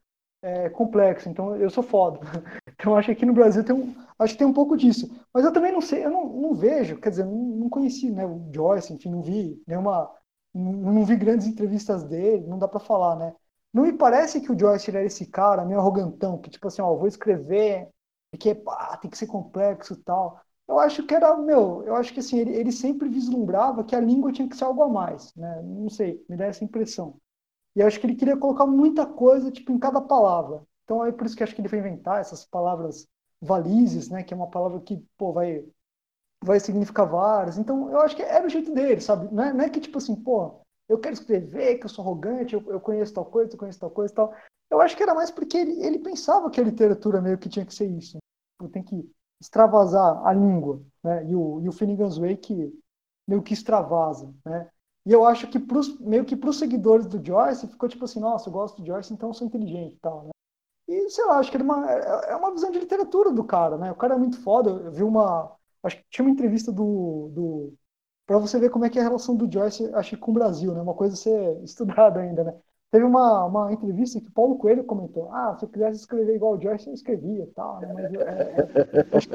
é, 0.42 0.70
complexo, 0.70 1.30
então 1.30 1.56
eu 1.58 1.70
sou 1.70 1.84
foda. 1.84 2.20
Então 2.82 2.96
acho 2.96 3.08
que 3.08 3.12
aqui 3.12 3.26
no 3.28 3.34
Brasil 3.34 3.64
tem 3.64 3.76
um, 3.76 3.94
acho 4.18 4.34
que 4.34 4.40
tem 4.40 4.48
um 4.48 4.54
pouco 4.54 4.76
disso. 4.76 5.08
Mas 5.32 5.46
eu 5.46 5.54
também 5.54 5.72
não 5.72 5.82
sei, 5.82 6.04
eu 6.04 6.10
não, 6.10 6.26
não 6.28 6.54
vejo, 6.56 7.00
quer 7.00 7.12
dizer, 7.12 7.26
não, 7.26 7.36
não 7.36 7.70
conheci, 7.70 8.10
né, 8.12 8.26
o 8.26 8.50
Joyce, 8.52 8.92
enfim, 8.92 9.12
não 9.12 9.22
vi 9.22 9.62
nenhuma, 9.68 10.10
não, 10.54 10.74
não 10.74 11.06
vi 11.06 11.16
grandes 11.16 11.46
entrevistas 11.46 12.04
dele, 12.04 12.48
não 12.48 12.58
dá 12.58 12.68
para 12.68 12.80
falar, 12.80 13.16
né? 13.18 13.36
Não 13.74 13.84
me 13.84 13.94
parece 13.94 14.42
que 14.42 14.52
o 14.52 14.58
Joyce 14.60 14.90
era 14.90 15.04
esse 15.04 15.26
cara 15.26 15.66
meio 15.66 15.80
arrogantão, 15.80 16.38
que 16.40 16.50
tipo 16.50 16.68
assim, 16.68 16.82
ó, 16.82 16.96
vou 16.96 17.08
escrever, 17.08 17.90
porque 18.32 18.54
pá, 18.56 18.98
tem 18.98 19.10
que 19.10 19.18
ser 19.18 19.28
complexo 19.28 19.94
e 19.94 19.98
tal. 19.98 20.40
Eu 20.68 20.80
acho 20.80 21.04
que 21.06 21.14
era, 21.14 21.36
meu, 21.38 21.84
eu 21.86 21.96
acho 21.96 22.14
que 22.14 22.20
assim, 22.20 22.40
ele, 22.40 22.56
ele 22.56 22.72
sempre 22.72 23.10
vislumbrava 23.10 23.84
que 23.84 23.96
a 23.96 24.00
língua 24.00 24.32
tinha 24.32 24.48
que 24.48 24.56
ser 24.56 24.64
algo 24.66 24.84
a 24.84 24.90
mais, 24.90 25.34
né? 25.36 25.62
Não 25.64 25.90
sei, 25.90 26.24
me 26.30 26.38
dá 26.38 26.46
essa 26.46 26.64
impressão. 26.64 27.18
E 27.76 27.82
eu 27.82 27.88
acho 27.88 28.00
que 28.00 28.06
ele 28.08 28.16
queria 28.16 28.38
colocar 28.38 28.66
muita 28.68 29.06
coisa, 29.06 29.52
tipo, 29.52 29.72
em 29.72 29.80
cada 29.80 30.02
palavra. 30.02 30.64
Então 30.84 31.06
é 31.06 31.12
por 31.12 31.26
isso 31.26 31.36
que 31.36 31.44
acho 31.44 31.56
que 31.56 31.62
ele 31.62 31.70
foi 31.70 31.80
inventar 31.80 32.20
essas 32.22 32.46
palavras 32.46 33.08
valizes, 33.42 34.10
né? 34.10 34.24
Que 34.24 34.34
é 34.34 34.38
uma 34.38 34.50
palavra 34.50 34.82
que, 34.82 34.98
pô, 35.18 35.34
vai, 35.34 35.66
vai 36.44 36.60
significar 36.60 37.08
várias. 37.08 37.58
Então 37.58 37.90
eu 37.92 38.00
acho 38.02 38.16
que 38.16 38.22
era 38.24 38.46
o 38.46 38.50
jeito 38.50 38.74
dele, 38.74 39.02
sabe? 39.02 39.34
Não 39.34 39.44
é, 39.44 39.54
não 39.54 39.66
é 39.66 39.70
que, 39.70 39.80
tipo 39.80 39.98
assim, 39.98 40.16
pô, 40.16 40.62
eu 40.92 41.00
quero 41.00 41.14
escrever, 41.14 41.78
que 41.78 41.86
eu 41.86 41.90
sou 41.90 42.04
arrogante, 42.04 42.54
eu, 42.54 42.62
eu 42.68 42.80
conheço 42.80 43.14
tal 43.14 43.26
coisa, 43.26 43.54
eu 43.54 43.58
conheço 43.58 43.80
tal 43.80 43.90
coisa 43.90 44.12
e 44.12 44.16
tal. 44.16 44.34
Eu 44.70 44.82
acho 44.82 44.96
que 44.96 45.04
era 45.04 45.16
mais 45.16 45.32
porque 45.32 45.58
ele, 45.58 45.84
ele 45.84 46.00
pensava 46.00 46.50
que 46.50 46.60
a 46.60 46.64
literatura 46.64 47.22
meio 47.22 47.38
que 47.38 47.50
tinha 47.50 47.66
que 47.66 47.74
ser 47.74 47.88
isso. 47.88 48.18
Né? 48.62 48.70
Tem 48.72 48.84
que 48.84 49.10
extravasar 49.40 50.26
a 50.26 50.34
língua, 50.34 50.82
né? 51.04 51.26
E 51.30 51.36
o, 51.36 51.62
e 51.62 51.70
o 51.70 51.72
Finnegan's 51.72 52.18
Wake 52.18 52.78
meio 53.28 53.42
que 53.42 53.54
extravasa, 53.54 54.34
né? 54.46 54.70
E 55.06 55.12
eu 55.12 55.26
acho 55.26 55.48
que 55.48 55.60
pros, 55.60 56.00
meio 56.00 56.26
que 56.26 56.36
para 56.36 56.50
os 56.50 56.60
seguidores 56.60 57.08
do 57.08 57.26
Joyce 57.26 57.68
ficou 57.68 57.90
tipo 57.90 58.06
assim, 58.06 58.20
nossa, 58.20 58.50
eu 58.50 58.54
gosto 58.54 58.82
do 58.82 58.86
Joyce, 58.86 59.14
então 59.14 59.30
eu 59.30 59.34
sou 59.34 59.48
inteligente 59.48 59.96
e 59.96 60.00
tal, 60.00 60.26
né? 60.26 60.30
E 60.88 61.10
sei 61.10 61.26
lá, 61.26 61.40
acho 61.40 61.50
que 61.50 61.58
é 61.58 61.62
uma, 61.62 61.90
é 61.90 62.36
uma 62.36 62.52
visão 62.52 62.70
de 62.70 62.80
literatura 62.80 63.32
do 63.32 63.44
cara, 63.46 63.78
né? 63.78 63.92
O 63.92 63.96
cara 63.96 64.16
é 64.16 64.18
muito 64.18 64.42
foda. 64.44 64.70
Eu 64.70 64.92
vi 64.92 65.04
uma. 65.04 65.56
Acho 65.84 65.98
que 65.98 66.04
tinha 66.10 66.26
uma 66.26 66.32
entrevista 66.32 66.72
do. 66.72 67.30
do 67.34 67.74
para 68.32 68.40
você 68.48 68.60
ver 68.60 68.70
como 68.70 68.86
é 68.86 68.90
que 68.90 68.98
é 68.98 69.02
a 69.02 69.06
relação 69.06 69.36
do 69.36 69.52
Joyce, 69.52 69.90
acho 69.94 70.18
com 70.18 70.32
o 70.32 70.34
Brasil, 70.34 70.74
né? 70.74 70.82
Uma 70.82 70.94
coisa 70.94 71.14
a 71.14 71.18
ser 71.18 71.60
estudada 71.64 72.20
ainda, 72.20 72.44
né? 72.44 72.54
Teve 72.90 73.06
uma, 73.06 73.46
uma 73.46 73.72
entrevista 73.72 74.20
que 74.20 74.32
Paulo 74.32 74.58
Coelho 74.58 74.84
comentou: 74.84 75.32
ah, 75.32 75.56
se 75.58 75.66
eu 75.66 75.70
quisesse 75.70 76.00
escrever 76.00 76.36
igual 76.36 76.58
o 76.58 76.62
Joyce, 76.62 76.88
eu 76.88 76.94
escrevia 76.94 77.48
tal, 77.56 77.80
né? 77.80 77.92
Mas, 77.94 78.06
é, 78.06 78.10
é, 78.10 79.04
que, 79.04 79.30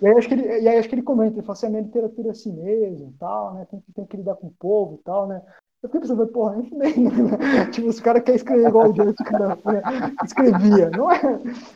e, 0.02 0.06
aí, 0.06 0.16
acho 0.16 0.28
que 0.28 0.34
ele, 0.34 0.46
e 0.62 0.68
aí 0.68 0.78
acho 0.78 0.88
que 0.88 0.94
ele 0.94 1.02
comenta: 1.02 1.34
ele 1.34 1.42
fala 1.42 1.52
assim, 1.54 1.66
a 1.66 1.70
minha 1.70 1.82
literatura 1.82 2.28
é 2.28 2.30
assim 2.30 2.52
mesmo 2.52 3.14
tal, 3.18 3.54
né? 3.54 3.66
Tem, 3.68 3.82
tem 3.94 4.06
que 4.06 4.16
lidar 4.16 4.36
com 4.36 4.46
o 4.46 4.54
povo 4.58 4.94
e 4.94 5.04
tal, 5.04 5.26
né? 5.26 5.42
Eu 5.82 5.88
fiquei 5.88 6.00
pensando, 6.00 6.26
porra, 6.28 6.60
isso 6.60 6.76
bem, 6.76 6.94
né? 7.04 7.70
Tipo, 7.70 7.88
os 7.88 8.00
caras 8.00 8.22
querem 8.22 8.36
escrever 8.36 8.68
igual 8.68 8.90
o 8.90 8.94
Joyce, 8.94 9.22
cara 9.24 9.56
né? 9.64 9.82
escrevia. 10.24 10.90
Não 10.90 11.10
é, 11.10 11.20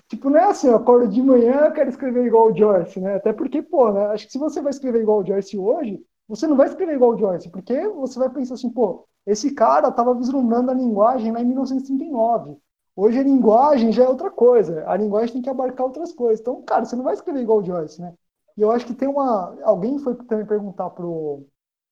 tipo, 0.09 0.31
não 0.31 0.39
é 0.39 0.45
assim, 0.45 0.69
eu 0.69 0.77
acordo 0.77 1.09
de 1.09 1.23
manhã, 1.23 1.67
eu 1.67 1.73
quero 1.73 1.91
escrever 1.91 2.25
igual 2.27 2.51
o 2.51 2.57
Joyce, 2.57 2.99
né? 3.01 3.17
Até 3.17 3.33
porque, 3.33 3.63
pô, 3.63 3.93
né? 3.93 4.07
Acho 4.07 4.27
que 4.27 4.33
se 4.33 4.39
você 4.39 4.61
vai 4.61 4.71
escrever 4.71 5.03
igual 5.03 5.21
o 5.21 5.27
Joyce 5.27 5.57
hoje, 5.57 6.01
você 6.27 6.47
não 6.47 6.57
vai 6.57 6.69
escrever 6.69 6.95
igual 6.95 7.13
o 7.13 7.19
Joyce, 7.19 7.51
porque 7.51 7.89
você 7.89 8.19
vai 8.19 8.31
pensar 8.31 8.55
assim, 8.55 8.71
pô, 8.71 9.07
esse 9.27 9.53
cara 9.55 9.89
estava 9.89 10.15
vislumbrando 10.15 10.71
a 10.71 10.75
linguagem 10.75 11.33
lá 11.33 11.41
em 11.41 11.45
1939. 11.47 12.57
Hoje 12.97 13.19
a 13.19 13.23
linguagem 13.23 13.93
já 13.93 14.05
é 14.05 14.09
outra 14.09 14.31
coisa. 14.31 14.85
A 14.89 14.97
linguagem 14.97 15.35
tem 15.35 15.43
que 15.43 15.51
abarcar 15.51 15.87
outras 15.87 16.13
coisas. 16.13 16.41
Então, 16.41 16.63
cara, 16.63 16.85
você 16.85 16.97
não 16.97 17.05
vai 17.05 17.15
escrever 17.15 17.41
igual 17.41 17.59
o 17.59 17.65
Joyce, 17.65 18.01
né? 18.01 18.13
E 18.57 18.63
eu 18.63 18.71
acho 18.71 18.87
que 18.87 18.95
tem 18.95 19.09
uma. 19.09 19.57
Alguém 19.63 19.99
foi 19.99 20.15
também 20.17 20.47
perguntar 20.47 20.91
pro 20.91 21.47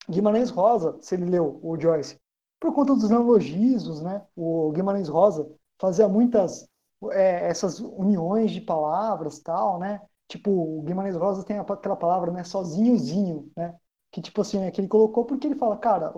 Guimarães 0.08 0.50
Rosa 0.50 0.98
se 1.00 1.14
ele 1.14 1.26
leu 1.26 1.60
o 1.62 1.78
Joyce. 1.78 2.18
Por 2.60 2.74
conta 2.74 2.94
dos 2.94 3.08
neologismos, 3.10 4.02
né? 4.02 4.24
O 4.36 4.72
Guimarães 4.72 5.08
Rosa 5.08 5.48
fazia 5.78 6.08
muitas 6.08 6.68
é, 7.12 7.48
essas 7.48 7.78
uniões 7.78 8.50
de 8.50 8.60
palavras 8.60 9.38
tal, 9.38 9.78
né? 9.78 10.00
tipo, 10.28 10.50
o 10.50 10.82
Guimarães 10.82 11.16
Rosa 11.16 11.42
tem 11.42 11.58
aquela 11.58 11.96
palavra, 11.96 12.30
né, 12.30 12.44
sozinhozinho, 12.44 13.50
né? 13.56 13.74
Que 14.12 14.20
tipo 14.20 14.40
assim, 14.40 14.58
né, 14.58 14.70
que 14.70 14.80
ele 14.80 14.88
colocou 14.88 15.24
porque 15.24 15.46
ele 15.46 15.56
fala, 15.56 15.76
cara, 15.76 16.12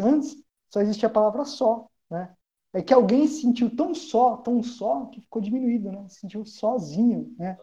antes 0.00 0.36
só 0.70 0.80
existia 0.80 1.08
a 1.08 1.12
palavra 1.12 1.44
só, 1.44 1.88
né? 2.08 2.32
É 2.72 2.82
que 2.82 2.92
alguém 2.94 3.26
se 3.26 3.40
sentiu 3.42 3.74
tão 3.74 3.94
só, 3.94 4.36
tão 4.36 4.62
só, 4.62 5.06
que 5.06 5.20
ficou 5.20 5.40
diminuído, 5.42 5.90
né? 5.90 6.06
Se 6.08 6.20
sentiu 6.20 6.44
sozinho, 6.44 7.34
né? 7.38 7.58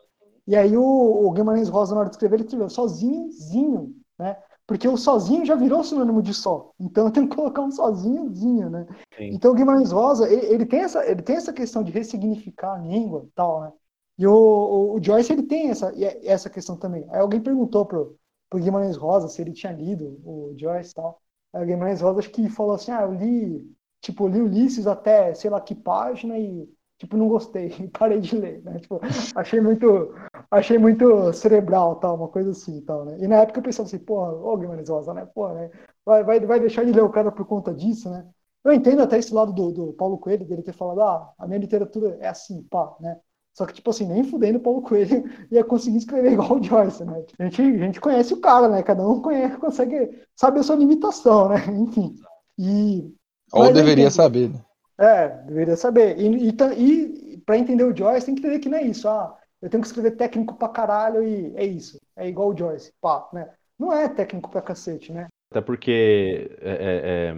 E 0.46 0.56
aí 0.56 0.76
o, 0.76 0.84
o 0.84 1.32
Guimarães 1.32 1.70
Rosa, 1.70 1.94
na 1.94 2.02
hora 2.02 2.10
de 2.10 2.16
escrever, 2.16 2.36
ele 2.38 2.44
escreveu 2.44 2.70
sozinhozinho, 2.70 3.96
né? 4.20 4.38
Porque 4.66 4.88
o 4.88 4.98
sozinho 4.98 5.46
já 5.46 5.56
virou 5.56 5.84
sinônimo 5.84 6.22
de 6.22 6.34
só. 6.34 6.72
Então 6.80 7.06
eu 7.06 7.12
tenho 7.12 7.28
que 7.28 7.36
colocar 7.36 7.62
um 7.62 7.72
sozinhozinho, 7.72 8.70
né? 8.70 8.88
Sim. 9.18 9.32
Então 9.34 9.52
o 9.52 9.56
Guimarães 9.56 9.92
Rosa, 9.92 10.32
ele, 10.32 10.46
ele, 10.46 10.66
tem 10.66 10.80
essa, 10.80 11.06
ele 11.06 11.22
tem 11.22 11.36
essa 11.36 11.52
questão 11.52 11.84
de 11.84 11.92
ressignificar 11.92 12.76
a 12.76 12.78
língua 12.78 13.24
e 13.26 13.32
tal, 13.32 13.62
né? 13.62 13.74
E 14.18 14.28
o, 14.28 14.34
o, 14.34 14.96
o, 14.96 15.04
Joyce, 15.04 15.34
ele 15.34 15.44
tem 15.44 15.70
essa, 15.70 15.92
essa 16.24 16.50
questão 16.50 16.78
também. 16.78 17.06
Aí 17.10 17.20
alguém 17.20 17.42
perguntou 17.42 17.86
pro, 17.86 18.18
pro 18.50 18.60
Guimarães 18.60 18.96
Rosa 18.96 19.28
se 19.28 19.42
ele 19.42 19.52
tinha 19.52 19.74
lido 19.74 20.22
o 20.24 20.54
Joyce 20.58 20.92
e 20.92 20.94
tal. 20.94 21.22
Aí 21.52 21.64
o 21.64 21.66
Guimarães 21.66 22.02
Rosa 22.02 22.20
acho 22.20 22.30
que 22.30 22.48
falou 22.50 22.76
assim, 22.76 22.92
ah, 22.92 23.02
eu 23.02 23.14
li, 23.14 23.70
tipo, 24.02 24.28
li 24.28 24.42
Ulisses 24.42 24.88
até 24.88 25.34
sei 25.34 25.50
lá 25.50 25.60
que 25.60 25.76
página 25.76 26.38
e 26.38 26.70
tipo, 27.04 27.18
não 27.18 27.28
gostei, 27.28 27.70
parei 27.98 28.20
de 28.20 28.36
ler, 28.36 28.62
né? 28.64 28.80
Tipo, 28.80 29.00
achei 29.36 29.60
muito, 29.60 30.14
achei 30.50 30.78
muito 30.78 31.34
cerebral, 31.34 31.98
tal, 31.98 32.16
uma 32.16 32.28
coisa 32.28 32.52
assim, 32.52 32.82
tal, 32.82 33.06
né? 33.06 33.18
E 33.20 33.28
na 33.28 33.38
época 33.38 33.60
eu 33.60 33.64
pensava 33.64 33.88
assim, 33.88 34.00
porra, 34.00 34.32
ô 34.32 34.58
Guimarães 34.58 34.90
Rosa, 34.90 35.14
né? 35.14 35.26
Porra, 35.26 35.54
né? 35.54 35.72
Vai, 36.06 36.24
vai, 36.24 36.40
vai 36.40 36.60
deixar 36.60 36.86
de 36.86 36.92
ler 36.92 37.04
o 37.04 37.10
cara 37.10 37.32
por 37.32 37.46
conta 37.46 37.74
disso, 37.74 38.10
né? 38.10 38.26
Eu 38.64 38.72
entendo 38.72 39.02
até 39.02 39.18
esse 39.18 39.34
lado 39.34 39.52
do, 39.52 39.72
do 39.72 39.94
Paulo 39.94 40.18
Coelho, 40.18 40.46
dele 40.46 40.64
ter 40.64 40.74
falado, 40.74 41.02
ah, 41.02 41.34
a 41.38 41.46
minha 41.46 41.60
literatura 41.60 42.18
é 42.22 42.30
assim, 42.30 42.64
pá, 42.64 42.96
né? 43.00 43.18
Só 43.54 43.66
que, 43.66 43.74
tipo 43.74 43.90
assim, 43.92 44.08
nem 44.08 44.24
fudendo 44.24 44.58
o 44.58 44.62
Paulo 44.62 44.82
Coelho 44.82 45.26
ia 45.52 45.64
conseguir 45.64 45.98
escrever 45.98 46.32
igual 46.32 46.54
o 46.54 46.64
Joyce, 46.64 47.04
né? 47.04 47.24
A 47.38 47.44
gente, 47.44 47.62
a 47.62 47.86
gente 47.86 48.02
conhece 48.02 48.34
o 48.34 48.40
cara, 48.40 48.70
né? 48.70 48.82
Cada 48.82 49.08
um 49.08 49.22
conhece, 49.22 49.58
consegue 49.58 50.10
saber 50.36 50.62
a 50.62 50.64
sua 50.64 50.78
limitação, 50.78 51.50
né? 51.50 51.58
Enfim. 51.68 52.16
E, 52.58 53.14
Ou 53.52 53.74
deveria 53.74 54.10
saber, 54.10 54.50
né? 54.50 54.60
É, 54.98 55.28
deveria 55.44 55.76
saber. 55.76 56.18
E, 56.20 56.50
e, 56.50 57.34
e 57.34 57.38
para 57.38 57.58
entender 57.58 57.84
o 57.84 57.96
Joyce, 57.96 58.26
tem 58.26 58.36
que 58.36 58.42
entender 58.42 58.60
que 58.60 58.70
não 58.70 58.78
é 58.78 58.84
isso. 58.84 59.08
Ah, 59.08 59.38
eu 59.62 59.70
tenho 59.70 59.82
que 59.82 59.88
escrever 59.88 60.12
técnico 60.12 60.56
pra 60.56 60.70
caralho 60.70 61.24
e 61.24 61.56
é 61.56 61.66
isso. 61.66 62.00
É 62.16 62.28
igual 62.28 62.50
o 62.50 62.58
Joyce. 62.58 62.94
Pá, 63.02 63.28
né? 63.34 63.50
Não 63.78 63.92
é 63.92 64.08
técnico 64.08 64.50
pra 64.50 64.62
cacete, 64.62 65.12
né? 65.12 65.28
Até 65.52 65.62
porque 65.62 66.52
é, 66.62 66.72
é, 66.72 67.30
é, 67.30 67.34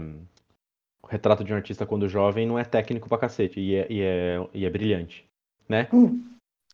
o 1.04 1.08
retrato 1.08 1.44
de 1.44 1.54
um 1.54 1.56
artista 1.56 1.86
quando 1.86 2.10
jovem 2.10 2.48
não 2.48 2.58
é 2.58 2.64
técnico 2.64 3.08
pra 3.08 3.18
cacete 3.18 3.60
e 3.60 3.76
é, 3.76 3.88
e 3.92 4.02
é, 4.02 4.50
e 4.54 4.66
é 4.66 4.70
brilhante, 4.70 5.26
né? 5.68 5.88
Hum. 5.94 6.24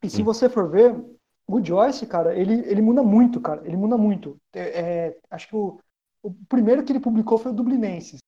E 0.04 0.10
se 0.10 0.22
hum. 0.22 0.26
você 0.26 0.50
for 0.50 0.70
ver, 0.70 0.96
o 1.48 1.64
Joyce, 1.64 2.06
cara, 2.06 2.34
ele, 2.36 2.54
ele 2.66 2.82
muda 2.82 3.04
muito, 3.04 3.42
cara. 3.42 3.62
Ele 3.66 3.76
muda 3.76 3.98
muito. 3.98 4.38
É, 4.54 4.82
é 4.82 5.18
acho 5.30 5.48
que 5.48 5.56
o, 5.56 5.80
o 6.24 6.34
primeiro 6.48 6.84
que 6.84 6.92
ele 6.92 7.00
publicou 7.00 7.38
foi 7.38 7.52
o 7.52 7.56
Dublinenses. 7.56 8.21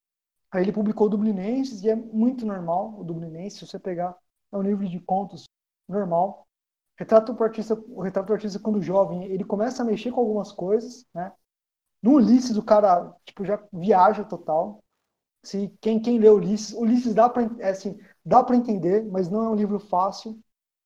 Aí 0.54 0.62
ele 0.62 0.72
publicou 0.72 1.10
Dublinenses 1.10 1.82
e 1.82 1.90
é 1.90 1.96
muito 1.96 2.46
normal 2.46 2.94
o 3.00 3.04
Dublinense, 3.04 3.58
se 3.58 3.68
você 3.68 3.80
pegar, 3.80 4.16
é 4.52 4.58
um 4.58 4.62
livro 4.62 4.88
de 4.88 5.00
contos 5.00 5.50
normal. 5.90 6.48
Retrato 6.96 7.34
do 7.34 7.44
artista, 7.44 7.74
o 7.74 8.02
retrato 8.02 8.28
do 8.28 8.34
artista 8.34 8.60
quando 8.60 8.80
jovem, 8.82 9.26
ele 9.26 9.44
começa 9.44 9.82
a 9.82 9.86
mexer 9.86 10.12
com 10.12 10.22
algumas 10.22 10.52
coisas, 10.52 11.08
né? 11.14 11.34
No 12.04 12.14
Ulisses 12.16 12.58
o 12.58 12.64
cara, 12.64 13.16
tipo, 13.26 13.46
já 13.46 13.62
viaja 13.74 14.24
total. 14.24 14.84
Se 15.44 15.70
quem 15.82 16.02
quem 16.02 16.20
lê 16.20 16.30
Ulisses, 16.30 16.74
Ulisses 16.76 17.16
dá 17.16 17.30
para 17.30 17.50
é 17.60 17.72
assim, 17.72 18.00
dá 18.26 18.44
para 18.44 18.56
entender, 18.56 19.06
mas 19.06 19.30
não 19.30 19.44
é 19.46 19.50
um 19.50 19.56
livro 19.56 19.80
fácil. 19.80 20.40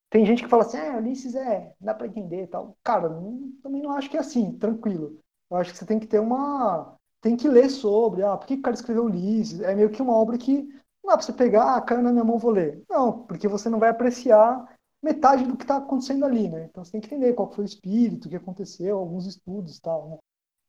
Tem 0.09 0.25
gente 0.25 0.43
que 0.43 0.49
fala 0.49 0.63
assim, 0.63 0.77
é, 0.77 0.97
Ulisses 0.97 1.35
é, 1.35 1.75
dá 1.81 1.93
para 1.93 2.07
entender 2.07 2.43
e 2.43 2.47
tal. 2.47 2.77
Cara, 2.83 3.09
não, 3.09 3.51
também 3.63 3.81
não 3.81 3.91
acho 3.93 4.09
que 4.09 4.17
é 4.17 4.21
assim, 4.21 4.57
tranquilo. 4.57 5.19
Eu 5.49 5.57
acho 5.57 5.71
que 5.73 5.77
você 5.79 5.85
tem 5.85 5.99
que 5.99 6.07
ter 6.07 6.19
uma 6.19 6.96
tem 7.21 7.35
que 7.35 7.47
ler 7.47 7.69
sobre, 7.69 8.23
ah, 8.23 8.37
por 8.37 8.47
que 8.47 8.55
o 8.55 8.61
cara 8.61 8.75
escreveu 8.75 9.05
Ulisses? 9.05 9.59
É 9.61 9.75
meio 9.75 9.89
que 9.89 10.01
uma 10.01 10.13
obra 10.13 10.37
que 10.37 10.63
não 11.03 11.11
dá 11.11 11.17
pra 11.17 11.21
você 11.21 11.33
pegar, 11.33 11.75
ah, 11.75 11.81
caiu 11.81 12.01
na 12.01 12.11
minha 12.11 12.23
mão, 12.23 12.37
vou 12.37 12.51
ler. 12.51 12.83
Não, 12.89 13.23
porque 13.23 13.47
você 13.47 13.69
não 13.69 13.79
vai 13.79 13.89
apreciar 13.89 14.77
metade 15.01 15.45
do 15.45 15.55
que 15.55 15.63
está 15.63 15.77
acontecendo 15.77 16.25
ali, 16.25 16.49
né? 16.49 16.65
Então 16.65 16.83
você 16.83 16.91
tem 16.91 17.01
que 17.01 17.07
entender 17.07 17.33
qual 17.33 17.51
foi 17.51 17.63
o 17.63 17.65
espírito, 17.65 18.25
o 18.25 18.29
que 18.29 18.35
aconteceu, 18.35 18.97
alguns 18.97 19.25
estudos 19.25 19.77
e 19.77 19.81
tal, 19.81 20.09
né? 20.09 20.17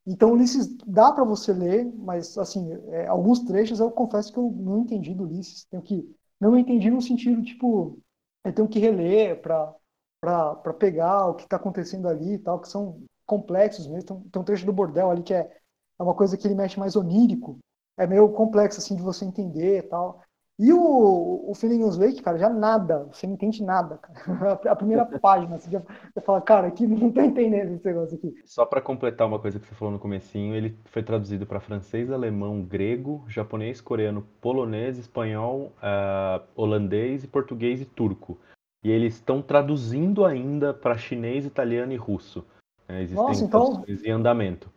Então 0.06 0.32
Ulisses 0.32 0.74
dá 0.86 1.12
para 1.12 1.24
você 1.24 1.52
ler, 1.52 1.84
mas 1.84 2.38
assim, 2.38 2.72
é, 2.88 3.06
alguns 3.06 3.40
trechos 3.40 3.80
eu 3.80 3.90
confesso 3.90 4.32
que 4.32 4.38
eu 4.38 4.50
não 4.50 4.80
entendi 4.80 5.14
do 5.14 5.24
Ulisses. 5.24 5.64
Tenho 5.66 5.82
que 5.82 6.16
não 6.40 6.56
entendi 6.56 6.90
no 6.90 7.02
sentido 7.02 7.42
tipo, 7.42 7.98
eu 8.44 8.52
tenho 8.54 8.68
que 8.68 8.78
reler 8.78 9.40
para 9.42 9.74
para 10.20 10.74
pegar 10.74 11.28
o 11.28 11.34
que 11.34 11.44
está 11.44 11.56
acontecendo 11.56 12.08
ali 12.08 12.34
e 12.34 12.38
tal, 12.38 12.60
que 12.60 12.68
são 12.68 13.02
complexos 13.24 13.86
mesmo. 13.86 14.02
Tem, 14.04 14.30
tem 14.30 14.42
um 14.42 14.44
trecho 14.44 14.66
do 14.66 14.72
bordel 14.72 15.10
ali 15.10 15.22
que 15.22 15.34
é 15.34 15.57
é 15.98 16.02
uma 16.02 16.14
coisa 16.14 16.36
que 16.36 16.46
ele 16.46 16.54
mexe 16.54 16.78
mais 16.78 16.96
onírico, 16.96 17.58
é 17.98 18.06
meio 18.06 18.28
complexo 18.30 18.78
assim 18.78 18.94
de 18.94 19.02
você 19.02 19.24
entender 19.24 19.78
e 19.78 19.82
tal. 19.82 20.22
E 20.60 20.72
o, 20.72 21.50
o 21.50 21.54
Feelings 21.54 21.96
Wake, 21.96 22.20
cara, 22.20 22.36
já 22.36 22.50
nada, 22.50 23.04
você 23.12 23.28
não 23.28 23.34
entende 23.34 23.62
nada, 23.62 23.96
cara. 23.98 24.54
A 24.72 24.74
primeira 24.74 25.04
página, 25.06 25.56
você 25.56 25.70
já 25.70 25.80
você 26.12 26.20
fala, 26.20 26.40
cara, 26.40 26.66
aqui 26.66 26.84
não 26.84 27.12
tô 27.12 27.20
entendendo 27.20 27.74
esse 27.74 27.86
negócio 27.86 28.16
aqui. 28.16 28.34
Só 28.44 28.66
para 28.66 28.80
completar 28.80 29.28
uma 29.28 29.38
coisa 29.38 29.60
que 29.60 29.66
você 29.68 29.74
falou 29.76 29.92
no 29.92 30.00
comecinho, 30.00 30.56
ele 30.56 30.76
foi 30.86 31.02
traduzido 31.04 31.46
para 31.46 31.60
francês, 31.60 32.10
alemão, 32.10 32.60
grego, 32.60 33.24
japonês, 33.28 33.80
coreano, 33.80 34.26
polonês, 34.40 34.98
espanhol, 34.98 35.72
uh, 35.78 36.42
holandês, 36.56 37.24
português 37.24 37.80
e 37.80 37.84
turco. 37.84 38.36
E 38.82 38.90
eles 38.90 39.14
estão 39.14 39.40
traduzindo 39.40 40.24
ainda 40.24 40.74
para 40.74 40.98
chinês, 40.98 41.46
italiano 41.46 41.92
e 41.92 41.96
russo. 41.96 42.44
Né? 42.88 43.02
Existem 43.02 43.24
Nossa, 43.24 43.44
então... 43.44 43.84
em 43.86 44.10
andamento. 44.10 44.68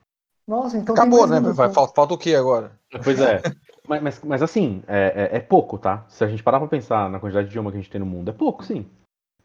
Nossa, 0.51 0.77
então. 0.77 0.93
Acabou, 0.93 1.25
né? 1.25 1.39
Vai, 1.39 1.71
falta, 1.71 1.93
falta 1.93 2.13
o 2.13 2.17
que 2.17 2.35
agora? 2.35 2.73
Pois 3.05 3.21
é. 3.21 3.41
mas, 3.87 4.01
mas, 4.01 4.21
mas, 4.21 4.41
assim, 4.41 4.83
é, 4.85 5.29
é, 5.31 5.37
é, 5.37 5.39
pouco, 5.39 5.77
tá? 5.77 6.03
Se 6.09 6.25
a 6.25 6.27
gente 6.27 6.43
parar 6.43 6.59
pra 6.59 6.67
pensar 6.67 7.09
na 7.09 7.21
quantidade 7.21 7.47
de 7.47 7.53
idioma 7.53 7.71
que 7.71 7.77
a 7.77 7.79
gente 7.79 7.89
tem 7.89 7.99
no 8.01 8.05
mundo, 8.05 8.31
é 8.31 8.33
pouco, 8.33 8.61
sim. 8.65 8.85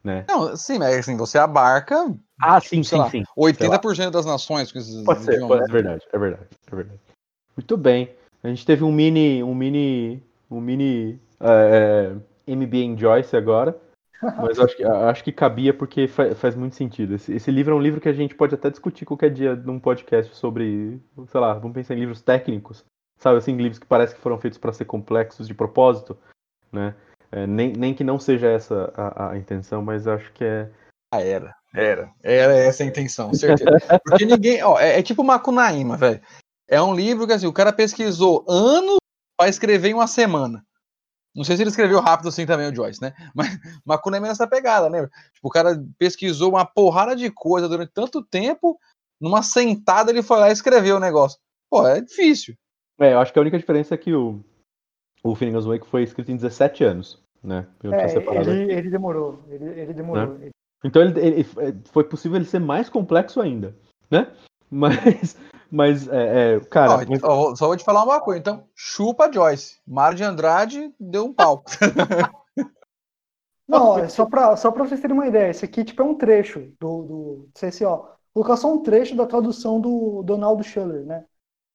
Né? 0.02 0.24
Não, 0.28 0.56
sim, 0.56 0.80
mas 0.80 0.96
assim, 0.96 1.16
você 1.16 1.38
abarca. 1.38 2.12
Ah, 2.42 2.60
sim, 2.60 2.82
sim, 2.82 2.96
lá, 2.96 3.08
sim. 3.08 3.22
80% 3.38 4.10
das 4.10 4.26
nações 4.26 4.72
com 4.72 4.80
esses 4.80 5.04
pode 5.04 5.22
ser, 5.22 5.38
pode, 5.46 5.62
é 5.62 5.72
verdade, 5.72 6.04
é 6.12 6.18
verdade, 6.18 6.48
é 6.72 6.74
verdade. 6.76 7.00
Muito 7.56 7.76
bem. 7.76 8.12
A 8.42 8.48
gente 8.48 8.66
teve 8.66 8.82
um 8.82 8.90
mini. 8.90 9.44
um 9.44 9.54
mini. 9.54 10.20
um 10.50 10.60
mini. 10.60 11.20
É, 11.38 12.12
é 12.48 12.52
MB 12.52 12.74
em 12.74 12.98
Joyce 12.98 13.36
agora. 13.36 13.78
Mas 14.22 14.58
acho 14.58 14.76
que, 14.76 14.84
acho 14.84 15.24
que 15.24 15.32
cabia 15.32 15.74
porque 15.74 16.08
faz, 16.08 16.54
muito 16.54 16.74
sentido. 16.74 17.14
Esse, 17.14 17.34
esse, 17.34 17.50
livro 17.50 17.74
é 17.74 17.76
um 17.76 17.82
livro 17.82 18.00
que 18.00 18.08
a 18.08 18.12
gente 18.12 18.34
pode 18.34 18.54
até 18.54 18.70
discutir 18.70 19.04
qualquer 19.04 19.30
dia 19.30 19.54
num 19.54 19.78
podcast 19.78 20.34
sobre, 20.34 21.00
sei 21.28 21.40
lá, 21.40 21.54
vamos 21.54 21.74
pensar 21.74 21.94
em 21.94 22.00
livros 22.00 22.22
técnicos, 22.22 22.84
sabe 23.18 23.38
assim, 23.38 23.56
livros 23.56 23.78
que 23.78 23.86
parece 23.86 24.14
que 24.14 24.20
foram 24.20 24.38
feitos 24.38 24.58
para 24.58 24.72
ser 24.72 24.86
complexos 24.86 25.46
de 25.46 25.54
propósito, 25.54 26.16
né? 26.72 26.94
É, 27.30 27.46
nem, 27.46 27.72
nem 27.72 27.92
que 27.92 28.04
não 28.04 28.18
seja 28.18 28.48
essa 28.48 28.92
a, 28.96 29.32
a 29.32 29.38
intenção, 29.38 29.82
mas 29.82 30.06
acho 30.06 30.32
que 30.32 30.44
é. 30.44 30.70
Ah, 31.12 31.20
era, 31.20 31.54
era, 31.74 32.10
era 32.22 32.54
essa 32.54 32.82
a 32.82 32.86
intenção, 32.86 33.34
certeza. 33.34 33.70
Porque 34.04 34.24
ninguém, 34.24 34.62
ó, 34.62 34.78
é, 34.78 34.98
é 34.98 35.02
tipo 35.02 35.22
Macunaíma, 35.22 35.96
velho. 35.96 36.20
É 36.68 36.80
um 36.80 36.94
livro 36.94 37.26
que 37.26 37.32
assim, 37.32 37.46
o 37.46 37.52
cara 37.52 37.72
pesquisou 37.72 38.44
anos 38.48 38.96
para 39.36 39.48
escrever 39.48 39.90
em 39.90 39.94
uma 39.94 40.06
semana. 40.06 40.64
Não 41.36 41.44
sei 41.44 41.56
se 41.56 41.62
ele 41.62 41.70
escreveu 41.70 42.00
rápido 42.00 42.30
assim 42.30 42.46
também, 42.46 42.70
o 42.70 42.74
Joyce, 42.74 43.02
né? 43.02 43.12
Mas 43.34 43.58
Makuna 43.84 44.16
é 44.16 44.20
meio 44.20 44.32
essa 44.32 44.46
pegada, 44.46 44.88
né? 44.88 45.06
Tipo, 45.34 45.48
o 45.48 45.50
cara 45.50 45.84
pesquisou 45.98 46.48
uma 46.50 46.64
porrada 46.64 47.14
de 47.14 47.30
coisa 47.30 47.68
durante 47.68 47.92
tanto 47.92 48.24
tempo, 48.24 48.78
numa 49.20 49.42
sentada 49.42 50.10
ele 50.10 50.22
foi 50.22 50.38
lá 50.38 50.48
e 50.48 50.52
escreveu 50.52 50.96
o 50.96 51.00
negócio. 51.00 51.38
Pô, 51.70 51.86
é 51.86 52.00
difícil. 52.00 52.54
É, 52.98 53.12
eu 53.12 53.18
acho 53.18 53.32
que 53.32 53.38
a 53.38 53.42
única 53.42 53.58
diferença 53.58 53.94
é 53.94 53.98
que 53.98 54.14
o, 54.14 54.42
o 55.22 55.34
Finnegan's 55.34 55.66
Wake 55.66 55.86
foi 55.86 56.02
escrito 56.02 56.32
em 56.32 56.36
17 56.36 56.84
anos, 56.84 57.22
né? 57.42 57.66
É, 57.84 58.14
ele, 58.40 58.72
ele, 58.72 58.90
demorou, 58.90 59.44
ele, 59.50 59.80
ele 59.80 59.92
demorou. 59.92 60.38
Né? 60.38 60.50
Então 60.82 61.02
ele, 61.02 61.20
ele, 61.20 61.44
foi 61.92 62.04
possível 62.04 62.36
ele 62.36 62.46
ser 62.46 62.60
mais 62.60 62.88
complexo 62.88 63.42
ainda, 63.42 63.76
né? 64.10 64.32
Mas 64.70 65.36
mas, 65.70 66.08
é, 66.08 66.54
é 66.54 66.60
cara. 66.60 67.04
Ó, 67.22 67.54
só 67.54 67.66
vou 67.66 67.76
te 67.76 67.84
falar 67.84 68.04
uma 68.04 68.20
coisa, 68.20 68.40
então. 68.40 68.64
Chupa 68.74 69.30
Joyce. 69.32 69.78
Mário 69.86 70.16
de 70.16 70.24
Andrade 70.24 70.94
deu 70.98 71.24
um 71.24 71.32
pau. 71.32 71.64
Não, 73.68 73.98
é 73.98 74.08
só 74.08 74.24
pra, 74.26 74.56
só 74.56 74.70
pra 74.70 74.84
vocês 74.84 75.00
terem 75.00 75.16
uma 75.16 75.26
ideia. 75.26 75.50
Esse 75.50 75.64
aqui 75.64 75.84
tipo, 75.84 76.00
é 76.00 76.04
um 76.04 76.14
trecho 76.14 76.72
do. 76.80 77.02
do 77.02 77.48
sei 77.54 77.72
se, 77.72 77.84
ó. 77.84 78.06
Colocar 78.32 78.56
só 78.56 78.72
um 78.72 78.82
trecho 78.82 79.16
da 79.16 79.26
tradução 79.26 79.80
do 79.80 80.22
Donaldo 80.22 80.62
Schuller, 80.62 81.04
né? 81.04 81.24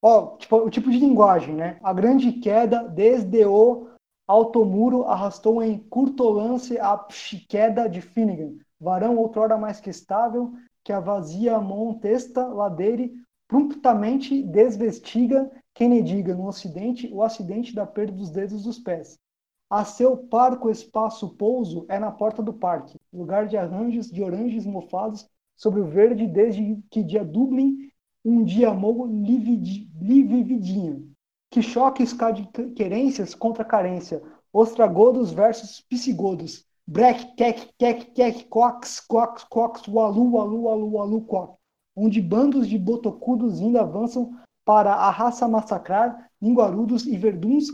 Ó, 0.02 0.38
tipo, 0.38 0.58
o 0.58 0.70
tipo 0.70 0.90
de 0.90 1.00
linguagem, 1.00 1.56
né? 1.56 1.80
A 1.84 1.92
grande 1.92 2.32
queda 2.34 2.84
desde 2.84 3.46
o 3.46 3.88
alto 4.28 4.64
muro 4.64 5.06
arrastou 5.06 5.62
em 5.62 5.78
curto 5.78 6.30
lance 6.30 6.78
a 6.80 7.04
queda 7.50 7.90
de 7.90 8.00
Finnegan, 8.00 8.54
varão 8.80 9.18
outrora 9.18 9.58
mais 9.58 9.80
que 9.80 9.90
estável, 9.90 10.54
que 10.92 10.94
a 10.94 11.00
vazia 11.00 11.58
mão 11.58 11.94
testa 11.94 12.46
ladeira 12.46 13.10
promptamente 13.48 14.44
desvestiga 14.44 15.50
quem 15.74 15.90
lhe 15.90 16.04
diga 16.04 16.36
no 16.36 16.46
Ocidente 16.46 17.10
o 17.14 17.24
acidente 17.24 17.74
da 17.74 17.86
perda 17.86 18.12
dos 18.12 18.30
dedos 18.30 18.64
dos 18.64 18.78
pés. 18.78 19.18
A 19.70 19.86
seu 19.86 20.18
parco 20.18 20.70
espaço 20.70 21.30
pouso 21.38 21.86
é 21.88 21.98
na 21.98 22.12
porta 22.12 22.44
do 22.44 22.52
parque, 22.52 23.00
lugar 23.14 23.48
de 23.48 23.56
arranjos 23.56 24.12
de 24.12 24.22
oranges 24.22 24.66
mofados 24.66 25.30
sobre 25.56 25.80
o 25.80 25.88
verde 25.88 26.28
desde 26.28 26.78
que 26.90 27.02
dia 27.02 27.24
Dublin 27.24 27.90
um 28.26 28.44
dia 28.44 28.72
amou 28.72 29.08
livividinho. 29.08 31.10
Que 31.50 31.62
choque 31.62 32.04
de 32.04 32.48
querências 32.76 33.34
contra 33.34 33.64
carência. 33.64 34.22
Ostragodos 34.52 35.32
versus 35.32 35.80
psigodos. 35.80 36.66
Breck, 36.92 37.36
kek, 37.38 37.70
kek, 37.80 38.12
kek, 38.14 38.50
cox, 38.50 39.00
cox, 39.00 39.46
cox, 39.46 39.88
walu, 39.88 40.34
walu, 40.34 40.64
walu, 40.64 40.92
walu, 40.92 41.22
cox. 41.22 41.58
Onde 41.96 42.22
bandos 42.22 42.68
de 42.68 42.78
botocudos 42.78 43.62
ainda 43.62 43.80
avançam 43.80 44.38
para 44.66 44.94
a 44.94 45.10
raça 45.10 45.48
massacrar 45.48 46.30
linguarudos 46.42 47.06
e 47.06 47.16
verduns 47.16 47.68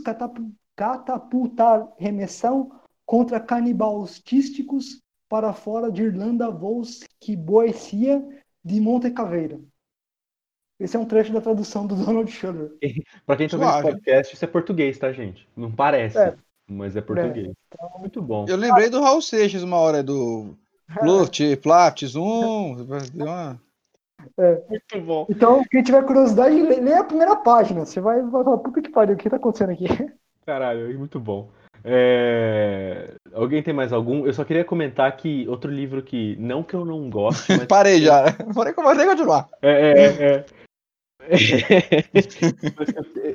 catapultar 0.76 1.92
remessão 1.98 2.70
contra 3.04 3.40
canibalísticos 3.40 5.02
para 5.28 5.52
fora 5.52 5.90
de 5.90 6.04
Irlanda 6.04 6.48
voos 6.48 7.00
que 7.18 7.34
boecia 7.34 8.24
de 8.64 8.80
Monte 8.80 9.10
Caveira. 9.10 9.58
Esse 10.78 10.96
é 10.96 11.00
um 11.00 11.04
trecho 11.04 11.32
da 11.32 11.40
tradução 11.40 11.88
do 11.88 11.96
Donald 12.06 12.30
Schuller. 12.30 12.70
Para 13.26 13.36
quem 13.36 13.48
tá 13.48 13.56
vendo 13.56 13.68
esse 13.68 13.82
podcast, 13.82 14.34
isso 14.36 14.44
é 14.44 14.48
português, 14.48 14.96
tá, 14.96 15.10
gente? 15.10 15.48
Não 15.56 15.72
parece, 15.72 16.18
é. 16.18 16.36
Mas 16.68 16.96
é 16.96 17.00
português. 17.00 17.48
É. 17.48 17.52
Então, 17.74 17.90
muito 17.98 18.20
bom. 18.22 18.46
Eu 18.48 18.56
lembrei 18.56 18.90
do 18.90 19.00
Raul 19.00 19.22
Seixas 19.22 19.62
uma 19.62 19.76
hora, 19.78 20.02
do 20.02 20.54
Pluft, 21.00 21.56
Plat, 21.56 22.02
Zoom. 22.04 22.76
É. 24.38 24.62
Muito 24.68 25.00
bom. 25.00 25.26
Então, 25.28 25.62
quem 25.70 25.82
tiver 25.82 26.04
curiosidade, 26.04 26.54
lê 26.54 26.94
a 26.94 27.04
primeira 27.04 27.36
página. 27.36 27.84
Você 27.84 28.00
vai, 28.00 28.20
vai 28.22 28.44
falar, 28.44 28.58
puta 28.58 28.82
que 28.82 28.90
pariu, 28.90 29.14
o 29.14 29.18
que 29.18 29.30
tá 29.30 29.36
acontecendo 29.36 29.70
aqui? 29.70 29.86
Caralho, 30.44 30.98
muito 30.98 31.20
bom. 31.20 31.50
É... 31.84 33.14
Alguém 33.32 33.62
tem 33.62 33.72
mais 33.72 33.92
algum? 33.92 34.26
Eu 34.26 34.32
só 34.32 34.44
queria 34.44 34.64
comentar 34.64 35.14
que 35.16 35.46
outro 35.48 35.70
livro 35.70 36.02
que, 36.02 36.36
não 36.36 36.62
que 36.62 36.74
eu 36.74 36.84
não 36.84 37.08
goste, 37.08 37.56
mas... 37.56 37.66
Parei 37.68 38.00
já. 38.00 38.32
Parei, 38.54 38.72
comecei 38.72 39.04
a 39.04 39.08
continuar. 39.08 39.48
É, 39.62 39.70
é, 39.70 40.04
é. 40.24 40.44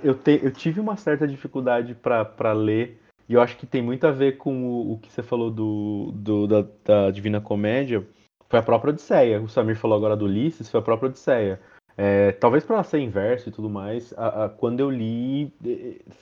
eu, 0.03 0.15
te, 0.15 0.39
eu, 0.43 0.51
tive 0.51 0.79
uma 0.79 0.97
certa 0.97 1.27
dificuldade 1.27 1.95
para 1.95 2.51
ler, 2.51 2.99
e 3.27 3.33
eu 3.33 3.41
acho 3.41 3.57
que 3.57 3.65
tem 3.65 3.81
muito 3.81 4.05
a 4.05 4.11
ver 4.11 4.37
com 4.37 4.65
o, 4.65 4.93
o 4.93 4.99
que 4.99 5.11
você 5.11 5.23
falou 5.23 5.49
do, 5.49 6.11
do 6.13 6.47
da, 6.47 6.65
da, 6.83 7.11
Divina 7.11 7.39
Comédia. 7.39 8.05
Foi 8.49 8.59
a 8.59 8.63
própria 8.63 8.91
Odisseia. 8.91 9.41
O 9.41 9.47
Samir 9.47 9.77
falou 9.77 9.97
agora 9.97 10.15
do 10.15 10.25
Ulisses, 10.25 10.69
foi 10.69 10.79
a 10.79 10.83
própria 10.83 11.09
Odisseia. 11.09 11.59
É, 11.95 12.31
talvez 12.33 12.63
para 12.65 12.83
ser 12.83 12.99
inverso 12.99 13.49
e 13.49 13.51
tudo 13.51 13.69
mais, 13.69 14.13
a, 14.17 14.45
a, 14.45 14.49
quando 14.49 14.79
eu 14.79 14.89
li, 14.89 15.53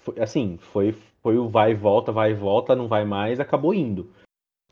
foi, 0.04 0.20
assim, 0.20 0.58
foi, 0.58 0.94
foi 1.22 1.38
o 1.38 1.48
vai 1.48 1.72
e 1.72 1.76
volta, 1.76 2.12
vai 2.12 2.32
e 2.32 2.36
volta, 2.36 2.76
não 2.76 2.88
vai 2.88 3.06
mais, 3.06 3.40
acabou 3.40 3.74
indo. 3.74 4.10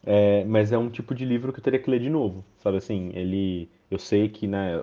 É, 0.05 0.43
mas 0.45 0.71
é 0.71 0.77
um 0.77 0.89
tipo 0.89 1.13
de 1.13 1.25
livro 1.25 1.51
que 1.51 1.59
eu 1.59 1.63
teria 1.63 1.80
que 1.80 1.89
ler 1.89 1.99
de 1.99 2.09
novo, 2.09 2.45
sabe 2.57 2.77
assim, 2.77 3.11
ele 3.13 3.69
eu 3.91 3.97
sei 3.97 4.30
que 4.30 4.47
né, 4.47 4.82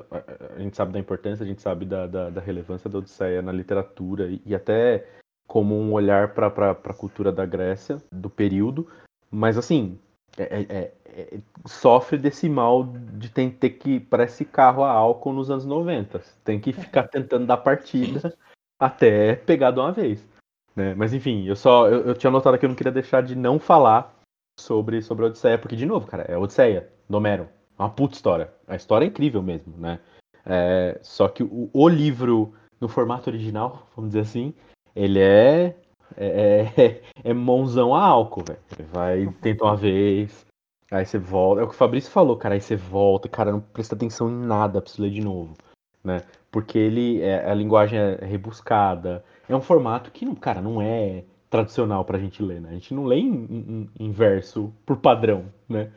a 0.55 0.61
gente 0.61 0.76
sabe 0.76 0.92
da 0.92 0.99
importância, 0.99 1.44
a 1.44 1.47
gente 1.47 1.62
sabe 1.62 1.86
da, 1.86 2.07
da, 2.07 2.28
da 2.28 2.40
relevância 2.40 2.90
da 2.90 2.99
Odisseia 2.99 3.40
na 3.40 3.53
literatura 3.53 4.26
e, 4.26 4.42
e 4.44 4.55
até 4.55 5.07
como 5.47 5.78
um 5.78 5.92
olhar 5.92 6.34
para 6.34 6.70
a 6.70 6.94
cultura 6.94 7.32
da 7.32 7.47
Grécia, 7.47 8.03
do 8.11 8.28
período, 8.28 8.88
mas 9.30 9.57
assim, 9.57 9.99
é, 10.36 10.42
é, 10.42 10.66
é, 10.68 10.92
é, 11.07 11.38
sofre 11.66 12.18
desse 12.18 12.49
mal 12.49 12.84
de 12.84 13.28
ter, 13.30 13.51
ter 13.53 13.70
que, 13.70 14.01
parece 14.01 14.44
carro 14.44 14.84
a 14.84 14.90
álcool 14.90 15.32
nos 15.32 15.51
anos 15.51 15.64
90, 15.64 16.20
tem 16.44 16.61
que 16.61 16.72
ficar 16.72 17.05
tentando 17.05 17.47
dar 17.47 17.59
partida 17.59 18.36
até 18.78 19.36
pegar 19.36 19.70
de 19.70 19.80
uma 19.80 19.92
vez. 19.92 20.26
Né? 20.74 20.94
Mas 20.94 21.14
enfim, 21.14 21.47
eu 21.47 21.57
só 21.57 21.88
eu, 21.88 22.09
eu 22.09 22.14
tinha 22.14 22.30
notado 22.30 22.59
que 22.59 22.66
eu 22.66 22.68
não 22.68 22.76
queria 22.76 22.92
deixar 22.92 23.22
de 23.22 23.34
não 23.34 23.59
falar 23.59 24.14
sobre, 24.59 25.01
sobre 25.03 25.24
a 25.24 25.28
Odisseia, 25.28 25.59
porque 25.59 25.76
de 25.76 25.86
novo, 25.86 26.07
cara, 26.07 26.24
é 26.24 26.36
Odisseia, 26.36 26.88
Homero. 27.09 27.49
É 27.78 27.82
uma 27.82 27.90
puta 27.90 28.14
história. 28.14 28.51
A 28.66 28.74
história 28.74 29.05
é 29.05 29.09
incrível 29.09 29.42
mesmo, 29.42 29.76
né? 29.76 30.01
É, 30.44 30.99
só 31.03 31.28
que 31.28 31.42
o, 31.42 31.68
o, 31.72 31.88
livro, 31.88 32.55
no 32.80 32.88
formato 32.88 33.28
original, 33.28 33.86
vamos 33.94 34.11
dizer 34.11 34.20
assim, 34.20 34.55
ele 34.97 35.20
é. 35.20 35.76
É, 36.16 36.70
é, 36.76 37.03
é 37.22 37.34
mãozão 37.34 37.94
a 37.94 38.03
álcool, 38.03 38.44
velho. 38.44 38.88
Vai, 38.90 39.26
tenta 39.42 39.64
uma 39.64 39.76
vez, 39.76 40.47
aí 40.90 41.05
você 41.05 41.18
volta. 41.18 41.61
É 41.61 41.64
o 41.64 41.68
que 41.68 41.74
o 41.74 41.78
Fabrício 41.78 42.11
falou, 42.11 42.36
cara. 42.36 42.55
Aí 42.55 42.61
você 42.61 42.74
volta, 42.74 43.28
cara, 43.28 43.53
não 43.53 43.61
presta 43.61 43.94
atenção 43.94 44.30
em 44.30 44.47
nada 44.47 44.80
pra 44.80 44.90
você 44.90 45.03
ler 45.03 45.11
de 45.11 45.20
novo, 45.20 45.55
né? 46.03 46.22
Porque 46.51 46.78
ele. 46.78 47.20
É, 47.20 47.49
a 47.49 47.55
linguagem 47.55 47.99
é 47.99 48.24
rebuscada. 48.24 49.22
É 49.49 49.55
um 49.55 49.61
formato 49.61 50.11
que, 50.11 50.34
cara, 50.36 50.61
não 50.61 50.80
é 50.80 51.22
tradicional 51.51 52.05
pra 52.05 52.18
gente 52.18 52.42
ler, 52.42 52.61
né? 52.61 52.70
A 52.70 52.74
gente 52.74 52.94
não 52.94 53.05
lê 53.05 53.16
em, 53.16 53.34
em, 53.44 53.90
em 54.01 54.11
verso 54.11 54.72
por 54.84 54.97
padrão, 54.97 55.44
né? 55.68 55.92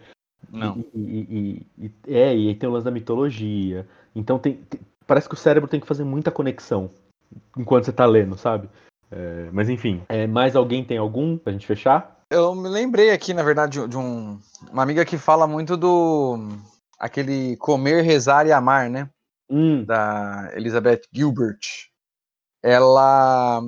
Não. 0.52 0.84
E, 0.94 1.00
e, 1.00 1.66
e, 1.78 1.92
é, 2.08 2.36
e 2.36 2.50
aí 2.50 2.56
tem 2.56 2.70
o 2.70 2.72
lance 2.72 2.86
da 2.86 2.92
mitologia. 2.92 3.88
Então 4.16 4.38
tem, 4.38 4.56
tem, 4.70 4.80
parece 5.08 5.28
que 5.28 5.36
o 5.36 5.38
cérebro 5.38 5.70
tem 5.70 5.80
que 5.80 5.88
fazer 5.88 6.04
muita 6.04 6.32
conexão 6.32 6.90
enquanto 7.58 7.86
você 7.86 7.92
tá 7.92 8.06
lendo, 8.06 8.38
sabe? 8.38 8.70
É, 9.12 9.50
mas 9.52 9.70
enfim, 9.70 10.04
é, 10.10 10.28
mais 10.28 10.56
alguém 10.56 10.84
tem 10.84 10.98
algum 10.98 11.38
pra 11.38 11.52
gente 11.52 11.66
fechar? 11.66 12.20
Eu 12.30 12.54
me 12.54 12.70
lembrei 12.70 13.12
aqui, 13.12 13.34
na 13.34 13.44
verdade, 13.44 13.88
de 13.88 13.98
um, 13.98 14.40
uma 14.72 14.84
amiga 14.84 15.04
que 15.04 15.18
fala 15.18 15.48
muito 15.48 15.76
do 15.76 16.38
aquele 17.00 17.58
comer, 17.58 18.04
rezar 18.04 18.46
e 18.46 18.52
amar, 18.52 18.90
né? 18.90 19.10
Hum. 19.50 19.84
Da 19.84 20.52
Elizabeth 20.54 21.02
Gilbert. 21.12 21.60
Ela 22.62 23.62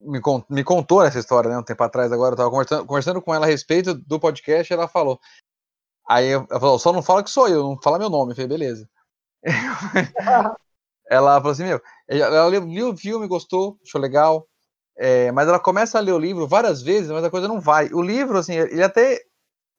me, 0.00 0.20
me 0.48 0.64
contou 0.64 1.02
essa 1.02 1.18
história, 1.18 1.48
né? 1.48 1.58
Um 1.58 1.62
tempo 1.62 1.82
atrás, 1.84 2.10
agora 2.10 2.32
eu 2.32 2.36
tava 2.36 2.50
conversando, 2.50 2.86
conversando 2.86 3.22
com 3.22 3.32
ela 3.32 3.46
a 3.46 3.48
respeito 3.48 3.94
do 3.94 4.18
podcast, 4.18 4.72
ela 4.72 4.88
falou 4.88 5.20
Aí 6.08 6.30
ela 6.30 6.46
falou, 6.48 6.78
só 6.78 6.92
não 6.92 7.02
fala 7.02 7.22
que 7.24 7.30
sou 7.30 7.48
eu, 7.48 7.62
não 7.62 7.80
fala 7.80 7.98
meu 7.98 8.10
nome. 8.10 8.32
Eu 8.32 8.36
falei, 8.36 8.48
beleza. 8.48 8.88
ela 11.08 11.36
falou 11.36 11.52
assim, 11.52 11.64
meu, 11.64 11.80
ela 12.08 12.46
leu 12.46 12.90
o 12.90 12.96
filme, 12.96 13.26
gostou, 13.26 13.78
achou 13.84 14.00
legal, 14.00 14.48
é, 14.96 15.30
mas 15.32 15.48
ela 15.48 15.58
começa 15.58 15.98
a 15.98 16.00
ler 16.00 16.12
o 16.12 16.18
livro 16.18 16.46
várias 16.46 16.82
vezes, 16.82 17.10
mas 17.10 17.24
a 17.24 17.30
coisa 17.30 17.48
não 17.48 17.60
vai. 17.60 17.88
O 17.92 18.00
livro, 18.00 18.38
assim, 18.38 18.54
ele 18.54 18.82
até, 18.82 19.20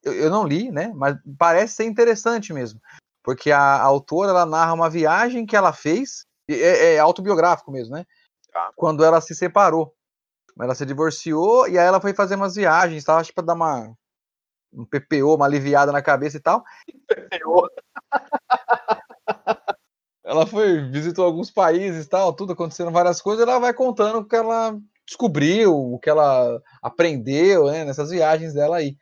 eu, 0.04 0.14
eu 0.14 0.30
não 0.30 0.46
li, 0.46 0.72
né, 0.72 0.92
mas 0.96 1.18
parece 1.38 1.76
ser 1.76 1.86
interessante 1.86 2.54
mesmo, 2.54 2.80
porque 3.24 3.52
a, 3.52 3.60
a 3.60 3.82
autora, 3.82 4.32
ela 4.32 4.46
narra 4.46 4.74
uma 4.74 4.90
viagem 4.90 5.46
que 5.46 5.56
ela 5.56 5.74
fez, 5.74 6.26
é, 6.50 6.96
é 6.96 7.00
autobiográfico 7.00 7.72
mesmo, 7.72 7.96
né, 7.96 8.06
tá. 8.52 8.72
quando 8.76 9.04
ela 9.04 9.22
se 9.22 9.34
separou. 9.34 9.94
Ela 10.58 10.74
se 10.74 10.86
divorciou 10.86 11.68
e 11.68 11.78
aí 11.78 11.86
ela 11.86 12.00
foi 12.00 12.14
fazer 12.14 12.36
umas 12.36 12.56
viagens, 12.56 13.04
tá? 13.04 13.18
acho 13.18 13.28
que 13.28 13.36
pra 13.36 13.44
dar 13.44 13.56
uma 13.56 13.94
um 14.72 14.86
PPO, 14.86 15.36
uma 15.36 15.46
aliviada 15.46 15.92
na 15.92 16.02
cabeça 16.02 16.38
e 16.38 16.40
tal. 16.40 16.64
PPO. 17.08 17.68
ela 20.26 20.46
foi, 20.48 20.90
visitou 20.90 21.24
alguns 21.24 21.52
países 21.52 22.08
tal, 22.08 22.34
tudo 22.34 22.54
acontecendo 22.54 22.92
várias 22.92 23.22
coisas, 23.22 23.48
ela 23.48 23.60
vai 23.60 23.74
contando 23.74 24.20
o 24.20 24.26
que 24.26 24.36
ela 24.36 24.78
descobriu, 25.06 25.74
o 25.76 26.00
que 26.00 26.10
ela 26.10 26.60
aprendeu, 26.82 27.68
né, 27.68 27.86
nessas 27.86 28.10
viagens 28.10 28.54
dela 28.54 28.78
aí. 28.78 28.98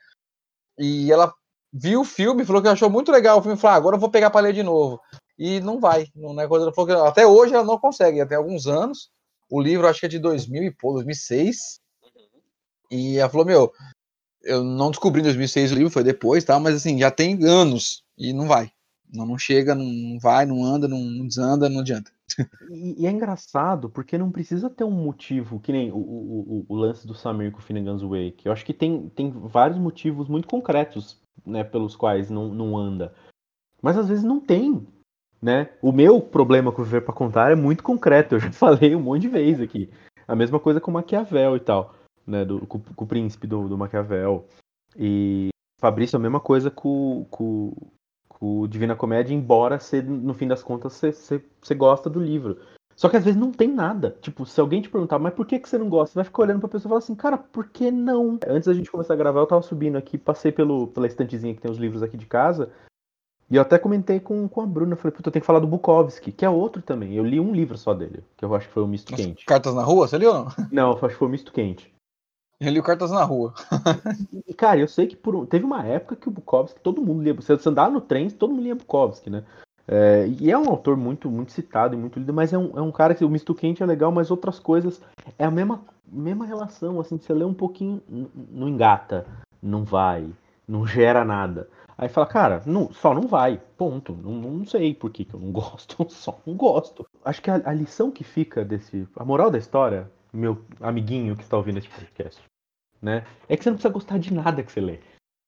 E 0.78 1.12
ela 1.12 1.34
viu 1.72 2.02
o 2.02 2.06
filme, 2.06 2.46
falou 2.46 2.62
que 2.62 2.68
achou 2.68 2.90
muito 2.90 3.12
legal 3.12 3.40
o 3.40 3.42
filme, 3.42 3.58
falou, 3.58 3.74
ah, 3.74 3.78
agora 3.78 3.96
eu 3.96 4.00
vou 4.00 4.12
pegar 4.12 4.30
para 4.30 4.42
ler 4.42 4.54
de 4.54 4.64
novo. 4.64 5.00
E 5.40 5.62
não 5.62 5.80
vai, 5.80 6.08
não 6.14 6.40
é 6.40 6.48
coisa, 6.48 6.72
falou 6.74 6.88
que 6.88 7.10
até 7.10 7.26
hoje 7.26 7.54
ela 7.54 7.64
não 7.64 7.80
consegue, 7.80 8.20
até 8.20 8.36
alguns 8.36 8.68
anos. 8.68 9.10
O 9.50 9.62
livro 9.62 9.88
acho 9.88 10.02
que 10.02 10.06
é 10.06 10.10
de 10.10 10.20
2000 10.20 10.64
e 10.64 10.72
pô, 10.72 10.94
2006. 10.94 11.80
E 12.92 13.18
ela 13.18 13.30
falou, 13.30 13.46
meu, 13.46 13.72
eu 14.44 14.62
não 14.62 14.92
descobri 14.92 15.22
em 15.22 15.24
2006 15.24 15.72
o 15.72 15.76
livro, 15.76 15.90
foi 15.90 16.04
depois, 16.04 16.44
tá? 16.44 16.60
Mas 16.60 16.76
assim, 16.76 17.00
já 17.00 17.10
tem 17.10 17.42
anos 17.46 18.04
e 18.18 18.34
não 18.34 18.46
vai. 18.46 18.73
Não, 19.14 19.26
não 19.26 19.38
chega, 19.38 19.76
não 19.76 20.18
vai, 20.20 20.46
não 20.46 20.64
anda, 20.64 20.88
não, 20.88 21.28
desanda, 21.28 21.70
não 21.70 21.82
adianta. 21.82 22.12
E, 22.72 23.04
e, 23.04 23.06
é 23.06 23.12
engraçado, 23.12 23.90
porque 23.90 24.18
não 24.18 24.32
precisa 24.32 24.68
ter 24.68 24.84
um 24.84 24.90
motivo, 24.90 25.60
que 25.60 25.72
nem 25.72 25.92
o, 25.92 25.98
o, 25.98 26.66
o 26.68 26.76
lance 26.76 27.06
do 27.06 27.14
Samir 27.14 27.52
com 27.52 27.60
o 27.60 27.62
Finnegan's 27.62 28.02
Wake. 28.02 28.46
Eu 28.46 28.52
acho 28.52 28.66
que 28.66 28.74
tem, 28.74 29.10
tem 29.10 29.30
vários 29.30 29.78
motivos 29.78 30.28
muito 30.28 30.48
concretos, 30.48 31.22
né, 31.46 31.64
pelos 31.64 31.96
quais 31.96 32.32
não, 32.32 32.48
não 32.48 32.76
anda. 32.76 33.14
Mas 33.80 33.98
às 33.98 34.08
vezes 34.08 34.24
não 34.24 34.40
tem, 34.40 34.88
né? 35.40 35.70
O 35.80 35.92
meu 35.92 36.20
problema 36.20 36.72
com 36.72 36.82
o 36.82 36.86
Viver 36.86 37.02
para 37.02 37.14
Contar 37.14 37.52
é 37.52 37.56
muito 37.56 37.84
concreto, 37.84 38.34
eu 38.34 38.40
já 38.40 38.50
falei 38.54 38.96
um 38.96 39.02
monte 39.02 39.24
de 39.24 39.30
vezes 39.30 39.62
aqui. 39.62 39.92
A 40.28 40.36
mesma 40.36 40.60
coisa 40.60 40.82
com 40.82 40.90
Maquiavel 40.90 41.56
e 41.56 41.60
tal 41.60 41.94
né, 42.26 42.44
do, 42.46 42.66
com, 42.66 42.80
com 42.80 43.06
o 43.06 43.08
príncipe 43.08 43.46
do, 43.48 43.68
do 43.68 43.78
Maquiavel. 43.78 44.48
E 44.98 45.50
Fabrício, 45.80 46.18
a 46.18 46.20
mesma 46.20 46.40
coisa 46.40 46.72
com, 46.72 47.26
com, 47.30 47.74
com 48.44 48.68
Divina 48.68 48.94
Comédia, 48.94 49.34
embora 49.34 49.80
você, 49.80 50.02
no 50.02 50.34
fim 50.34 50.50
das 50.50 50.62
contas 50.62 50.92
você, 50.92 51.14
você, 51.14 51.42
você 51.62 51.74
gosta 51.74 52.10
do 52.10 52.20
livro. 52.20 52.58
Só 52.94 53.08
que 53.08 53.16
às 53.16 53.24
vezes 53.24 53.40
não 53.40 53.54
tem 53.54 53.70
nada. 53.70 54.18
Tipo, 54.22 54.46
se 54.46 54.60
alguém 54.60 54.82
te 54.82 54.90
perguntar, 54.90 55.18
mas 55.18 55.34
por 55.34 55.48
que, 55.48 55.58
que 55.58 55.70
você 55.70 55.78
não 55.78 55.88
gosta? 55.88 56.12
Você 56.12 56.16
vai 56.16 56.26
ficar 56.26 56.42
olhando 56.42 56.60
pra 56.60 56.68
pessoa 56.68 56.90
e 56.90 56.92
falar 56.92 57.00
assim, 57.00 57.16
cara, 57.16 57.38
por 57.38 57.70
que 57.70 57.90
não? 57.90 58.38
Antes 58.46 58.68
da 58.68 58.74
gente 58.74 58.92
começar 58.92 59.14
a 59.14 59.18
gravar, 59.18 59.40
eu 59.40 59.48
tava 59.48 59.62
subindo 59.62 59.98
aqui, 59.98 60.18
passei 60.18 60.52
pelo, 60.52 60.88
pela 60.88 61.08
estantezinha 61.08 61.56
que 61.56 61.62
tem 61.62 61.72
os 61.72 61.78
livros 61.78 62.04
aqui 62.04 62.18
de 62.18 62.26
casa. 62.26 62.70
E 63.50 63.56
eu 63.56 63.62
até 63.62 63.80
comentei 63.80 64.20
com, 64.20 64.46
com 64.50 64.62
a 64.62 64.66
Bruna, 64.66 64.98
falei, 64.98 65.16
puta, 65.16 65.30
eu 65.30 65.32
tenho 65.32 65.42
que 65.42 65.48
falar 65.48 65.60
do 65.60 65.68
Bukowski, 65.68 66.34
que 66.34 66.44
é 66.44 66.50
outro 66.50 66.82
também. 66.82 67.16
Eu 67.16 67.24
li 67.24 67.40
um 67.40 67.54
livro 67.54 67.78
só 67.78 67.94
dele, 67.94 68.26
que 68.36 68.44
eu 68.44 68.54
acho 68.54 68.68
que 68.68 68.74
foi 68.74 68.84
o 68.84 68.88
Misto 68.88 69.16
Quente. 69.16 69.46
Cartas 69.46 69.74
na 69.74 69.84
Rua, 69.84 70.06
você 70.06 70.18
leu? 70.18 70.48
Não, 70.70 70.92
eu 70.92 70.98
acho 70.98 71.08
que 71.08 71.16
foi 71.16 71.28
o 71.30 71.32
Misto 71.32 71.54
Quente. 71.54 71.93
Eu 72.60 72.72
li 72.72 72.82
Cartas 72.82 73.12
na 73.12 73.24
Rua. 73.24 73.54
Cara, 74.58 74.80
eu 74.80 74.88
sei 74.88 75.08
que 75.08 75.16
por 75.16 75.46
teve 75.48 75.66
uma 75.66 75.86
época 75.86 76.16
que 76.16 76.28
o 76.28 76.32
Bukowski, 76.32 76.80
todo 76.80 77.02
mundo 77.02 77.24
lia. 77.24 77.34
Você 77.34 77.58
andava 77.68 77.92
no 77.92 78.02
trem, 78.02 78.30
todo 78.30 78.52
mundo 78.52 78.64
lia 78.64 78.76
Bukowski, 78.76 79.30
né? 79.30 79.44
É, 79.88 80.28
e 80.28 80.50
é 80.50 80.58
um 80.58 80.70
autor 80.70 80.96
muito, 80.96 81.30
muito 81.30 81.52
citado 81.52 81.94
e 81.94 81.98
muito 81.98 82.18
lido, 82.18 82.34
mas 82.34 82.54
é 82.54 82.58
um, 82.58 82.78
é 82.78 82.82
um 82.82 82.92
cara 82.92 83.14
que 83.14 83.26
o 83.26 83.30
misto 83.30 83.54
quente 83.54 83.84
é 83.84 83.86
legal, 83.86 84.12
mas 84.14 84.32
outras 84.32 84.58
coisas 84.58 85.02
é 85.38 85.44
a 85.44 85.52
mesma, 85.52 85.82
mesma 86.08 86.46
relação, 86.46 87.02
assim, 87.02 87.18
você 87.18 87.34
lê 87.34 87.44
um 87.44 87.54
pouquinho, 87.54 88.02
não 88.50 88.70
engata, 88.70 89.26
não 89.62 89.84
vai, 89.84 90.30
não 90.66 90.88
gera 90.88 91.26
nada. 91.26 91.68
Aí 91.98 92.10
fala, 92.10 92.28
cara, 92.28 92.64
não, 92.66 92.92
só 92.92 93.14
não 93.14 93.28
vai, 93.28 93.62
ponto. 93.78 94.14
Não, 94.14 94.32
não 94.34 94.66
sei 94.66 94.96
por 94.96 95.12
que, 95.12 95.26
que 95.26 95.34
eu 95.34 95.40
não 95.40 95.52
gosto, 95.54 96.06
só 96.10 96.40
não 96.46 96.56
gosto. 96.56 97.06
Acho 97.24 97.42
que 97.42 97.52
a, 97.52 97.62
a 97.66 97.74
lição 97.74 98.10
que 98.10 98.24
fica 98.24 98.64
desse. 98.66 99.08
A 99.16 99.24
moral 99.24 99.52
da 99.52 99.58
história, 99.58 100.10
meu 100.34 100.64
amiguinho 100.80 101.36
que 101.36 101.44
está 101.44 101.58
ouvindo 101.58 101.78
esse 101.78 101.90
podcast, 101.90 102.42
né? 103.02 103.26
É 103.48 103.56
que 103.56 103.64
você 103.64 103.70
não 103.70 103.78
precisa 103.78 103.94
gostar 103.94 104.18
de 104.18 104.34
nada 104.34 104.64
que 104.64 104.72
você 104.72 104.82
lê. 104.82 105.00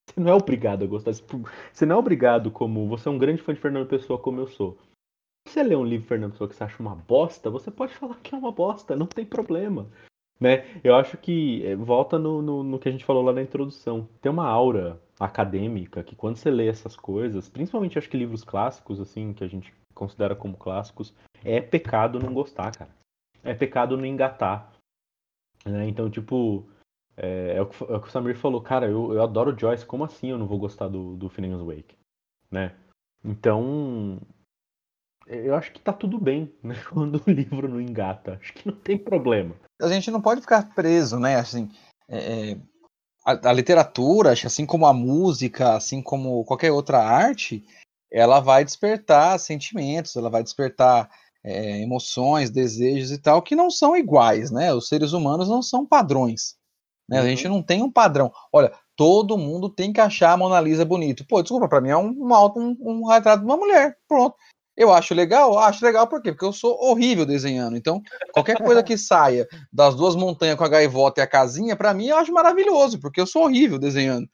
Você 0.07 0.19
não 0.19 0.31
é 0.31 0.33
obrigado 0.33 0.83
a 0.83 0.87
gostar. 0.87 1.11
Você 1.13 1.85
não 1.85 1.95
é 1.95 1.99
obrigado, 1.99 2.51
como 2.51 2.87
você 2.87 3.09
é 3.09 3.11
um 3.11 3.17
grande 3.17 3.41
fã 3.41 3.53
de 3.53 3.59
Fernando 3.59 3.87
Pessoa, 3.87 4.19
como 4.19 4.39
eu 4.39 4.47
sou. 4.47 4.77
Se 5.47 5.53
você 5.53 5.63
lê 5.63 5.75
um 5.75 5.83
livro 5.83 6.03
de 6.03 6.07
Fernando 6.07 6.31
Pessoa 6.31 6.49
que 6.49 6.55
você 6.55 6.63
acha 6.63 6.81
uma 6.81 6.95
bosta, 6.95 7.49
você 7.49 7.71
pode 7.71 7.93
falar 7.93 8.15
que 8.21 8.33
é 8.33 8.37
uma 8.37 8.51
bosta, 8.51 8.95
não 8.95 9.05
tem 9.05 9.25
problema. 9.25 9.87
Né? 10.39 10.65
Eu 10.83 10.95
acho 10.95 11.17
que 11.17 11.65
é, 11.65 11.75
volta 11.75 12.19
no, 12.19 12.41
no, 12.41 12.63
no 12.63 12.79
que 12.79 12.89
a 12.89 12.91
gente 12.91 13.05
falou 13.05 13.23
lá 13.23 13.31
na 13.31 13.41
introdução. 13.41 14.07
Tem 14.21 14.31
uma 14.31 14.47
aura 14.47 14.99
acadêmica 15.19 16.03
que 16.03 16.15
quando 16.15 16.35
você 16.35 16.51
lê 16.51 16.67
essas 16.67 16.95
coisas, 16.95 17.47
principalmente 17.49 17.97
acho 17.97 18.09
que 18.09 18.17
livros 18.17 18.43
clássicos, 18.43 18.99
assim, 18.99 19.33
que 19.33 19.43
a 19.43 19.47
gente 19.47 19.73
considera 19.93 20.35
como 20.35 20.57
clássicos, 20.57 21.13
é 21.43 21.61
pecado 21.61 22.19
não 22.19 22.33
gostar, 22.33 22.75
cara. 22.75 22.91
É 23.43 23.53
pecado 23.53 23.95
não 23.95 24.05
engatar. 24.05 24.73
Né? 25.67 25.87
Então, 25.87 26.09
tipo, 26.09 26.67
é, 27.17 27.55
é 27.57 27.61
o 27.61 27.65
que, 27.65 27.83
é 27.83 27.95
o 27.95 28.01
que 28.01 28.07
o 28.07 28.11
Samir 28.11 28.37
falou, 28.37 28.61
cara, 28.61 28.87
eu, 28.87 29.13
eu 29.13 29.23
adoro 29.23 29.57
Joyce, 29.57 29.85
como 29.85 30.03
assim 30.03 30.29
eu 30.29 30.37
não 30.37 30.47
vou 30.47 30.59
gostar 30.59 30.87
do, 30.87 31.15
do 31.15 31.29
Finnegan's 31.29 31.65
Wake? 31.65 31.97
Né? 32.51 32.75
Então, 33.23 34.19
eu 35.25 35.55
acho 35.55 35.71
que 35.71 35.79
tá 35.79 35.91
tudo 35.91 36.19
bem, 36.19 36.53
né? 36.61 36.75
Quando 36.93 37.21
o 37.25 37.31
livro 37.31 37.67
não 37.67 37.81
engata. 37.81 38.37
Acho 38.41 38.53
que 38.53 38.67
não 38.67 38.75
tem 38.75 38.97
problema. 38.97 39.55
A 39.81 39.87
gente 39.87 40.11
não 40.11 40.21
pode 40.21 40.41
ficar 40.41 40.73
preso, 40.73 41.19
né? 41.19 41.35
Assim, 41.35 41.71
é, 42.07 42.51
é, 42.51 42.57
a, 43.25 43.49
a 43.49 43.53
literatura, 43.53 44.31
assim 44.31 44.65
como 44.65 44.85
a 44.85 44.93
música, 44.93 45.75
assim 45.75 46.01
como 46.01 46.45
qualquer 46.45 46.71
outra 46.71 46.99
arte, 46.99 47.65
ela 48.11 48.39
vai 48.39 48.63
despertar 48.63 49.39
sentimentos, 49.39 50.15
ela 50.15 50.29
vai 50.29 50.43
despertar 50.43 51.09
é, 51.45 51.79
emoções, 51.79 52.49
desejos 52.49 53.11
e 53.11 53.19
tal, 53.19 53.41
que 53.41 53.55
não 53.55 53.69
são 53.69 53.95
iguais, 53.95 54.49
né? 54.49 54.73
Os 54.73 54.87
seres 54.87 55.13
humanos 55.13 55.47
não 55.47 55.61
são 55.61 55.85
padrões. 55.85 56.55
Né? 57.07 57.19
A 57.19 57.23
gente 57.23 57.47
não 57.47 57.61
tem 57.61 57.83
um 57.83 57.91
padrão. 57.91 58.31
Olha, 58.51 58.73
todo 58.95 59.37
mundo 59.37 59.69
tem 59.69 59.93
que 59.93 60.01
achar 60.01 60.31
a 60.31 60.37
Mona 60.37 60.59
Lisa 60.59 60.83
bonito. 60.83 61.23
Pô, 61.27 61.43
desculpa, 61.43 61.69
pra 61.69 61.79
mim 61.79 61.89
é 61.89 61.97
um, 61.97 62.09
um, 62.09 62.33
um, 62.57 62.77
um 62.79 63.07
retrato 63.07 63.41
de 63.41 63.45
uma 63.45 63.57
mulher. 63.57 63.95
Pronto. 64.07 64.35
Eu 64.75 64.91
acho 64.91 65.13
legal? 65.13 65.57
Acho 65.59 65.85
legal 65.85 66.07
por 66.07 66.21
quê? 66.21 66.31
Porque 66.31 66.43
eu 66.43 66.51
sou 66.51 66.77
horrível 66.83 67.25
desenhando. 67.25 67.77
Então, 67.77 68.01
qualquer 68.33 68.57
coisa 68.57 68.83
que 68.83 68.97
saia 68.97 69.47
das 69.71 69.95
duas 69.95 70.15
montanhas 70.15 70.57
com 70.57 70.65
a 70.65 70.69
gaivota 70.69 71.21
e 71.21 71.23
a 71.23 71.27
casinha, 71.27 71.77
pra 71.77 71.93
mim 71.93 72.07
eu 72.07 72.17
acho 72.17 72.33
maravilhoso, 72.33 72.99
porque 72.99 73.21
eu 73.21 73.27
sou 73.27 73.43
horrível 73.43 73.77
desenhando. 73.77 74.27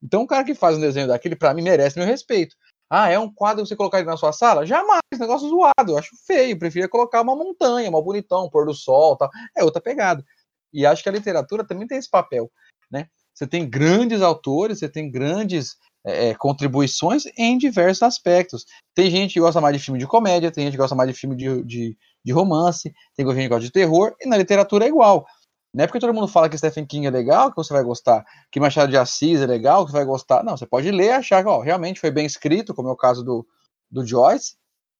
Então, 0.00 0.22
o 0.22 0.26
cara 0.26 0.44
que 0.44 0.54
faz 0.54 0.76
um 0.76 0.80
desenho 0.80 1.08
daquele, 1.08 1.34
pra 1.34 1.52
mim, 1.52 1.62
merece 1.62 1.98
meu 1.98 2.06
respeito. 2.06 2.54
Ah, 2.90 3.10
é 3.10 3.18
um 3.18 3.32
quadro 3.32 3.64
você 3.66 3.76
colocar 3.76 4.02
na 4.02 4.16
sua 4.16 4.32
sala? 4.32 4.64
Jamais, 4.64 5.00
negócio 5.18 5.48
zoado. 5.48 5.92
Eu 5.92 5.98
acho 5.98 6.10
feio. 6.26 6.58
Preferia 6.58 6.88
colocar 6.88 7.20
uma 7.20 7.36
montanha, 7.36 7.88
uma 7.88 8.02
bonitão, 8.02 8.46
um 8.46 8.50
pôr 8.50 8.66
do 8.66 8.74
sol 8.74 9.16
tal. 9.16 9.30
É 9.56 9.62
outra 9.62 9.80
pegada. 9.80 10.24
E 10.72 10.86
acho 10.86 11.02
que 11.02 11.08
a 11.08 11.12
literatura 11.12 11.66
também 11.66 11.86
tem 11.86 11.98
esse 11.98 12.10
papel, 12.10 12.50
né? 12.90 13.08
Você 13.34 13.46
tem 13.46 13.68
grandes 13.68 14.20
autores, 14.20 14.78
você 14.78 14.88
tem 14.88 15.10
grandes 15.10 15.76
é, 16.04 16.34
contribuições 16.34 17.24
em 17.36 17.56
diversos 17.58 18.02
aspectos. 18.02 18.64
Tem 18.94 19.10
gente 19.10 19.34
que 19.34 19.40
gosta 19.40 19.60
mais 19.60 19.76
de 19.76 19.82
filme 19.82 19.98
de 19.98 20.06
comédia, 20.06 20.50
tem 20.50 20.64
gente 20.64 20.72
que 20.72 20.78
gosta 20.78 20.96
mais 20.96 21.10
de 21.10 21.18
filme 21.18 21.36
de, 21.36 21.62
de, 21.64 21.96
de 22.24 22.32
romance, 22.32 22.92
tem 23.14 23.26
gente 23.26 23.42
que 23.42 23.48
gosta 23.48 23.64
de 23.64 23.72
terror, 23.72 24.14
e 24.20 24.28
na 24.28 24.36
literatura 24.36 24.84
é 24.84 24.88
igual. 24.88 25.26
Não 25.78 25.84
é 25.84 25.86
porque 25.86 26.00
todo 26.00 26.12
mundo 26.12 26.26
fala 26.26 26.48
que 26.48 26.58
Stephen 26.58 26.84
King 26.84 27.06
é 27.06 27.10
legal 27.10 27.50
que 27.50 27.56
você 27.56 27.72
vai 27.72 27.84
gostar, 27.84 28.26
que 28.50 28.58
Machado 28.58 28.90
de 28.90 28.96
Assis 28.96 29.40
é 29.40 29.46
legal 29.46 29.84
que 29.84 29.92
você 29.92 29.98
vai 29.98 30.04
gostar. 30.04 30.42
Não, 30.42 30.56
você 30.56 30.66
pode 30.66 30.90
ler 30.90 31.04
e 31.04 31.10
achar 31.10 31.40
que 31.40 31.48
ó, 31.48 31.60
realmente 31.60 32.00
foi 32.00 32.10
bem 32.10 32.26
escrito, 32.26 32.74
como 32.74 32.88
é 32.88 32.90
o 32.90 32.96
caso 32.96 33.22
do, 33.22 33.46
do 33.88 34.04
Joyce. 34.04 34.56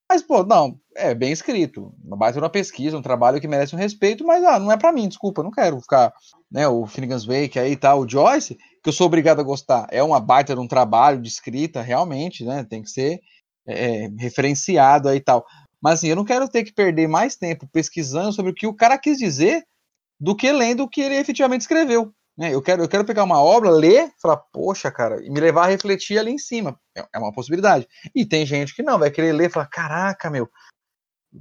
Mas, 0.09 0.23
pô, 0.23 0.45
não, 0.45 0.79
é 0.95 1.17
bem 1.17 1.33
escrito. 1.33 1.93
Uma 2.05 2.17
baita 2.17 2.39
uma 2.39 2.49
pesquisa, 2.49 2.97
um 2.97 3.03
trabalho 3.03 3.41
que 3.41 3.49
merece 3.49 3.75
um 3.75 3.79
respeito, 3.79 4.25
mas 4.25 4.45
ah, 4.45 4.61
não 4.61 4.71
é 4.71 4.77
para 4.77 4.93
mim, 4.93 5.09
desculpa, 5.09 5.43
não 5.43 5.51
quero 5.51 5.81
ficar, 5.81 6.13
né, 6.49 6.69
o 6.69 6.87
Finnegan's 6.87 7.25
Wake 7.25 7.59
aí 7.59 7.73
e 7.73 7.77
tal, 7.77 8.03
o 8.03 8.09
Joyce, 8.09 8.55
que 8.55 8.89
eu 8.89 8.93
sou 8.93 9.09
obrigado 9.09 9.41
a 9.41 9.43
gostar. 9.43 9.89
É 9.91 10.01
uma 10.01 10.21
baita 10.21 10.55
de 10.55 10.61
um 10.61 10.69
trabalho 10.69 11.21
de 11.21 11.29
escrita, 11.29 11.83
realmente, 11.83 12.45
né, 12.45 12.63
tem 12.63 12.85
que 12.85 12.91
ser 12.91 13.19
é, 13.67 14.09
referenciado 14.17 15.09
aí 15.09 15.17
e 15.17 15.21
tal. 15.21 15.45
Mas 15.83 15.95
assim, 15.95 16.07
eu 16.07 16.17
não 16.17 16.25
quero 16.25 16.49
ter 16.49 16.63
que 16.63 16.73
perder 16.73 17.09
mais 17.09 17.35
tempo 17.35 17.69
pesquisando 17.73 18.33
sobre 18.33 18.53
o 18.53 18.55
que 18.55 18.69
o 18.69 18.77
cara 18.77 18.97
quis 18.97 19.19
dizer 19.19 19.65
do 20.21 20.35
que 20.35 20.51
lendo 20.53 20.83
o 20.83 20.89
que 20.89 21.01
ele 21.01 21.17
efetivamente 21.17 21.63
escreveu. 21.63 22.13
Né? 22.37 22.55
Eu, 22.55 22.63
quero, 22.63 22.83
eu 22.83 22.89
quero 22.89 23.05
pegar 23.05 23.25
uma 23.25 23.43
obra, 23.43 23.69
ler, 23.69 24.13
falar, 24.23 24.37
poxa, 24.37 24.91
cara, 24.91 25.25
e 25.25 25.29
me 25.29 25.41
levar 25.41 25.65
a 25.65 25.69
refletir 25.69 26.19
ali 26.19 26.31
em 26.31 26.39
cima. 26.39 26.79
É, 26.97 27.05
é 27.15 27.19
uma 27.19 27.33
possibilidade. 27.33 27.87
E 28.15 28.25
tem 28.25 28.47
gente 28.47 28.75
que 28.75 28.83
não, 28.83 28.99
vai 28.99 29.11
querer 29.11 29.33
ler 29.33 29.49
e 29.49 29.53
falar, 29.53 29.67
caraca, 29.67 30.31
meu, 30.31 30.49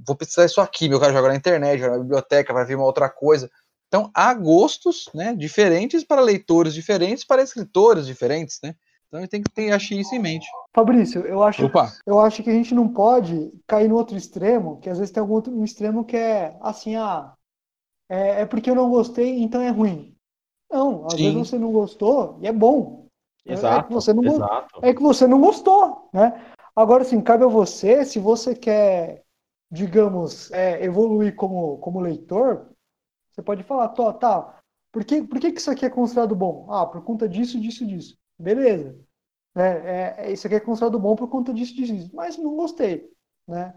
vou 0.06 0.16
precisar 0.16 0.46
disso 0.46 0.60
aqui, 0.60 0.88
meu 0.88 0.98
cara 0.98 1.12
joga 1.12 1.28
na 1.28 1.36
internet, 1.36 1.78
joga 1.78 1.96
na 1.96 2.02
biblioteca, 2.02 2.52
vai 2.52 2.64
ver 2.64 2.74
uma 2.74 2.84
outra 2.84 3.08
coisa. 3.08 3.48
Então, 3.86 4.10
há 4.12 4.34
gostos 4.34 5.08
né, 5.14 5.34
diferentes 5.34 6.04
para 6.04 6.20
leitores 6.20 6.74
diferentes, 6.74 7.24
para 7.24 7.42
escritores 7.42 8.06
diferentes, 8.06 8.58
né? 8.62 8.74
Então, 9.06 9.26
tem 9.26 9.42
que 9.42 9.50
ter, 9.50 9.72
acho 9.72 9.94
isso 9.94 10.14
em 10.14 10.18
mente. 10.18 10.46
Fabrício, 10.74 11.22
eu 11.22 11.42
acho, 11.42 11.64
Opa, 11.64 11.90
eu 12.06 12.20
acho 12.20 12.42
que 12.42 12.50
a 12.50 12.52
gente 12.52 12.74
não 12.74 12.86
pode 12.88 13.50
cair 13.66 13.88
no 13.88 13.96
outro 13.96 14.16
extremo, 14.18 14.78
que 14.80 14.90
às 14.90 14.98
vezes 14.98 15.10
tem 15.10 15.20
algum 15.22 15.32
outro 15.32 15.50
um 15.50 15.64
extremo 15.64 16.04
que 16.04 16.16
é 16.16 16.54
assim, 16.60 16.94
ah, 16.96 17.32
é, 18.08 18.42
é 18.42 18.46
porque 18.46 18.70
eu 18.70 18.74
não 18.74 18.90
gostei, 18.90 19.40
então 19.42 19.60
é 19.60 19.70
ruim. 19.70 20.14
Não, 20.70 21.06
às 21.06 21.14
Sim. 21.14 21.22
vezes 21.22 21.38
você 21.38 21.58
não 21.58 21.72
gostou 21.72 22.38
e 22.42 22.46
é 22.46 22.52
bom. 22.52 23.06
É- 23.46 23.52
é 23.52 23.54
Exato. 23.54 23.88
que 23.88 23.92
você 23.92 24.12
não 24.12 24.24
exato. 24.24 24.80
é 24.82 24.94
que 24.94 25.02
você 25.02 25.26
não 25.26 25.40
gostou, 25.40 26.08
né? 26.12 26.52
Agora, 26.76 27.02
assim, 27.02 27.20
cabe 27.20 27.44
a 27.44 27.48
você, 27.48 28.04
se 28.04 28.18
você 28.18 28.54
quer, 28.54 29.24
digamos, 29.70 30.50
é, 30.52 30.84
evoluir 30.84 31.34
como, 31.34 31.78
como 31.78 32.00
leitor, 32.00 32.70
você 33.30 33.42
pode 33.42 33.62
falar, 33.64 33.88
tô, 33.90 34.12
tá, 34.12 34.60
por 34.92 35.04
que, 35.04 35.22
por 35.22 35.40
que 35.40 35.52
que 35.52 35.60
isso 35.60 35.70
aqui 35.70 35.86
é 35.86 35.90
considerado 35.90 36.34
bom? 36.36 36.66
Ah, 36.70 36.86
por 36.86 37.02
conta 37.04 37.28
disso, 37.28 37.60
disso, 37.60 37.86
disso. 37.86 38.18
Beleza. 38.38 38.98
Né? 39.54 40.16
É, 40.24 40.28
é, 40.28 40.32
isso 40.32 40.46
aqui 40.46 40.56
é 40.56 40.60
considerado 40.60 40.98
bom 40.98 41.16
por 41.16 41.28
conta 41.28 41.52
disso, 41.52 41.74
disso, 41.74 41.94
disso. 41.94 42.10
Mas 42.14 42.36
não 42.38 42.56
gostei, 42.56 43.10
né? 43.46 43.74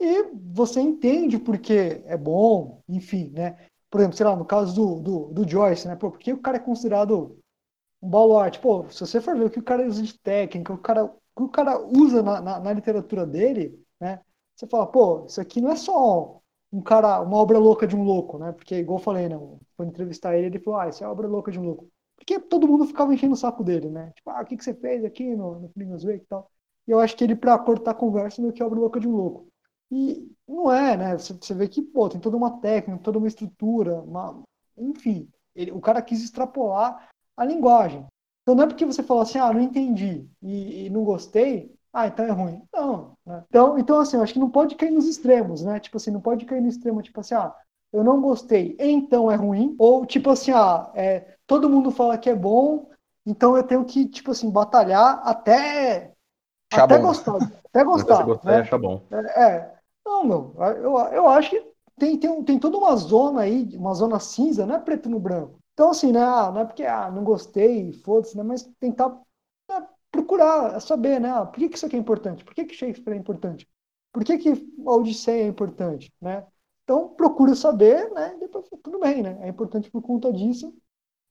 E 0.00 0.22
você 0.52 0.80
entende 0.80 1.38
por 1.38 1.58
que 1.58 2.02
é 2.06 2.16
bom, 2.16 2.82
enfim, 2.88 3.30
né? 3.30 3.68
Por 3.90 4.00
exemplo, 4.00 4.16
sei 4.16 4.26
lá, 4.26 4.36
no 4.36 4.44
caso 4.44 4.74
do, 4.74 5.00
do, 5.00 5.26
do 5.44 5.48
Joyce, 5.48 5.88
né? 5.88 5.96
Pô, 5.96 6.10
por 6.10 6.18
que 6.18 6.32
o 6.32 6.40
cara 6.40 6.56
é 6.58 6.60
considerado 6.60 7.38
um 8.02 8.08
baluarte? 8.10 8.60
Pô, 8.60 8.88
se 8.90 9.00
você 9.00 9.20
for 9.20 9.36
ver 9.36 9.46
o 9.46 9.50
que 9.50 9.58
o 9.58 9.62
cara 9.64 9.86
usa 9.86 10.02
de 10.02 10.18
técnica, 10.18 10.72
o 10.72 10.78
cara, 10.78 11.04
o 11.06 11.10
que 11.36 11.42
o 11.44 11.48
cara 11.48 11.78
usa 11.80 12.22
na, 12.22 12.40
na, 12.40 12.60
na 12.60 12.72
literatura 12.72 13.26
dele, 13.26 13.82
né? 14.00 14.20
Você 14.56 14.66
fala, 14.66 14.86
pô, 14.86 15.26
isso 15.26 15.40
aqui 15.40 15.60
não 15.60 15.70
é 15.72 15.76
só 15.76 16.40
um 16.72 16.82
cara, 16.82 17.20
uma 17.22 17.36
obra 17.38 17.58
louca 17.58 17.86
de 17.86 17.96
um 17.96 18.04
louco, 18.04 18.38
né? 18.38 18.52
Porque, 18.52 18.76
igual 18.76 18.98
eu 18.98 19.04
falei, 19.04 19.28
né? 19.28 19.36
Quando 19.76 19.90
entrevistar 19.90 20.36
ele, 20.36 20.46
ele 20.48 20.60
falou, 20.60 20.80
ah, 20.80 20.88
isso 20.88 21.02
é 21.04 21.08
obra 21.08 21.26
louca 21.28 21.50
de 21.50 21.58
um 21.58 21.64
louco. 21.64 21.90
Porque 22.16 22.38
todo 22.40 22.68
mundo 22.68 22.86
ficava 22.86 23.14
enchendo 23.14 23.34
o 23.34 23.36
saco 23.36 23.64
dele, 23.64 23.88
né? 23.90 24.12
Tipo, 24.14 24.30
ah, 24.30 24.42
o 24.42 24.44
que, 24.46 24.56
que 24.56 24.64
você 24.64 24.74
fez 24.74 25.04
aqui 25.04 25.34
no, 25.34 25.60
no 25.60 25.98
Wake 25.98 26.22
e 26.24 26.26
tal. 26.26 26.50
E 26.86 26.90
eu 26.90 27.00
acho 27.00 27.16
que 27.16 27.24
ele, 27.24 27.34
pra 27.36 27.58
cortar 27.58 27.92
a 27.92 27.94
conversa, 27.94 28.40
meio 28.42 28.52
que 28.52 28.62
é 28.62 28.66
obra 28.66 28.78
louca 28.78 29.00
de 29.00 29.08
um 29.08 29.12
louco. 29.16 29.49
E 29.90 30.30
não 30.46 30.72
é, 30.72 30.96
né? 30.96 31.18
Você, 31.18 31.54
vê 31.54 31.68
que, 31.68 31.82
pô, 31.82 32.08
tem 32.08 32.20
toda 32.20 32.36
uma 32.36 32.60
técnica, 32.60 33.02
toda 33.02 33.18
uma 33.18 33.28
estrutura, 33.28 34.00
uma... 34.00 34.42
enfim. 34.76 35.28
Ele, 35.54 35.72
o 35.72 35.80
cara 35.80 36.00
quis 36.00 36.22
extrapolar 36.22 37.08
a 37.36 37.44
linguagem. 37.44 38.06
Então 38.42 38.54
não 38.54 38.64
é 38.64 38.66
porque 38.66 38.84
você 38.84 39.02
falou 39.02 39.22
assim, 39.22 39.38
ah, 39.38 39.52
não 39.52 39.60
entendi 39.60 40.26
e, 40.42 40.86
e 40.86 40.90
não 40.90 41.04
gostei, 41.04 41.74
ah, 41.92 42.06
então 42.06 42.24
é 42.24 42.30
ruim. 42.30 42.62
Não. 42.72 43.16
Né? 43.26 43.44
Então, 43.48 43.78
então, 43.78 44.00
assim, 44.00 44.16
eu 44.16 44.22
acho 44.22 44.32
que 44.32 44.38
não 44.38 44.50
pode 44.50 44.76
cair 44.76 44.90
nos 44.90 45.06
extremos, 45.06 45.62
né? 45.62 45.80
Tipo 45.80 45.96
assim, 45.96 46.10
não 46.10 46.20
pode 46.20 46.44
cair 46.44 46.60
no 46.60 46.68
extremo, 46.68 47.02
tipo 47.02 47.20
assim, 47.20 47.34
ah, 47.34 47.54
eu 47.92 48.04
não 48.04 48.20
gostei, 48.20 48.76
então 48.78 49.30
é 49.30 49.34
ruim. 49.34 49.74
Ou 49.78 50.06
tipo 50.06 50.30
assim, 50.30 50.52
ah, 50.52 50.90
é, 50.94 51.34
todo 51.46 51.68
mundo 51.68 51.90
fala 51.90 52.16
que 52.16 52.30
é 52.30 52.34
bom, 52.34 52.88
então 53.26 53.56
eu 53.56 53.62
tenho 53.64 53.84
que, 53.84 54.08
tipo 54.08 54.30
assim, 54.30 54.50
batalhar 54.50 55.20
até, 55.24 56.12
Achar 56.72 56.84
até 56.84 56.98
bom. 56.98 57.08
gostar. 57.08 57.36
Até 57.36 57.80
Se 57.80 57.84
você 57.84 57.84
gostar. 57.84 58.22
gostar, 58.24 58.50
né? 58.50 58.60
acha 58.60 58.78
bom. 58.78 59.02
É, 59.10 59.42
é. 59.42 59.79
Não, 60.04 60.24
meu, 60.24 60.54
eu, 60.82 60.98
eu 61.12 61.28
acho 61.28 61.50
que 61.50 61.72
tem, 61.98 62.18
tem, 62.18 62.44
tem 62.44 62.58
toda 62.58 62.78
uma 62.78 62.96
zona 62.96 63.42
aí, 63.42 63.64
uma 63.76 63.94
zona 63.94 64.18
cinza, 64.20 64.66
não 64.66 64.74
é 64.76 64.80
preto 64.80 65.08
no 65.08 65.20
branco. 65.20 65.58
Então, 65.74 65.90
assim, 65.90 66.12
né, 66.12 66.20
ah, 66.22 66.50
não 66.52 66.60
é 66.62 66.64
porque, 66.64 66.84
ah, 66.84 67.10
não 67.10 67.24
gostei, 67.24 67.92
foda-se, 67.92 68.36
né, 68.36 68.42
mas 68.42 68.62
tentar 68.80 69.08
né, 69.68 69.88
procurar 70.10 70.80
saber, 70.80 71.20
né, 71.20 71.30
ah, 71.30 71.46
por 71.46 71.58
que 71.58 71.68
que 71.68 71.76
isso 71.76 71.86
aqui 71.86 71.96
é 71.96 71.98
importante? 71.98 72.44
Por 72.44 72.54
que 72.54 72.64
que 72.64 72.74
Shakespeare 72.74 73.14
é 73.14 73.18
importante? 73.18 73.68
Por 74.12 74.24
que 74.24 74.38
que 74.38 74.50
a 74.86 74.90
Odisseia 74.92 75.44
é 75.44 75.46
importante, 75.48 76.12
né? 76.20 76.44
Então, 76.84 77.08
procura 77.10 77.54
saber, 77.54 78.10
né, 78.12 78.36
depois 78.40 78.68
tudo 78.82 78.98
bem, 78.98 79.22
né, 79.22 79.38
é 79.42 79.48
importante 79.48 79.90
por 79.90 80.02
conta 80.02 80.32
disso, 80.32 80.74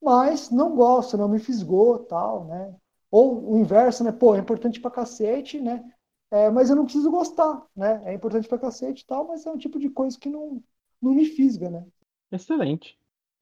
mas 0.02 0.50
não 0.50 0.74
gosto, 0.76 1.16
não 1.16 1.28
me 1.28 1.38
fisgou, 1.38 1.98
tal, 2.00 2.44
né? 2.46 2.74
Ou 3.10 3.52
o 3.52 3.58
inverso, 3.58 4.04
né? 4.04 4.12
Pô, 4.12 4.34
é 4.34 4.38
importante 4.38 4.80
pra 4.80 4.90
cacete, 4.90 5.60
né? 5.60 5.84
É, 6.30 6.48
mas 6.48 6.70
eu 6.70 6.76
não 6.76 6.84
preciso 6.84 7.10
gostar, 7.10 7.66
né? 7.74 8.02
É 8.04 8.14
importante 8.14 8.48
pra 8.48 8.58
cacete 8.58 9.02
e 9.02 9.06
tal, 9.06 9.26
mas 9.26 9.44
é 9.44 9.50
um 9.50 9.58
tipo 9.58 9.78
de 9.78 9.90
coisa 9.90 10.18
que 10.18 10.30
não, 10.30 10.62
não 11.02 11.12
me 11.12 11.24
fisga, 11.24 11.68
né? 11.68 11.84
Excelente. 12.30 12.96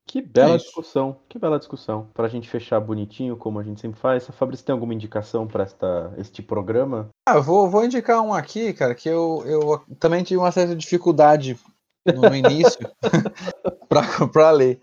Que 0.06 0.22
bela 0.22 0.54
É 0.54 0.56
discussão, 0.56 1.20
que 1.28 1.38
bela 1.38 1.58
discussão. 1.58 2.08
Pra 2.14 2.28
gente 2.28 2.48
fechar 2.48 2.80
bonitinho, 2.80 3.36
como 3.36 3.58
a 3.58 3.62
gente 3.62 3.78
sempre 3.78 4.00
faz. 4.00 4.26
Fabrício, 4.28 4.64
tem 4.64 4.72
alguma 4.72 4.94
indicação 4.94 5.46
pra 5.46 5.64
esta, 5.64 6.14
este 6.16 6.40
programa? 6.40 7.10
Ah, 7.28 7.38
vou, 7.38 7.68
vou 7.68 7.84
indicar 7.84 8.22
um 8.22 8.32
aqui, 8.32 8.72
cara, 8.72 8.94
que 8.94 9.06
eu, 9.06 9.42
eu 9.44 9.84
também 10.00 10.24
tive 10.24 10.38
uma 10.38 10.50
certa 10.50 10.74
dificuldade 10.74 11.60
no, 12.06 12.24
início 12.34 12.88
pra, 13.86 14.28
pra 14.28 14.50
ler. 14.50 14.80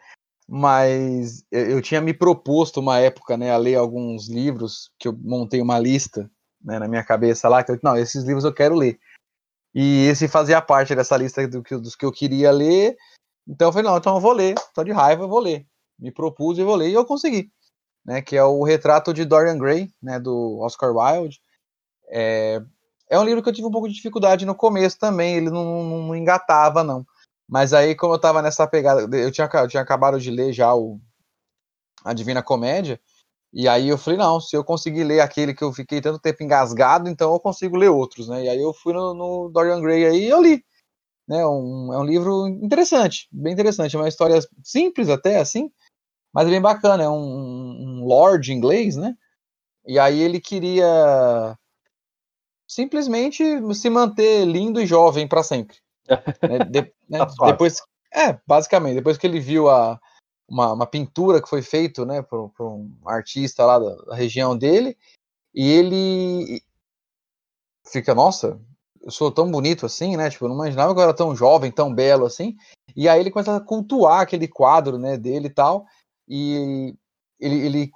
Mas 0.47 1.43
eu, 1.51 1.71
eu 1.71 1.81
tinha 1.81 1.99
me 1.99 2.13
proposto 2.13 2.79
uma 2.79 2.99
época, 2.99 3.35
né, 3.35 3.49
a 3.51 3.57
ler 3.57 3.77
alguns 3.77 4.29
livros, 4.29 4.91
que 4.99 5.07
eu 5.07 5.17
montei 5.23 5.59
uma 5.59 5.79
lista 5.79 6.29
né, 6.65 6.79
na 6.79 6.87
minha 6.87 7.03
cabeça 7.03 7.47
lá, 7.47 7.63
que 7.63 7.71
eu, 7.71 7.79
não, 7.83 7.95
esses 7.95 8.23
livros 8.23 8.43
eu 8.43 8.53
quero 8.53 8.75
ler. 8.75 8.99
E 9.73 10.07
esse 10.07 10.27
fazia 10.27 10.61
parte 10.61 10.95
dessa 10.95 11.15
lista 11.15 11.47
do 11.47 11.61
que, 11.61 11.77
dos 11.77 11.95
que 11.95 12.05
eu 12.05 12.11
queria 12.11 12.51
ler. 12.51 12.97
Então 13.47 13.67
eu 13.67 13.71
falei, 13.71 13.87
não, 13.89 13.97
então 13.97 14.15
eu 14.15 14.21
vou 14.21 14.33
ler, 14.33 14.55
tô 14.73 14.83
de 14.83 14.91
raiva, 14.91 15.23
eu 15.23 15.29
vou 15.29 15.39
ler. 15.39 15.65
Me 15.99 16.11
propus 16.11 16.57
e 16.57 16.63
vou 16.63 16.75
ler, 16.75 16.89
e 16.89 16.93
eu 16.93 17.05
consegui. 17.05 17.51
Né, 18.03 18.21
que 18.21 18.35
é 18.35 18.43
o 18.43 18.63
Retrato 18.63 19.13
de 19.13 19.25
Dorian 19.25 19.57
Gray, 19.57 19.91
né, 20.01 20.19
do 20.19 20.59
Oscar 20.59 20.91
Wilde. 20.95 21.39
É, 22.07 22.61
é 23.09 23.19
um 23.19 23.23
livro 23.23 23.41
que 23.41 23.49
eu 23.49 23.53
tive 23.53 23.67
um 23.67 23.71
pouco 23.71 23.87
de 23.87 23.95
dificuldade 23.95 24.45
no 24.45 24.55
começo 24.55 24.97
também, 24.99 25.35
ele 25.35 25.49
não, 25.49 25.83
não, 25.83 26.03
não 26.07 26.15
engatava, 26.15 26.83
não. 26.83 27.05
Mas 27.47 27.73
aí, 27.73 27.95
como 27.95 28.13
eu 28.13 28.19
tava 28.19 28.41
nessa 28.41 28.67
pegada, 28.67 29.01
eu 29.17 29.31
tinha, 29.31 29.49
eu 29.53 29.67
tinha 29.67 29.81
acabado 29.81 30.19
de 30.19 30.31
ler 30.31 30.53
já 30.53 30.73
o 30.73 30.99
A 32.03 32.13
Divina 32.13 32.41
Comédia, 32.41 32.99
e 33.55 33.69
aí 33.69 33.87
eu 33.89 33.97
falei, 33.97 34.19
não, 34.19 34.41
se 34.41 34.55
eu 34.55 34.63
conseguir 34.65 35.05
ler 35.05 35.21
aquele 35.21 35.53
que 35.55 35.63
eu 35.63 35.73
fiquei 35.73 36.01
tanto 36.01 36.19
tempo 36.19 36.43
engasgado, 36.43 37.09
então 37.09 37.33
eu 37.33 37.39
consigo 37.39 37.77
ler 37.77 37.89
outros, 37.89 38.27
né? 38.27 38.43
E 38.43 38.49
aí 38.49 38.61
eu 38.61 38.73
fui 38.73 38.93
no, 38.93 39.13
no 39.13 39.49
Dorian 39.49 39.81
Gray 39.81 40.05
aí 40.05 40.25
e 40.25 40.29
eu 40.29 40.41
li. 40.41 40.63
Né, 41.27 41.45
um, 41.45 41.93
é 41.93 41.97
um 41.97 42.03
livro 42.03 42.47
interessante, 42.47 43.27
bem 43.31 43.53
interessante, 43.53 43.95
é 43.95 43.99
uma 43.99 44.07
história 44.09 44.39
simples 44.63 45.09
até, 45.09 45.39
assim, 45.39 45.71
mas 46.33 46.47
é 46.47 46.51
bem 46.51 46.61
bacana, 46.61 47.03
é 47.03 47.09
um, 47.09 47.15
um 48.01 48.05
lord 48.05 48.53
inglês, 48.53 48.95
né? 48.97 49.15
E 49.87 49.97
aí 49.99 50.19
ele 50.21 50.41
queria 50.41 51.57
simplesmente 52.67 53.43
se 53.73 53.89
manter 53.89 54.45
lindo 54.45 54.81
e 54.81 54.85
jovem 54.85 55.27
para 55.27 55.43
sempre. 55.43 55.77
né? 56.43 56.59
De- 56.69 56.93
né, 57.09 57.19
Tá 57.25 57.45
depois, 57.51 57.81
é, 58.13 58.37
basicamente, 58.47 58.95
depois 58.95 59.17
que 59.17 59.27
ele 59.27 59.39
viu 59.39 59.69
a, 59.69 59.99
uma, 60.47 60.73
uma 60.73 60.85
pintura 60.87 61.41
que 61.41 61.49
foi 61.49 61.61
feita, 61.61 62.05
né, 62.05 62.21
por, 62.21 62.49
por 62.49 62.67
um 62.67 62.91
artista 63.05 63.65
lá 63.65 63.79
da, 63.79 63.95
da 64.03 64.15
região 64.15 64.57
dele, 64.57 64.97
e 65.53 65.69
ele 65.71 66.61
fica, 67.87 68.13
nossa, 68.13 68.59
eu 69.01 69.11
sou 69.11 69.31
tão 69.31 69.49
bonito 69.49 69.85
assim, 69.85 70.17
né? 70.17 70.29
Tipo, 70.29 70.47
não 70.47 70.55
imaginava 70.55 70.93
que 70.93 70.99
eu 70.99 71.03
era 71.03 71.13
tão 71.13 71.35
jovem, 71.35 71.71
tão 71.71 71.93
belo 71.93 72.25
assim. 72.25 72.55
E 72.95 73.07
aí 73.07 73.19
ele 73.19 73.31
começa 73.31 73.55
a 73.55 73.59
cultuar 73.59 74.21
aquele 74.21 74.47
quadro, 74.47 74.97
né, 74.97 75.15
dele 75.17 75.47
e 75.47 75.53
tal, 75.53 75.85
e 76.27 76.95
ele, 77.39 77.65
ele 77.65 77.91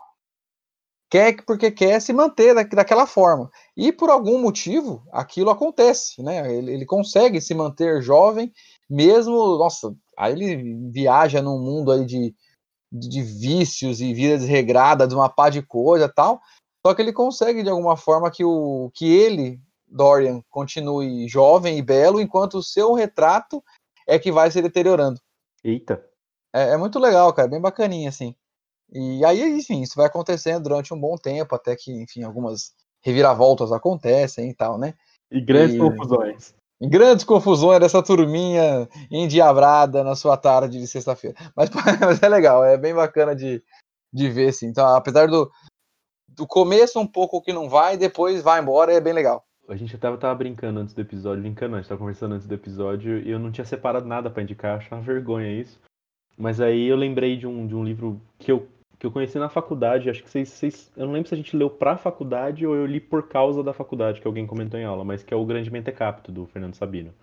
quer 1.10 1.34
que- 1.34 1.44
porque 1.44 1.72
quer 1.72 2.00
se 2.00 2.14
manter 2.14 2.54
da, 2.54 2.64
daquela 2.64 3.08
forma. 3.08 3.50
E 3.76 3.92
por 3.92 4.10
algum 4.10 4.40
motivo, 4.40 5.04
aquilo 5.12 5.50
acontece, 5.50 6.22
né? 6.22 6.54
Ele, 6.54 6.72
ele 6.74 6.86
consegue 6.86 7.42
se 7.42 7.54
manter 7.56 8.02
jovem, 8.02 8.54
mesmo, 8.90 9.58
nossa, 9.58 9.94
aí 10.20 10.34
ele 10.34 10.92
viaja 10.92 11.42
num 11.42 11.58
mundo 11.58 11.94
aí 11.94 12.06
de, 12.06 12.36
de, 12.92 13.08
de 13.08 13.22
vícios 13.24 14.02
e 14.02 14.14
vida 14.14 14.38
desregrada, 14.38 15.08
de 15.08 15.16
uma 15.16 15.30
pá 15.30 15.50
de 15.50 15.62
coisa 15.62 16.06
e 16.06 16.14
tal. 16.14 16.42
Só 16.86 16.94
que 16.94 17.02
ele 17.02 17.14
consegue, 17.14 17.64
de 17.64 17.70
alguma 17.70 17.96
forma, 17.96 18.30
que, 18.30 18.44
o, 18.44 18.92
que 18.94 19.10
ele, 19.10 19.62
Dorian, 19.88 20.42
continue 20.50 21.28
jovem 21.30 21.78
e 21.78 21.82
belo, 21.82 22.20
enquanto 22.20 22.56
o 22.58 22.64
seu 22.64 22.94
retrato 22.94 23.64
é 24.06 24.20
que 24.20 24.32
vai 24.32 24.52
se 24.52 24.62
deteriorando. 24.62 25.22
Eita. 25.64 26.06
É, 26.54 26.72
é 26.72 26.78
muito 26.78 27.00
legal, 27.00 27.32
cara, 27.34 27.48
bem 27.48 27.62
bacaninha, 27.62 28.10
assim. 28.10 28.36
E 28.92 29.24
aí, 29.24 29.42
enfim, 29.42 29.82
isso 29.82 29.96
vai 29.96 30.08
acontecendo 30.08 30.64
durante 30.64 30.94
um 30.94 31.00
bom 31.00 31.16
tempo, 31.16 31.56
até 31.56 31.76
que, 31.76 31.92
enfim, 31.92 32.24
algumas 32.24 32.74
reviravoltas 33.02 33.72
acontecem 33.72 34.50
e 34.50 34.54
tal, 34.54 34.78
né? 34.78 34.96
E 35.32 35.40
grandes 35.40 35.76
E- 35.76 35.80
confusões. 35.80 36.56
Grandes 36.82 37.26
confusões 37.26 37.80
dessa 37.80 38.02
turminha 38.02 38.88
endiabrada 39.12 40.04
na 40.04 40.16
sua 40.16 40.38
tarde 40.38 40.80
de 40.80 40.88
sexta-feira. 40.88 41.36
Mas, 41.56 41.70
mas 42.00 42.24
é 42.24 42.30
legal, 42.30 42.64
é 42.64 42.78
bem 42.78 42.94
bacana 42.94 43.36
de, 43.36 43.62
de 44.14 44.30
ver, 44.30 44.50
assim. 44.50 44.68
Então, 44.68 44.88
apesar 44.96 45.28
do, 45.28 45.52
do 46.28 46.48
começo 46.48 47.00
um 47.00 47.08
pouco 47.08 47.42
que 47.42 47.52
não 47.52 47.68
vai, 47.70 47.98
depois 47.98 48.42
vai 48.42 48.62
embora, 48.62 48.94
é 48.94 49.02
bem 49.02 49.14
legal. 49.14 49.44
A 49.68 49.76
gente 49.76 49.96
tava, 49.98 50.18
tava 50.18 50.34
brincando 50.36 50.80
antes 50.80 50.94
do 50.94 51.02
episódio, 51.02 51.44
brincando, 51.44 51.76
a 51.76 51.80
gente 51.80 51.90
tava 51.90 52.00
conversando 52.00 52.34
antes 52.34 52.48
do 52.48 52.56
episódio 52.56 53.20
e 53.20 53.30
eu 53.30 53.38
não 53.38 53.52
tinha 53.52 53.66
separado 53.66 54.08
nada 54.08 54.30
pra 54.30 54.42
indicar, 54.42 54.78
acho 54.78 54.94
uma 54.94 55.02
vergonha 55.02 55.52
isso. 55.52 55.80
Mas 56.38 56.62
aí 56.62 56.88
eu 56.88 56.96
lembrei 56.96 57.38
de 57.38 57.46
um, 57.46 57.68
de 57.68 57.76
um 57.76 57.84
livro 57.84 58.20
que 58.40 58.52
eu, 58.52 58.68
que 59.00 59.06
eu 59.06 59.12
conheci 59.12 59.40
na 59.40 59.48
faculdade, 59.48 60.10
acho 60.10 60.22
que 60.22 60.30
vocês, 60.30 60.50
vocês. 60.50 60.92
Eu 60.96 61.06
não 61.06 61.14
lembro 61.14 61.30
se 61.30 61.34
a 61.34 61.38
gente 61.38 61.56
leu 61.56 61.70
pra 61.70 61.98
faculdade 61.98 62.68
ou 62.68 62.76
eu 62.76 62.86
li 62.86 63.00
por 63.00 63.30
causa 63.30 63.64
da 63.64 63.74
faculdade, 63.74 64.20
que 64.20 64.28
alguém 64.28 64.46
comentou 64.46 64.78
em 64.78 64.84
aula, 64.84 65.06
mas 65.06 65.24
que 65.24 65.34
é 65.34 65.38
o 65.38 65.46
Grande 65.46 65.72
Mentecapto, 65.72 66.34
do 66.34 66.46
Fernando 66.46 66.76
Sabino. 66.76 67.14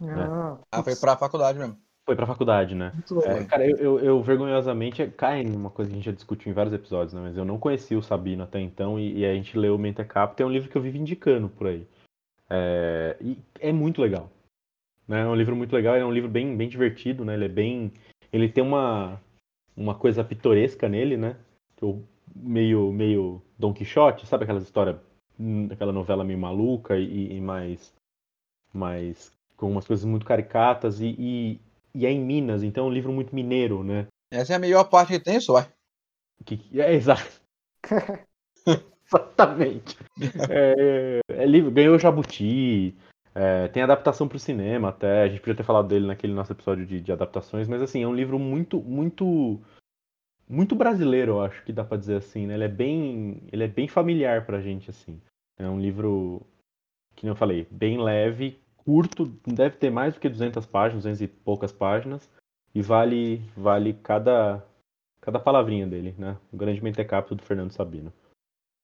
Ah, 0.00 0.58
Ah, 0.70 0.82
foi 0.82 0.94
pra 0.94 1.16
faculdade 1.16 1.58
mesmo. 1.58 1.76
Foi 2.06 2.14
pra 2.14 2.26
faculdade, 2.26 2.74
né? 2.74 2.92
muito 2.94 3.14
legal. 3.16 3.36
É, 3.38 3.44
cara, 3.46 3.66
eu, 3.66 3.76
eu, 3.78 3.98
eu, 4.00 4.22
vergonhosamente 4.22 5.06
cai 5.16 5.40
em 5.40 5.56
uma 5.56 5.70
coisa 5.70 5.90
que 5.90 5.94
a 5.94 5.98
gente 5.98 6.06
já 6.06 6.12
discutiu 6.12 6.50
em 6.50 6.54
vários 6.54 6.74
episódios, 6.74 7.14
né? 7.14 7.20
Mas 7.22 7.36
eu 7.36 7.44
não 7.44 7.58
conhecia 7.58 7.98
o 7.98 8.02
Sabino 8.02 8.44
até 8.44 8.60
então 8.60 8.98
e, 8.98 9.20
e 9.20 9.26
a 9.26 9.34
gente 9.34 9.58
leu 9.58 9.74
o 9.74 9.78
Mentecapto, 9.78 10.42
é 10.42 10.46
um 10.46 10.52
livro 10.52 10.68
que 10.68 10.76
eu 10.76 10.82
vivo 10.82 10.98
indicando 10.98 11.48
por 11.48 11.66
aí. 11.66 11.86
É, 12.48 13.16
e 13.20 13.38
é 13.58 13.72
muito 13.72 14.02
legal. 14.02 14.30
Né? 15.08 15.22
É 15.22 15.26
um 15.26 15.34
livro 15.34 15.56
muito 15.56 15.74
legal, 15.74 15.96
é 15.96 16.04
um 16.04 16.12
livro 16.12 16.28
bem, 16.28 16.54
bem 16.56 16.68
divertido, 16.68 17.24
né? 17.24 17.34
Ele 17.34 17.46
é 17.46 17.48
bem. 17.48 17.92
Ele 18.30 18.48
tem 18.48 18.62
uma, 18.62 19.18
uma 19.76 19.94
coisa 19.94 20.24
pitoresca 20.24 20.88
nele, 20.88 21.16
né? 21.16 21.36
Meio, 22.34 22.92
meio 22.92 23.42
Don 23.58 23.72
Quixote, 23.72 24.26
sabe 24.26 24.44
aquelas 24.44 24.62
histórias, 24.62 24.96
hum, 25.38 25.68
aquela 25.70 25.92
novela 25.92 26.24
meio 26.24 26.38
maluca 26.38 26.96
e, 26.96 27.36
e 27.36 27.40
mais, 27.40 27.92
mais. 28.72 29.30
com 29.56 29.70
umas 29.70 29.86
coisas 29.86 30.04
muito 30.04 30.24
caricatas 30.24 31.00
e, 31.00 31.14
e, 31.18 31.60
e 31.94 32.06
é 32.06 32.10
em 32.10 32.20
Minas, 32.20 32.62
então 32.62 32.86
é 32.86 32.88
um 32.88 32.92
livro 32.92 33.12
muito 33.12 33.34
mineiro, 33.34 33.84
né? 33.84 34.06
Essa 34.30 34.54
é 34.54 34.56
a 34.56 34.58
melhor 34.58 34.84
parte 34.84 35.12
que 35.12 35.20
tem, 35.20 35.38
só. 35.38 35.66
Que, 36.44 36.60
é 36.80 36.94
exato. 36.94 37.40
Exatamente. 39.06 39.96
É, 40.48 41.20
é 41.28 41.46
livro, 41.46 41.70
ganhou 41.70 41.98
Jabuti, 41.98 42.96
é, 43.34 43.66
tem 43.68 43.82
adaptação 43.82 44.28
para 44.28 44.36
o 44.36 44.40
cinema 44.40 44.90
até. 44.90 45.22
A 45.22 45.28
gente 45.28 45.40
podia 45.40 45.56
ter 45.56 45.64
falado 45.64 45.88
dele 45.88 46.06
naquele 46.06 46.32
nosso 46.32 46.52
episódio 46.52 46.86
de, 46.86 47.00
de 47.00 47.12
adaptações, 47.12 47.66
mas 47.66 47.82
assim, 47.82 48.02
é 48.02 48.06
um 48.06 48.14
livro 48.14 48.38
muito, 48.38 48.80
muito, 48.80 49.60
muito 50.48 50.74
brasileiro, 50.76 51.32
eu 51.32 51.42
acho 51.42 51.64
que 51.64 51.72
dá 51.72 51.84
para 51.84 51.98
dizer 51.98 52.16
assim, 52.16 52.46
né? 52.46 52.54
Ele 52.54 52.64
é 52.64 52.68
bem, 52.68 53.42
ele 53.52 53.64
é 53.64 53.68
bem 53.68 53.88
familiar 53.88 54.46
pra 54.46 54.60
gente, 54.60 54.88
assim. 54.88 55.20
É 55.58 55.68
um 55.68 55.80
livro, 55.80 56.46
que 57.16 57.26
eu 57.26 57.34
falei, 57.34 57.66
bem 57.70 58.00
leve, 58.00 58.60
curto, 58.76 59.26
deve 59.46 59.76
ter 59.76 59.90
mais 59.90 60.14
do 60.14 60.20
que 60.20 60.28
200 60.28 60.64
páginas, 60.66 61.02
200 61.02 61.22
e 61.22 61.28
poucas 61.28 61.72
páginas, 61.72 62.30
e 62.74 62.82
vale, 62.82 63.38
vale 63.56 63.94
cada, 63.94 64.64
cada 65.20 65.40
palavrinha 65.40 65.86
dele, 65.86 66.14
né? 66.18 66.36
O 66.52 66.56
grande 66.56 66.82
mentecapto 66.82 67.34
do 67.34 67.42
Fernando 67.42 67.72
Sabino. 67.72 68.12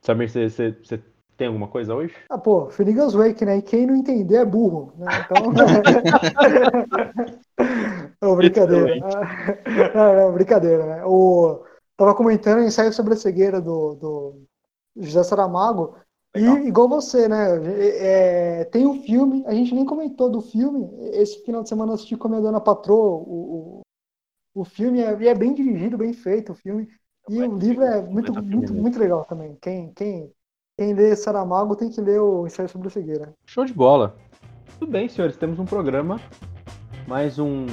Samir, 0.02 0.28
você 0.28 1.02
tem 1.40 1.46
alguma 1.46 1.68
coisa 1.68 1.94
hoje? 1.94 2.14
Ah, 2.28 2.36
pô, 2.36 2.68
Finnegan's 2.68 3.14
Wake, 3.14 3.46
né? 3.46 3.56
E 3.56 3.62
quem 3.62 3.86
não 3.86 3.96
entender 3.96 4.36
é 4.36 4.44
burro, 4.44 4.92
né? 4.98 5.06
Então. 5.24 5.50
Não, 8.20 8.36
brincadeira. 8.36 8.96
Não, 9.94 10.14
não, 10.14 10.34
brincadeira, 10.34 10.84
né? 10.84 11.02
O... 11.06 11.64
Tava 11.96 12.14
comentando 12.14 12.58
o 12.58 12.64
ensaio 12.64 12.92
sobre 12.92 13.14
a 13.14 13.16
cegueira 13.16 13.58
do, 13.60 13.94
do 13.94 14.42
José 14.96 15.22
Saramago. 15.22 15.96
Legal. 16.34 16.58
E 16.58 16.68
igual 16.68 16.88
você, 16.88 17.28
né? 17.28 17.46
é, 17.96 18.64
tem 18.66 18.86
o 18.86 19.02
filme, 19.02 19.42
a 19.46 19.54
gente 19.54 19.74
nem 19.74 19.86
comentou 19.86 20.30
do 20.30 20.42
filme. 20.42 20.90
Esse 21.14 21.42
final 21.44 21.62
de 21.62 21.70
semana 21.70 21.92
eu 21.92 21.94
assisti 21.94 22.16
com 22.16 22.28
a 22.28 22.30
minha 22.30 22.42
dona 22.42 22.60
patroa 22.60 23.16
o, 23.16 23.82
o, 24.54 24.60
o 24.60 24.64
filme, 24.64 25.00
é, 25.00 25.12
é 25.12 25.34
bem 25.34 25.54
dirigido, 25.54 25.96
bem 25.96 26.12
feito 26.12 26.52
o 26.52 26.54
filme. 26.54 26.86
E 27.28 27.42
o 27.42 27.56
livro 27.56 27.84
é 27.84 28.02
muito, 28.02 28.32
muito, 28.42 28.74
muito 28.74 28.98
legal 28.98 29.24
também. 29.24 29.56
Quem, 29.60 29.92
quem, 29.94 30.30
quem 30.80 30.94
lê 30.94 31.14
Saramago 31.14 31.76
tem 31.76 31.90
que 31.90 32.00
ler 32.00 32.18
o 32.22 32.46
ensaio 32.46 32.66
sobre 32.66 32.88
a 32.88 32.90
cegueira. 32.90 33.34
Show 33.44 33.66
de 33.66 33.74
bola. 33.74 34.16
Tudo 34.78 34.90
bem, 34.90 35.10
senhores, 35.10 35.36
temos 35.36 35.58
um 35.58 35.66
programa, 35.66 36.18
mais 37.06 37.38
um 37.38 37.66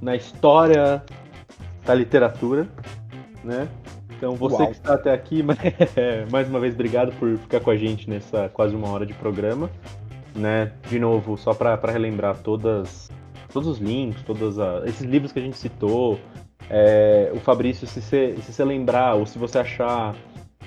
na 0.00 0.14
história 0.14 1.02
da 1.84 1.94
literatura, 1.96 2.68
né? 3.42 3.68
Então 4.16 4.36
você 4.36 4.62
Uau. 4.62 4.66
que 4.66 4.74
está 4.74 4.94
até 4.94 5.12
aqui, 5.12 5.42
mais 6.30 6.48
uma 6.48 6.60
vez 6.60 6.72
obrigado 6.72 7.10
por 7.18 7.36
ficar 7.36 7.58
com 7.58 7.70
a 7.72 7.76
gente 7.76 8.08
nessa 8.08 8.48
quase 8.48 8.76
uma 8.76 8.88
hora 8.90 9.04
de 9.04 9.14
programa, 9.14 9.68
né? 10.36 10.70
De 10.88 11.00
novo, 11.00 11.36
só 11.36 11.52
para 11.52 11.74
relembrar 11.90 12.38
todas 12.44 13.10
todos 13.52 13.66
os 13.66 13.78
links, 13.78 14.22
todos 14.22 14.56
esses 14.86 15.02
livros 15.02 15.32
que 15.32 15.40
a 15.40 15.42
gente 15.42 15.58
citou, 15.58 16.16
É, 16.70 17.32
o 17.34 17.40
Fabrício, 17.40 17.86
se 17.86 18.00
você 18.00 18.64
lembrar, 18.64 19.14
ou 19.14 19.24
se 19.24 19.38
você 19.38 19.58
achar 19.58 20.14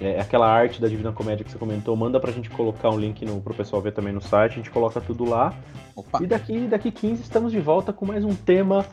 é, 0.02 0.20
aquela 0.20 0.48
arte 0.48 0.82
da 0.82 0.88
Divina 0.88 1.12
Comédia 1.12 1.46
que 1.46 1.52
você 1.52 1.58
comentou, 1.60 1.96
manda 1.96 2.20
pra 2.20 2.32
gente 2.32 2.50
colocar 2.50 2.90
um 2.90 2.98
link 2.98 3.24
no, 3.24 3.40
pro 3.40 3.54
pessoal 3.54 3.82
ver 3.82 3.94
também 3.94 4.12
no 4.12 4.22
site, 4.22 4.54
a 4.54 4.56
gente 4.56 4.72
coloca 4.72 5.00
tudo 5.00 5.24
lá. 5.24 5.54
Opa. 5.96 6.24
E 6.24 6.26
daqui, 6.26 6.68
daqui 6.68 6.92
15 6.92 7.22
estamos 7.22 7.52
de 7.52 7.60
volta 7.60 7.94
com 7.94 8.06
mais 8.06 8.26
um 8.26 8.34
tema 8.34 8.84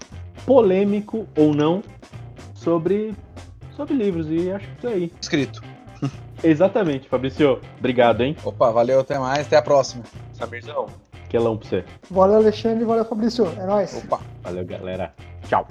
polêmico 0.44 1.26
ou 1.36 1.54
não 1.54 1.82
sobre, 2.54 3.14
sobre 3.74 3.94
livros. 3.94 4.26
E 4.30 4.50
acho 4.50 4.68
que 4.68 4.78
isso 4.78 4.88
aí. 4.88 5.12
Escrito. 5.20 5.62
Exatamente, 6.44 7.08
Fabrício. 7.08 7.58
Obrigado, 7.78 8.20
hein? 8.20 8.36
Opa, 8.44 8.70
valeu, 8.70 9.00
até 9.00 9.18
mais, 9.18 9.46
até 9.46 9.56
a 9.56 9.62
próxima. 9.62 10.04
Samirzão. 10.34 10.86
Quelão 11.30 11.56
pra 11.56 11.68
você. 11.68 11.84
Valeu, 12.10 12.36
Alexandre. 12.36 12.84
Valeu, 12.84 13.04
Fabrício. 13.04 13.46
É 13.58 13.66
nóis. 13.66 14.02
Opa. 14.04 14.20
Valeu, 14.42 14.64
galera. 14.64 15.14
Tchau. 15.46 15.66